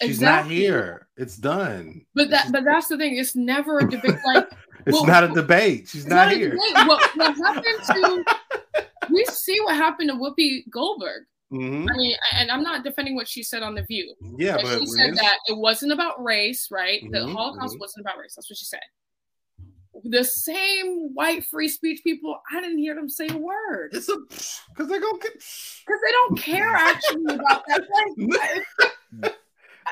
[0.00, 0.54] She's exactly.
[0.54, 1.08] not here.
[1.16, 2.06] It's done.
[2.14, 3.16] But that but that's the thing.
[3.16, 4.16] It's never a debate.
[4.24, 4.50] Like
[4.86, 5.88] it's well, not a debate.
[5.88, 6.56] She's not, not here.
[6.56, 8.24] What, what happened to
[9.10, 11.24] we see what happened to Whoopi Goldberg.
[11.52, 11.88] Mm-hmm.
[11.88, 14.14] I mean, and I'm not defending what she said on The View.
[14.38, 17.02] Yeah, but, but she said that it wasn't about race, right?
[17.02, 17.80] Mm-hmm, the Holocaust mm-hmm.
[17.80, 18.34] wasn't about race.
[18.34, 18.80] That's what she said
[20.04, 23.90] the same white free speech people, I didn't hear them say a word.
[23.92, 25.40] It's a because they don't because
[25.86, 27.82] they don't care actually about that.
[27.90, 29.34] Like,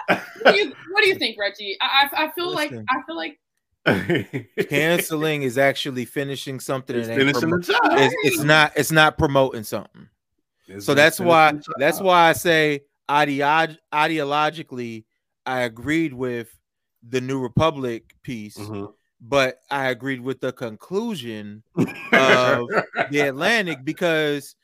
[0.08, 1.76] what, do you, what do you think, Reggie?
[1.80, 2.76] I, I feel Listen.
[2.76, 3.38] like I feel like
[4.68, 6.96] canceling is actually finishing something.
[6.96, 7.80] It's finishing the job.
[7.92, 8.72] It's, it's, not.
[8.76, 10.08] It's not promoting something.
[10.66, 11.54] It's so that's why.
[11.78, 15.04] That's why I say ideolog- ideologically,
[15.46, 16.54] I agreed with
[17.02, 18.58] the New Republic piece.
[18.58, 18.86] Mm-hmm
[19.20, 22.68] but I agreed with the conclusion of
[23.10, 24.54] the Atlantic because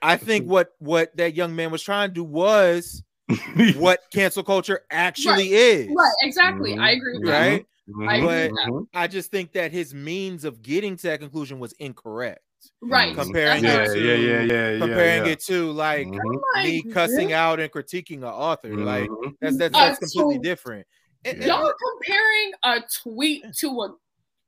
[0.00, 3.02] I think what what that young man was trying to do was
[3.76, 5.60] what cancel culture actually right.
[5.60, 5.88] is.
[5.94, 6.72] Right, exactly.
[6.72, 6.80] Mm-hmm.
[6.80, 7.50] I agree with right?
[7.58, 7.66] that.
[7.88, 8.08] Mm-hmm.
[8.08, 8.82] I but mm-hmm.
[8.94, 12.40] I just think that his means of getting to that conclusion was incorrect.
[12.82, 13.14] Right.
[13.14, 16.62] Comparing yeah, it to yeah, yeah, yeah, comparing yeah, it to like mm-hmm.
[16.62, 18.76] me cussing out and critiquing an author.
[18.76, 19.30] Like mm-hmm.
[19.40, 20.86] that's that's, that's uh, completely so different.
[21.24, 23.94] Y'all comparing a tweet to a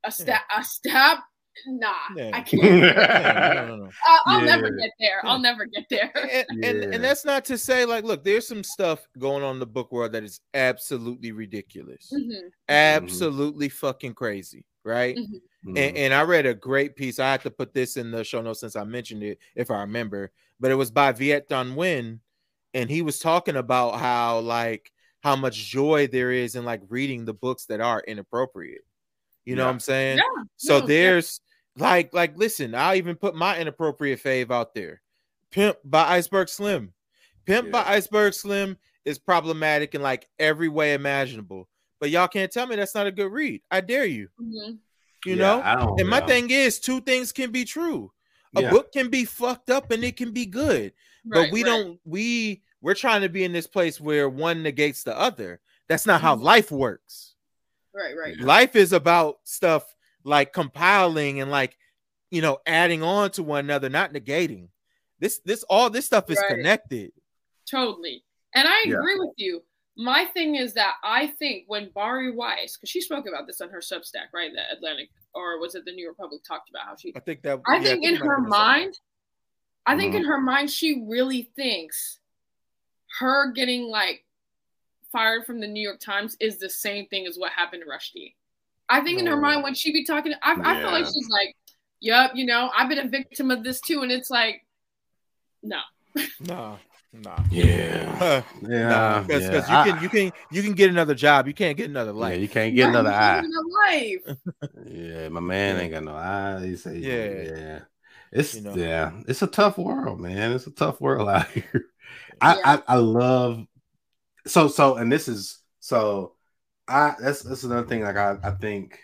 [0.03, 1.19] a stab a stab
[1.67, 2.31] nah yeah.
[2.33, 3.89] i can't yeah, no, no, no.
[4.25, 4.45] i'll yeah.
[4.45, 8.03] never get there i'll never get there and, and, and that's not to say like
[8.03, 12.31] look there's some stuff going on in the book world that is absolutely ridiculous mm-hmm.
[12.31, 12.47] mm-hmm.
[12.69, 13.87] absolutely mm-hmm.
[13.87, 15.77] fucking crazy right mm-hmm.
[15.77, 18.41] and, and i read a great piece i had to put this in the show
[18.41, 22.19] notes since i mentioned it if i remember but it was by viet Thanh Nguyen
[22.73, 27.25] and he was talking about how like how much joy there is in like reading
[27.25, 28.81] the books that are inappropriate
[29.45, 30.17] you know what I'm saying?
[30.17, 31.50] Yeah, so no, there's yeah.
[31.77, 35.01] Like like listen, I'll even put my inappropriate fave out there.
[35.51, 36.93] Pimp by Iceberg Slim.
[37.45, 37.71] Pimp yeah.
[37.71, 41.67] by Iceberg Slim is problematic in like every way imaginable.
[41.99, 43.61] But y'all can't tell me that's not a good read.
[43.69, 44.29] I dare you.
[44.41, 44.73] Mm-hmm.
[45.25, 45.61] You know?
[45.99, 48.11] And my thing is two things can be true.
[48.55, 50.93] A book can be fucked up and it can be good.
[51.23, 51.69] Right, but we right.
[51.69, 55.61] don't we we're trying to be in this place where one negates the other.
[55.87, 56.25] That's not mm-hmm.
[56.25, 57.35] how life works.
[57.93, 58.39] Right, right.
[58.39, 61.77] Life is about stuff like compiling and like
[62.29, 64.69] you know adding on to one another, not negating.
[65.19, 66.49] This this all this stuff is right.
[66.55, 67.11] connected.
[67.69, 68.23] Totally.
[68.55, 69.19] And I agree yeah.
[69.19, 69.63] with you.
[69.97, 73.69] my thing is that I think when Bari Weiss, because she spoke about this on
[73.69, 74.51] her Substack, right?
[74.53, 77.59] The Atlantic, or was it the New Republic talked about how she I think that
[77.67, 78.97] I yeah, think in her mind,
[79.85, 80.17] I think Mhm.
[80.17, 82.19] in her mind, she really thinks
[83.19, 84.25] her getting like
[85.11, 88.35] fired from the New York Times is the same thing as what happened to Rushdie.
[88.91, 91.55] I think in her mind, when she be talking, I, I feel like she's like,
[92.01, 94.65] "Yep, you know, I've been a victim of this too," and it's like,
[95.63, 95.79] no,
[96.41, 96.77] no.
[97.13, 97.37] nah.
[97.49, 98.43] Yeah.
[98.61, 99.23] Yeah.
[99.25, 99.53] because yeah.
[99.53, 101.47] you I- can you can you can get another job.
[101.47, 102.41] You can't get another yeah, life.
[102.41, 103.41] you can't get another eye.
[103.87, 104.19] Life.
[104.85, 106.65] Yeah, my man ain't got no eye.
[106.65, 107.25] He say, Yeah.
[107.25, 107.79] yeah, yeah.
[108.31, 108.75] It's You know.
[108.75, 110.51] yeah, it's a tough world, man.
[110.53, 111.85] It's a tough world out here.
[112.39, 112.61] I, Yeah.
[112.65, 113.65] I I love
[114.47, 116.35] so so, and this is so.
[116.87, 118.03] I that's that's another thing.
[118.03, 118.99] Like I I think,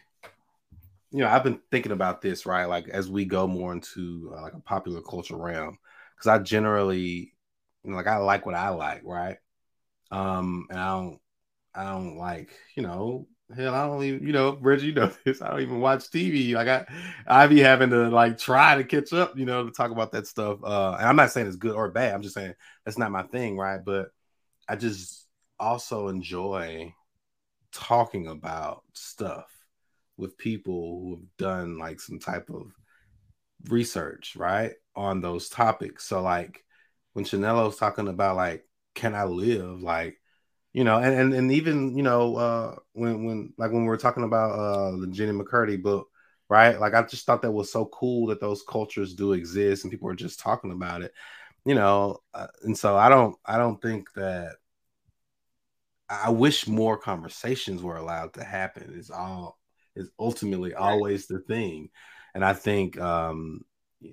[1.12, 2.66] you know, I've been thinking about this right.
[2.66, 5.78] Like as we go more into uh, like a popular culture realm,
[6.16, 7.34] because I generally,
[7.84, 9.38] you know, like I like what I like, right?
[10.12, 11.20] Um, and I don't
[11.76, 15.42] I don't like, you know, hell, I don't even, you know, Reggie, you know this.
[15.42, 16.56] I don't even watch TV.
[16.56, 16.88] Like I,
[17.28, 20.28] I be having to like try to catch up, you know, to talk about that
[20.28, 20.60] stuff.
[20.64, 22.16] Uh, and I'm not saying it's good or bad.
[22.16, 22.56] I'm just saying
[22.86, 23.82] that's not my thing, right?
[23.86, 24.10] But
[24.70, 25.28] I just
[25.60, 26.94] also enjoy
[27.78, 29.52] talking about stuff
[30.18, 32.72] with people who have done like some type of
[33.70, 36.06] research, right, on those topics.
[36.06, 36.64] So like
[37.14, 40.20] when Chinelo's talking about like, can I live like
[40.74, 43.98] you know, and, and and even you know, uh when when like when we were
[43.98, 46.08] talking about uh the Jenny McCurdy book,
[46.50, 46.80] right?
[46.80, 50.10] Like I just thought that was so cool that those cultures do exist and people
[50.10, 51.14] are just talking about it,
[51.66, 52.20] you know.
[52.34, 54.58] Uh, and so I don't I don't think that
[56.10, 58.94] I wish more conversations were allowed to happen.
[58.98, 59.60] It's all
[59.96, 60.82] is ultimately Right.
[60.82, 61.90] always the thing,
[62.36, 63.62] and I think um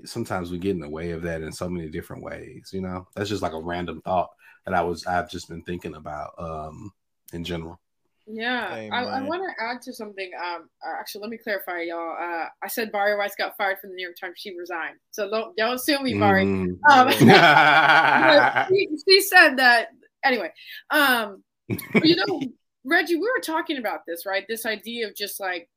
[0.04, 2.70] sometimes we get in the way of that in so many different ways.
[2.72, 4.30] You know, that's just like a random thought
[4.64, 6.90] that I was I've just been thinking about um
[7.32, 7.80] in general.
[8.26, 10.30] Yeah, Hey, I, I want to add to something.
[10.42, 12.16] Um, actually, let me clarify, y'all.
[12.18, 14.36] Uh, I said Bari Weiss got fired from the New York Times.
[14.38, 16.46] She resigned, so don't don't sue me, Bari.
[16.46, 16.78] Mm.
[16.90, 17.10] Um,
[18.70, 19.88] she, she said that
[20.24, 20.50] anyway.
[20.90, 22.42] Um, but you know,
[22.84, 24.44] Reggie, we were talking about this, right?
[24.48, 25.68] This idea of just like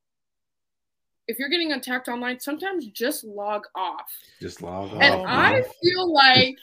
[1.27, 4.09] if you're getting attacked online, sometimes just log off.
[4.41, 5.01] just log off.
[5.01, 5.27] And.
[5.27, 5.63] I man.
[5.83, 6.55] feel like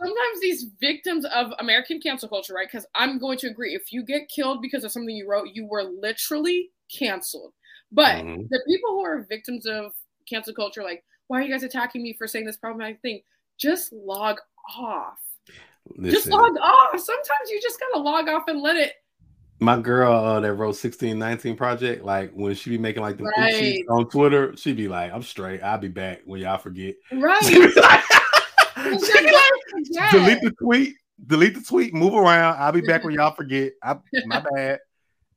[0.00, 2.68] sometimes these victims of American cancel culture, right?
[2.70, 5.66] Because I'm going to agree, if you get killed because of something you wrote, you
[5.66, 7.52] were literally canceled.
[7.90, 8.48] But Mhm.
[8.48, 9.94] the people who are victims of
[10.28, 13.22] cancel culture, like, why are you guys attacking me for saying this problematic thing?
[13.58, 14.38] Just log
[14.76, 15.18] off.
[16.02, 16.98] Just log off.
[16.98, 18.92] Sometimes you just gotta log off and let it.
[19.60, 23.82] my girl uh, that wrote 1619 project, like when she be making like the Right.
[23.88, 25.62] on Twitter, she be like, I'm straight.
[25.62, 26.94] I'll be back when y'all forget.
[27.12, 27.42] Right.
[27.76, 28.02] Like,
[28.76, 29.04] like,
[29.90, 30.10] yeah.
[30.10, 30.94] delete the tweet,
[31.26, 32.56] delete the tweet, move around.
[32.58, 33.72] I'll be back when y'all forget.
[33.82, 33.96] I,
[34.26, 34.80] my bad.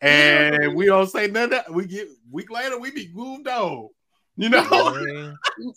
[0.01, 1.59] And we don't say nothing.
[1.71, 3.89] We get week later, we be moved on.
[4.37, 5.33] You know?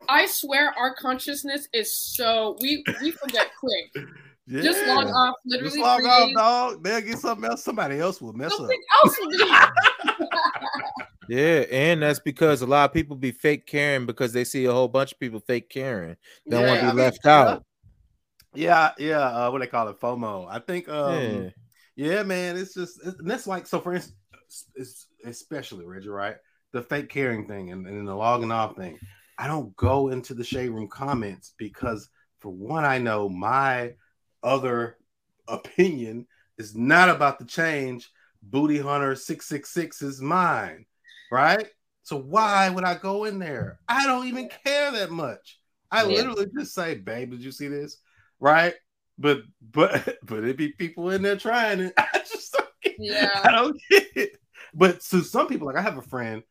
[0.00, 4.06] Man, I swear our consciousness is so we we forget quick.
[4.46, 4.62] Yeah.
[4.62, 6.36] Just log off literally Just log three off, days.
[6.36, 6.82] dog.
[6.84, 7.62] They'll get something else.
[7.62, 8.68] Somebody else will mess up.
[9.04, 9.44] Else will be.
[11.28, 14.72] yeah, and that's because a lot of people be fake caring because they see a
[14.72, 16.16] whole bunch of people fake caring.
[16.46, 16.80] They don't want Yeah.
[16.80, 17.64] to I be mean, left out.
[18.54, 19.20] Yeah, yeah.
[19.20, 20.48] Uh, what do they call it, FOMO.
[20.50, 20.88] I think.
[20.88, 21.50] Um, Yeah.
[21.94, 22.22] yeah.
[22.24, 22.56] man.
[22.56, 23.78] It's just it's, and that's like so.
[23.80, 24.16] For instance,
[24.74, 26.36] it's especially Reggie, right?
[26.72, 28.98] The fake caring thing and, and the logging off thing.
[29.40, 32.10] I don't go into the shade room comments because,
[32.40, 33.94] for one, I know my
[34.42, 34.98] other
[35.48, 36.26] opinion
[36.58, 38.10] is not about the change.
[38.42, 40.84] Booty Hunter six six six is mine,
[41.32, 41.66] right?
[42.02, 43.78] So why would I go in there?
[43.88, 45.58] I don't even care that much.
[45.90, 46.08] I Yeah.
[46.16, 47.96] literally just say, "Babe, did you see this?"
[48.40, 48.74] Right?
[49.18, 51.94] But but but it be people in there trying it.
[51.98, 53.40] I just don't get, Yeah.
[53.42, 54.36] I don't get it.
[54.74, 56.42] But to some people, like I have a friend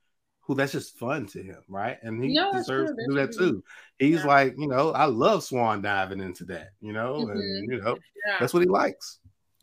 [0.49, 1.99] who that's just fun to him, right?
[2.01, 3.63] And he No, deserves to do that too.
[3.99, 4.25] He's Yeah.
[4.25, 7.31] like, you know, I love swan diving into that, you know, Mhm.
[7.33, 8.37] and you know, Yeah.
[8.39, 9.19] that's what he likes.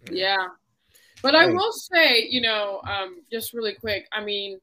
[0.08, 0.46] Yeah.
[1.22, 4.60] But I will say, you know, um, just really quick, I mean,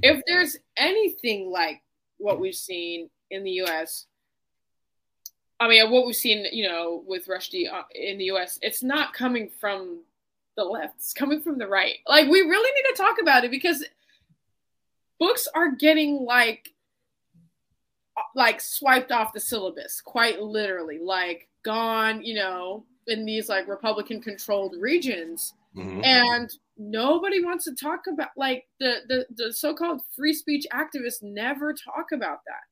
[0.00, 1.82] if there's anything like
[2.18, 4.06] what we've seen in the US,
[5.58, 9.12] I mean, what we've seen, you know, with Rushdie uh, in the US, it's not
[9.12, 10.04] coming from
[10.56, 11.96] the left, it's coming from the right.
[12.06, 13.84] Like, we really need to talk about it because
[15.18, 16.70] books are getting like,
[18.34, 24.20] like swiped off the syllabus, quite literally, like gone, you know, in these like Republican
[24.20, 25.54] controlled regions.
[25.76, 26.02] Mhm.
[26.06, 31.74] and nobody wants to talk about like the, the the so-called free speech activists never
[31.74, 32.62] talk about that.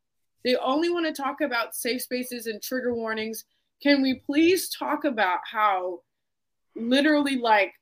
[0.43, 3.45] They only want to talk about safe spaces and trigger warnings.
[3.83, 6.01] Can we please talk about how
[6.75, 7.75] literally like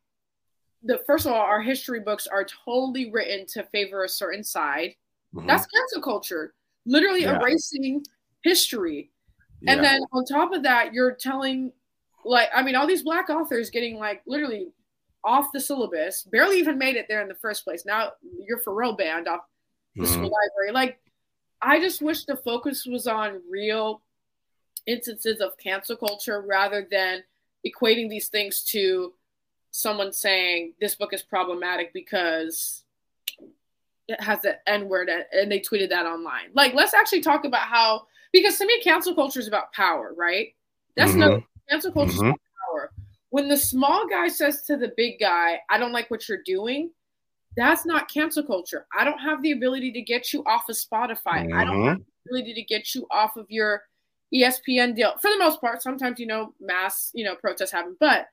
[0.85, 4.95] the first of all, our history books are totally written to favor a certain side.
[5.35, 5.47] Mm-hmm.
[5.47, 6.55] That's cancel culture,
[6.85, 7.39] literally yeah.
[7.39, 8.05] erasing
[8.43, 9.11] history.
[9.61, 9.75] Yeah.
[9.75, 11.73] And then on top of that, you're telling,
[12.25, 14.69] like, I mean, all these black authors getting like literally
[15.25, 17.85] off the syllabus, barely even made it there in the first place.
[17.87, 18.11] Now
[18.47, 19.41] you're for real banned off
[19.95, 20.13] the mm-hmm.
[20.13, 20.73] school library.
[20.73, 20.99] Like,
[21.61, 24.03] I just wish the focus was on real
[24.87, 27.23] instances of cancel culture rather than
[27.65, 29.13] equating these things to
[29.73, 32.85] someone saying this book is problematic because
[34.07, 36.51] it has the N word and they tweeted that online.
[36.55, 40.55] Like, let's actually talk about how, because to me, cancel culture is about power, right?
[40.97, 41.21] That's mm-hmm.
[41.21, 42.31] no cancel culture mm-hmm.
[42.71, 42.91] power.
[43.31, 46.91] When the small guy says to the big guy, I don't like what you're doing,
[47.57, 48.87] that's not cancel culture.
[48.97, 51.47] I don't have the ability to get you off of Spotify.
[51.47, 51.59] Mm-hmm.
[51.59, 52.03] I don't have mm-hmm.
[52.27, 53.83] the ability to get you off of your
[54.35, 55.17] ESPN deal.
[55.19, 58.29] For the most part, sometimes, you know, mass, you know, protests happen, but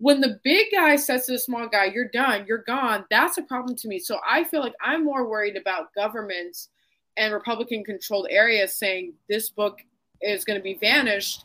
[0.00, 3.42] when the big guy says to the small guy, you're done, you're gone, that's a
[3.42, 3.98] problem to me.
[3.98, 6.70] So I feel like I'm more worried about governments
[7.18, 9.78] and Republican controlled areas saying this book
[10.22, 11.44] is going to be vanished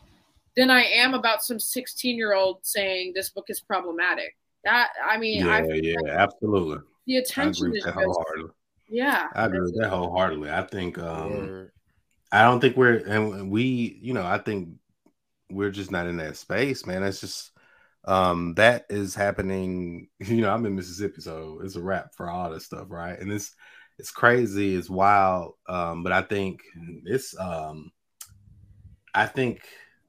[0.56, 4.38] than I am about some 16 year old saying this book is problematic.
[4.64, 6.78] That, I mean, yeah, yeah, like absolutely.
[7.08, 8.20] The attention is just,
[8.90, 9.28] yeah.
[9.36, 10.50] I agree with that wholeheartedly.
[10.50, 11.70] I think, um,
[12.32, 14.70] I don't think we're, and we, you know, I think
[15.52, 17.04] we're just not in that space, man.
[17.04, 17.52] It's just,
[18.06, 22.50] um that is happening you know i'm in mississippi so it's a wrap for all
[22.52, 23.20] this stuff right?
[23.20, 23.54] And it's
[23.98, 26.62] it's crazy it's wild um but i think
[27.06, 27.92] it's um
[29.14, 29.62] i think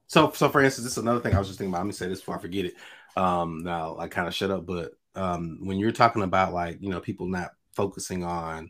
[0.07, 1.93] so so for instance this is another thing i was just thinking about let me
[1.93, 2.73] say this before i forget it.
[3.15, 6.89] Um now i kind of shut up but um when you're talking about like you
[6.89, 8.69] know people not focusing on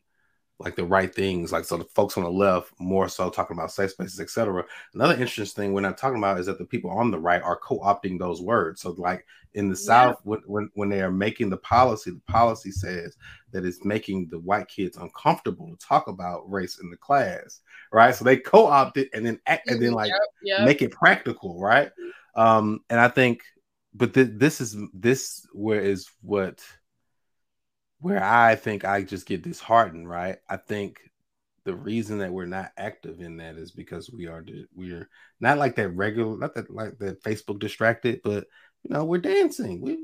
[0.60, 1.52] like the right things.
[1.52, 4.64] Like so, the folks on the left more so talking about safe spaces, etc.
[4.94, 7.58] Another interesting thing we're not talking about is that the people on the right are
[7.58, 8.82] co-opting those words.
[8.82, 9.86] So, like in the yeah.
[9.86, 13.18] South, when, when when they are making the policy, the policy says
[13.52, 17.62] that it's making the white kids uncomfortable to talk about race in the class,
[17.92, 18.16] right?
[18.16, 20.66] So they co-opt it and then act, and then like yep, yep.
[20.66, 21.92] make it practical, right?
[22.36, 23.42] Um, and I think,
[23.94, 26.64] but th- this is this where is what
[28.00, 30.38] where I think I just get disheartened, right?
[30.50, 31.00] I think
[31.66, 34.46] the reason that we're not active in that is because we are
[34.76, 35.10] we're
[35.40, 38.46] not like that regular, not that like that Facebook distracted, but
[38.84, 39.82] you know we're dancing.
[39.82, 39.98] We,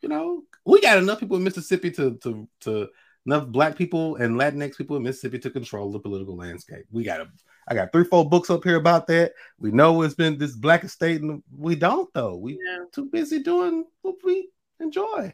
[0.00, 2.88] you know we got enough people in Mississippi to to to
[3.26, 6.84] enough black people and Latinx people in Mississippi to control the political landscape.
[6.90, 7.28] We got a
[7.66, 9.32] I got three, four books up here about that.
[9.58, 12.36] We know it's been this black estate, and we don't though.
[12.36, 12.84] We yeah.
[12.92, 14.50] too busy doing what we
[14.80, 15.32] enjoy.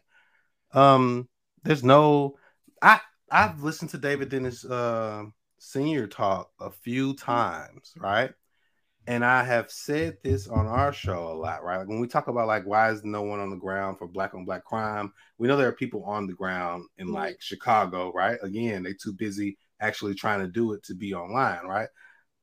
[0.73, 1.29] Um,
[1.63, 2.37] there's no
[2.83, 3.01] I
[3.31, 5.25] I've listened to David Dennis uh,
[5.59, 8.33] senior talk a few times, right?
[9.07, 11.79] And I have said this on our show a lot, right?
[11.79, 14.35] Like when we talk about like why is no one on the ground for black
[14.35, 17.17] on black crime, we know there are people on the ground in mm-hmm.
[17.17, 18.39] like Chicago, right?
[18.43, 21.89] Again, they're too busy actually trying to do it to be online, right?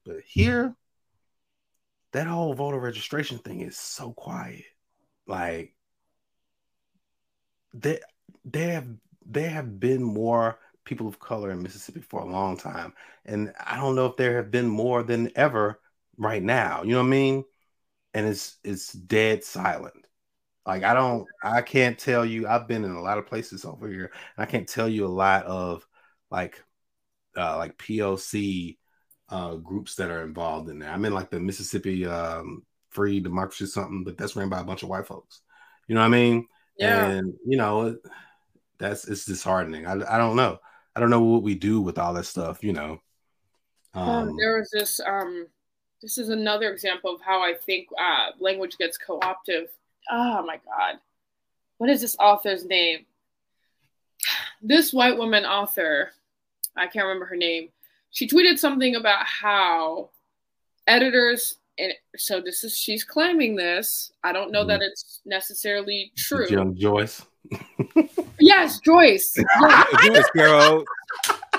[0.05, 0.75] But here,
[2.13, 4.63] that whole voter registration thing is so quiet.
[5.27, 5.75] Like
[7.73, 7.99] they
[8.45, 8.87] they have
[9.27, 12.93] there have been more people of color in Mississippi for a long time.
[13.25, 15.79] And I don't know if there have been more than ever
[16.17, 16.83] right now.
[16.83, 17.43] You know what I mean?
[18.13, 20.07] And it's it's dead silent.
[20.65, 23.87] Like I don't I can't tell you I've been in a lot of places over
[23.89, 25.85] here and I can't tell you a lot of
[26.31, 26.63] like
[27.37, 28.77] uh like POC
[29.29, 30.89] uh groups that are involved in there.
[30.89, 34.83] I'm in like the Mississippi um free democracy something, but that's ran by a bunch
[34.83, 35.41] of white folks.
[35.87, 36.47] You know what I mean?
[36.79, 37.07] Yeah.
[37.07, 37.97] And you know,
[38.79, 39.85] that's it's disheartening.
[39.85, 40.59] I, I don't know.
[40.95, 43.01] I don't know what we do with all this stuff, you know.
[43.93, 45.47] Um, um, there was this um
[46.01, 49.69] this is another example of how I think uh, language gets co-optive.
[50.11, 50.99] Oh my god.
[51.77, 53.05] What is this author's name?
[54.61, 56.11] This white woman author,
[56.75, 57.69] I can't remember her name.
[58.11, 60.09] She tweeted something about how
[60.87, 64.11] editors and so this is she's claiming this.
[64.23, 64.69] I don't know mm-hmm.
[64.69, 66.47] that it's necessarily true.
[66.49, 67.23] Young Joyce.
[68.39, 69.35] Yes, Joyce.
[70.03, 70.83] Joyce girl.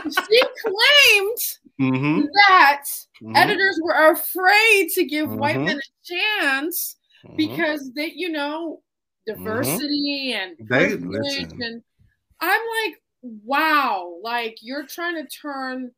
[0.05, 1.39] She claimed
[1.81, 2.20] mm-hmm.
[2.48, 2.85] that
[3.23, 3.36] mm-hmm.
[3.36, 5.65] editors were afraid to give white mm-hmm.
[5.65, 7.36] men a chance mm-hmm.
[7.36, 8.82] because they, you know,
[9.27, 11.52] diversity and privilege.
[11.60, 11.82] And
[12.40, 15.90] I'm like, wow, like you're trying to turn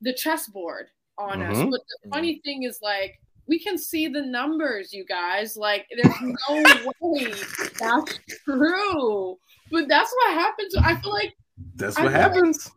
[0.00, 0.86] the chessboard
[1.18, 1.58] on us.
[1.58, 3.20] But the funny thing is, like,
[3.50, 5.56] we can see the numbers, you guys.
[5.56, 6.14] Like, there's
[6.48, 6.62] no
[7.00, 7.34] way
[7.78, 9.36] that's true.
[9.72, 10.76] But that's what happens.
[10.76, 11.34] I feel like
[11.74, 12.66] that's what happens.
[12.66, 12.74] Like,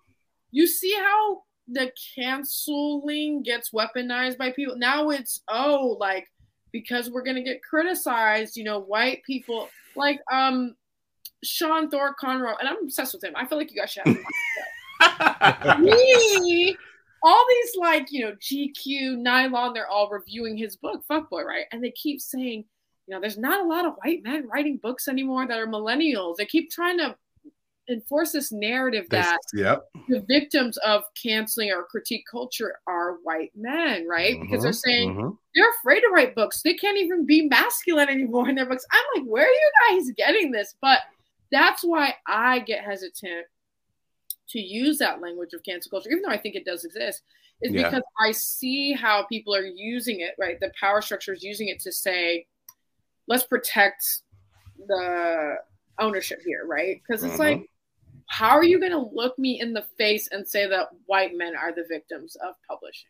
[0.49, 4.75] you see how the canceling gets weaponized by people.
[4.75, 6.27] Now it's oh, like
[6.71, 8.57] because we're gonna get criticized.
[8.57, 10.75] You know, white people like um
[11.43, 13.33] Sean Thor Conroy, and I'm obsessed with him.
[13.35, 15.83] I feel like you guys should have him.
[15.83, 16.75] Me,
[17.23, 21.65] all these like you know GQ, Nylon, they're all reviewing his book, Fuccboi, right?
[21.71, 22.65] And they keep saying,
[23.07, 26.35] you know, there's not a lot of white men writing books anymore that are millennials.
[26.37, 27.15] They keep trying to
[27.89, 29.83] enforce this narrative that yep.
[30.07, 34.35] the victims of canceling or critique culture are white men, right?
[34.35, 35.29] Mm-hmm, because they're saying mm-hmm.
[35.55, 36.61] they're afraid to write books.
[36.61, 38.85] They can't even be masculine anymore in their books.
[38.91, 40.75] I'm like, where are you guys getting this?
[40.81, 40.99] But
[41.51, 43.45] that's why I get hesitant
[44.49, 47.21] to use that language of cancel culture, even though I think it does exist,
[47.61, 47.89] is yeah.
[47.89, 50.59] because I see how people are using it, right?
[50.59, 52.45] The power structure is using it to say,
[53.27, 54.03] let's protect
[54.87, 55.55] the
[55.99, 57.01] ownership here, right?
[57.01, 57.61] Because it's mm-hmm.
[57.61, 57.69] like,
[58.27, 61.55] how are you going to look me in the face and say that white men
[61.55, 63.09] are the victims of publishing?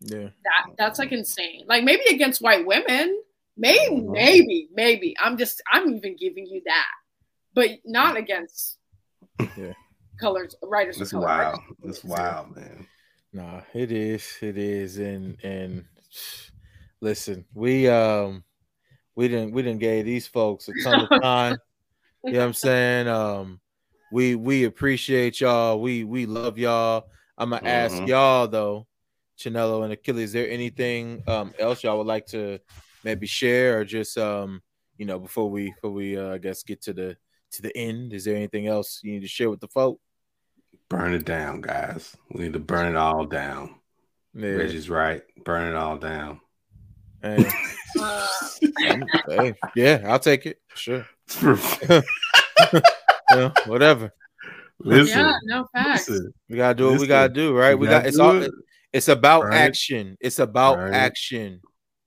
[0.00, 1.64] Yeah, that that's like insane.
[1.66, 3.22] Like maybe against white women,
[3.56, 4.12] maybe, mm-hmm.
[4.12, 5.16] maybe, maybe.
[5.18, 6.88] I'm just, I'm even giving you that,
[7.54, 8.78] but not against
[9.56, 9.72] yeah.
[10.18, 10.98] Colors writers.
[10.98, 11.60] That's color wild.
[11.82, 12.86] That's wild, man.
[13.32, 14.36] Nah, it is.
[14.40, 15.84] It is, and and
[17.00, 18.44] listen, we um
[19.14, 21.58] we didn't we didn't gave these folks a ton of time.
[22.24, 23.08] you know what I'm saying?
[23.08, 23.60] Um
[24.12, 25.80] we we appreciate y'all.
[25.80, 27.06] We we love y'all.
[27.36, 27.66] I'm gonna mm-hmm.
[27.66, 28.86] ask y'all though,
[29.36, 32.60] Chinelo and Achilles, is there anything um, else y'all would like to
[33.02, 34.62] maybe share or just um
[34.96, 37.16] you know before we before we uh, I guess get to the
[37.52, 38.12] to the end?
[38.12, 40.00] Is there anything else you need to share with the folk?
[40.88, 42.16] Burn it down, guys.
[42.30, 43.76] We need to burn it all down.
[44.34, 44.50] Yeah.
[44.50, 45.22] Reggie's right.
[45.44, 46.40] Burn it all down.
[47.22, 47.44] Hey.
[49.28, 50.58] hey, yeah, I'll take it.
[50.74, 51.06] Sure.
[53.30, 54.12] yeah, whatever.
[54.80, 56.10] Listen, yeah, no facts.
[56.10, 57.78] Listen, we gotta do what listen, we gotta do, right?
[57.78, 58.50] We got it's all it.
[58.92, 60.08] it's about Burn action.
[60.20, 60.26] It.
[60.26, 61.52] It's about Burn action.
[61.54, 61.62] It.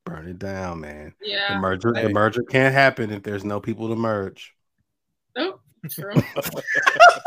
[0.06, 1.14] Burn it down, man.
[1.22, 1.56] Yeah.
[1.56, 2.04] The merger, hey.
[2.04, 4.54] the merger can't happen if there's no people to merge.
[5.36, 5.62] Nope.
[5.90, 6.14] True.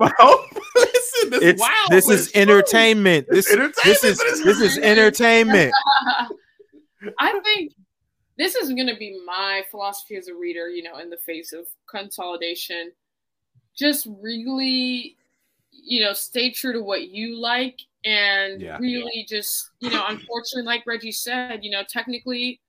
[0.00, 0.46] well,
[0.76, 3.26] listen, this, it's, wow, this is entertainment.
[3.28, 3.76] This, entertainment.
[3.84, 5.72] This is this is entertainment.
[7.18, 7.72] I think
[8.38, 11.52] this is going to be my philosophy as a reader, you know, in the face
[11.52, 12.92] of consolidation.
[13.76, 15.16] Just really,
[15.70, 18.78] you know, stay true to what you like and yeah.
[18.78, 22.60] really just, you know, unfortunately, like Reggie said, you know, technically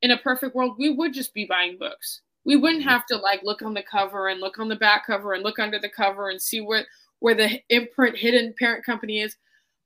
[0.00, 2.22] in a perfect world, we would just be buying books.
[2.48, 5.34] We wouldn't have to like look on the cover and look on the back cover
[5.34, 6.86] and look under the cover and see where
[7.20, 9.36] where the imprint hidden parent company is.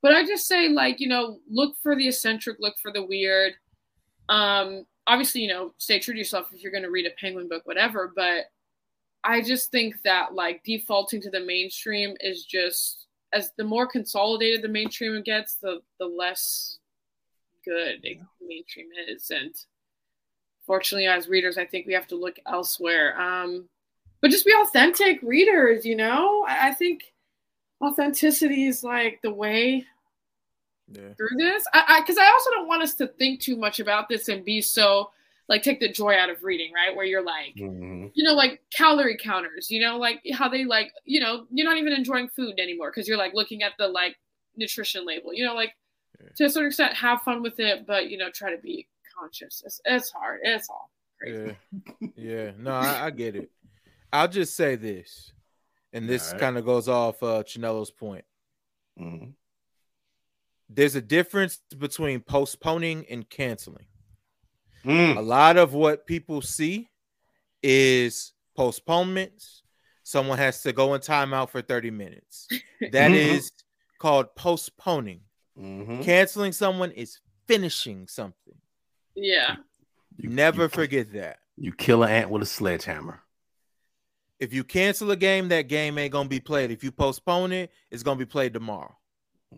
[0.00, 3.54] But I just say like, you know, look for the eccentric, look for the weird.
[4.28, 7.48] Um, obviously, you know, stay true to yourself if you're going to read a penguin
[7.48, 8.12] book, whatever.
[8.14, 8.44] But
[9.24, 14.62] I just think that like defaulting to the mainstream is just as the more consolidated
[14.62, 16.78] the mainstream gets, the the less
[17.64, 19.30] good the mainstream is.
[19.30, 19.52] And
[20.72, 23.20] fortunately, as readers, I think we have to look elsewhere.
[23.20, 23.68] Um,
[24.22, 26.46] but just be authentic readers, you know.
[26.48, 27.12] I, I think
[27.84, 29.84] authenticity is like the way
[30.90, 31.12] yeah.
[31.14, 31.62] through this.
[31.74, 34.46] I because I, I, also don't want us to think too much about this and
[34.46, 35.10] be so
[35.46, 36.96] like take the joy out of reading, right?
[36.96, 38.06] Where you're like, mm-hmm.
[38.14, 41.76] you know, like calorie counters, you know, like how they like, you know, you're not
[41.76, 44.16] even enjoying food anymore because you're like looking at the like
[44.56, 45.74] nutrition label, you know, like
[46.18, 46.30] yeah.
[46.36, 48.86] to a certain extent, have fun with it, but you know, try to be
[49.18, 49.62] conscious.
[49.64, 50.40] It's, it's hard.
[50.42, 51.56] It's all crazy.
[52.00, 52.50] Yeah, yeah.
[52.58, 53.50] No, I, I get it.
[54.12, 55.32] I'll just say this,
[55.92, 56.40] and this right.
[56.40, 58.24] kind of goes off uh Chinelo's point.
[59.00, 59.30] Mm-hmm
[60.74, 63.86] there's a difference between postponing and canceling.
[64.84, 65.16] Mm.
[65.16, 66.88] A lot of what people see
[67.62, 69.62] is postponements.
[70.02, 72.48] Someone has to go in timeout for 30 minutes.
[72.80, 73.36] That mm-hmm.
[73.36, 73.52] is
[73.98, 75.20] called postponing.
[75.58, 76.02] Mm-hmm.
[76.02, 78.54] Canceling someone is finishing something.
[79.14, 79.56] Yeah.
[80.16, 81.38] You, Never you, forget that.
[81.56, 83.20] You kill an ant with a sledgehammer.
[84.38, 86.70] If you cancel a game, that game ain't gonna be played.
[86.70, 88.96] If you postpone it, it's gonna be played tomorrow.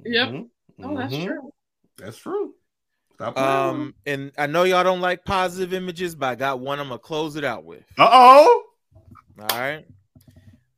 [0.04, 0.28] Yep.
[0.28, 0.84] Mm-hmm.
[0.84, 1.26] Oh, that's mm-hmm.
[1.26, 1.52] true.
[1.96, 2.54] That's true.
[3.14, 6.88] Stop um, and I know y'all don't like positive images, but I got one I'm
[6.88, 7.84] gonna close it out with.
[7.96, 8.64] Uh oh.
[9.38, 9.86] All right.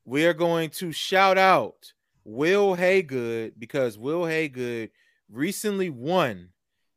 [0.04, 1.92] We are going to shout out
[2.24, 4.90] Will Haygood because Will Haygood
[5.30, 6.50] recently won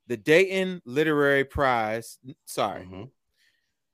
[0.10, 2.18] the Dayton Literary Prize.
[2.46, 2.82] Sorry.
[2.82, 3.04] Mm-hmm.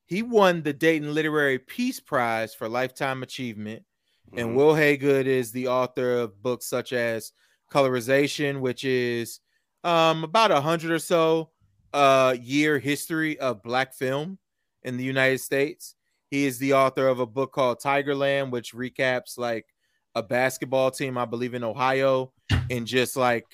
[0.08, 3.84] He won the Dayton Literary Peace Prize for Lifetime Achievement.
[4.30, 4.40] Mm-hmm.
[4.40, 7.34] And Will Haygood is the author of books such as
[7.72, 9.42] colorization, which is
[9.84, 11.52] um, about a hundred or so
[11.94, 14.40] uh, year history of black film
[14.84, 15.96] in the United States.
[16.32, 19.66] He is the author of a book called Tigerland, which recaps like
[20.16, 22.32] a basketball team, I believe in Ohio,
[22.70, 23.46] and just like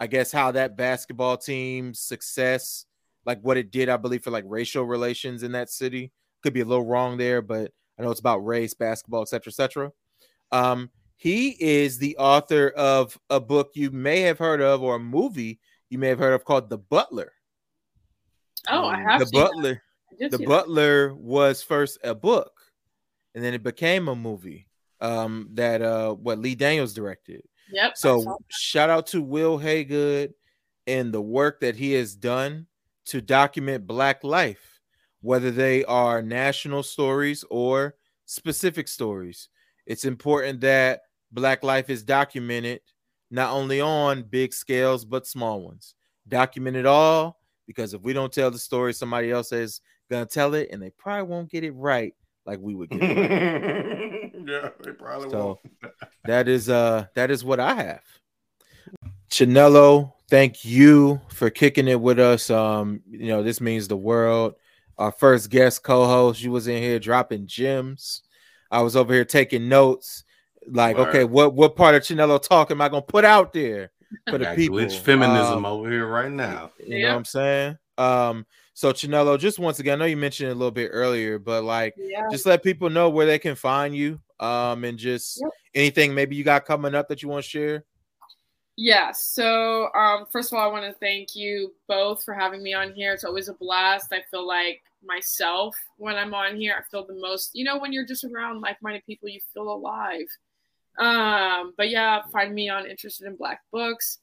[0.00, 2.86] I guess how that basketball team's success
[3.28, 6.12] like what it did, I believe, for like racial relations in that city.
[6.42, 9.92] Could be a little wrong there, but I know it's about race, basketball, etc., etc.
[10.50, 15.00] Um, he is the author of a book you may have heard of, or a
[15.00, 15.60] movie
[15.90, 17.32] you may have heard of called The Butler.
[18.70, 19.82] Oh, I have The Butler.
[20.18, 22.52] The The Butler was first a book,
[23.34, 24.68] and then it became a movie
[25.00, 27.42] um, that uh, what Lee Daniels directed.
[27.72, 27.96] Yep.
[27.96, 30.32] So shout out to Will Haygood
[30.86, 32.66] and the work that he has done
[33.06, 34.80] to document Black life,
[35.20, 37.94] whether they are national stories or
[38.26, 39.48] specific stories.
[39.86, 41.00] It's important that
[41.32, 42.80] Black life is documented
[43.30, 45.94] not only on big scales but small ones.
[46.26, 49.80] Document it all because if we don't tell the story, somebody else is
[50.10, 52.14] gonna tell it, and they probably won't get it right
[52.46, 53.00] like we would get.
[54.46, 54.48] it.
[54.62, 55.94] yeah, they probably So won't.
[56.24, 58.02] that is uh that is what I have.
[59.30, 62.50] Chinelo, thank you for kicking it with us.
[62.50, 64.54] Um, you know, this means the world.
[64.96, 68.22] Our first guest co-host, you was in here dropping gems.
[68.70, 70.24] I was over here taking notes.
[70.66, 71.08] Like, Word.
[71.08, 73.90] okay, what what part of Chinelo talk am I gonna put out there
[74.28, 74.76] for the people?
[74.78, 76.72] glitch feminism Um, over here right now.
[76.78, 77.12] you know Yeah.
[77.12, 77.78] what I'm saying?
[77.96, 78.46] Um,
[78.78, 81.64] so Chinelo, just once again, I know you mentioned it a little bit earlier, but
[81.64, 82.28] like Yeah.
[82.30, 85.50] just let people know where they can find you um and just Yep.
[85.74, 87.84] anything maybe you got coming up that you want to share
[88.76, 89.10] Yeah.
[89.10, 92.92] So, um, first of all, I want to thank you both for having me on
[92.92, 93.12] here.
[93.12, 94.12] It's always a blast.
[94.12, 96.76] I feel like myself when I'm on here.
[96.78, 99.68] I feel the most, you know, when you're just around like minded people, you feel
[99.68, 100.28] alive.
[101.00, 104.20] Um, but yeah, find me on Interested in Black Books.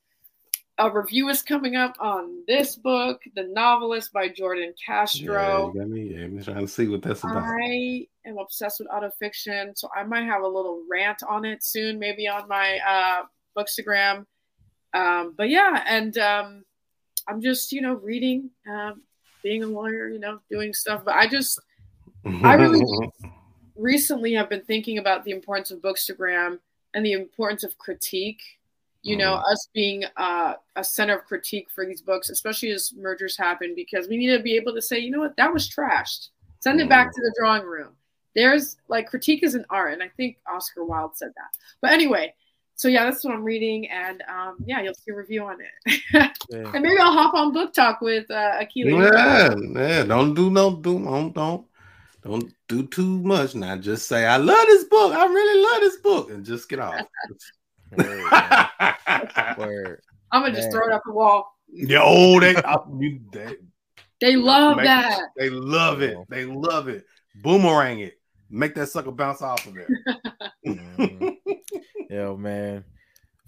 [0.77, 5.71] A review is coming up on this book, The Novelist by Jordan Castro.
[5.73, 6.13] Yeah, me.
[6.13, 7.43] Yeah, I'm trying to see what that's about.
[7.43, 11.97] I am obsessed with autofiction, so I might have a little rant on it soon,
[11.97, 13.23] maybe on my uh,
[13.57, 14.25] Bookstagram.
[14.93, 16.65] Um, but yeah, and um,
[17.27, 19.01] I'm just you know reading, um,
[19.43, 21.03] being a lawyer, you know, doing stuff.
[21.05, 21.57] But I just
[22.25, 22.83] I really
[23.75, 26.59] recently have been thinking about the importance of Bookstagram
[26.93, 28.41] and the importance of critique.
[29.05, 33.37] You know, us being uh, a center of critique for these books, especially as mergers
[33.37, 36.29] happen, because we need to be able to say, you know what, that was trashed.
[36.59, 37.89] Send it back to the drawing room.
[38.35, 41.57] There's like critique is an art, and I think Oscar Wilde said that.
[41.81, 42.33] But anyway,
[42.75, 46.01] so yeah, that's what I'm reading, and um, yeah, you'll see a review on it,
[46.49, 46.71] Yeah.
[46.73, 49.13] and maybe I'll hop on BookTok with uh, Akila.
[49.13, 50.03] yeah, yeah.
[50.03, 51.65] Don't do no do don't don't
[52.23, 53.55] don't do too much.
[53.55, 55.13] Now just say I love this book.
[55.13, 57.05] I really love this book, and just get off.
[57.97, 59.57] Word.
[59.57, 60.01] Word.
[60.31, 61.55] I'm gonna just throw it up the wall.
[61.71, 63.55] Yo, oh, they, I- you, they
[64.21, 65.21] They love make- that.
[65.37, 66.17] They love it.
[66.29, 67.05] They love it.
[67.41, 68.19] Boomerang it.
[68.49, 69.87] Make that sucker bounce off of there.
[70.65, 71.35] Mhm.
[72.09, 72.83] Yo, man.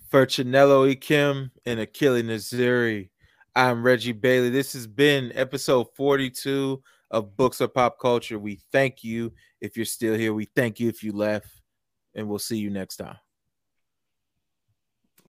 [0.09, 0.95] For Chinelo E.
[0.95, 3.09] Kim and Achille Naziri,
[3.55, 4.49] I'm Reggie Bailey.
[4.49, 8.39] This has been episode 42 of Books and Pop Culture.
[8.39, 10.33] We thank you if you're still here.
[10.33, 11.47] We thank you if you left,
[12.15, 13.17] and we'll see you next time.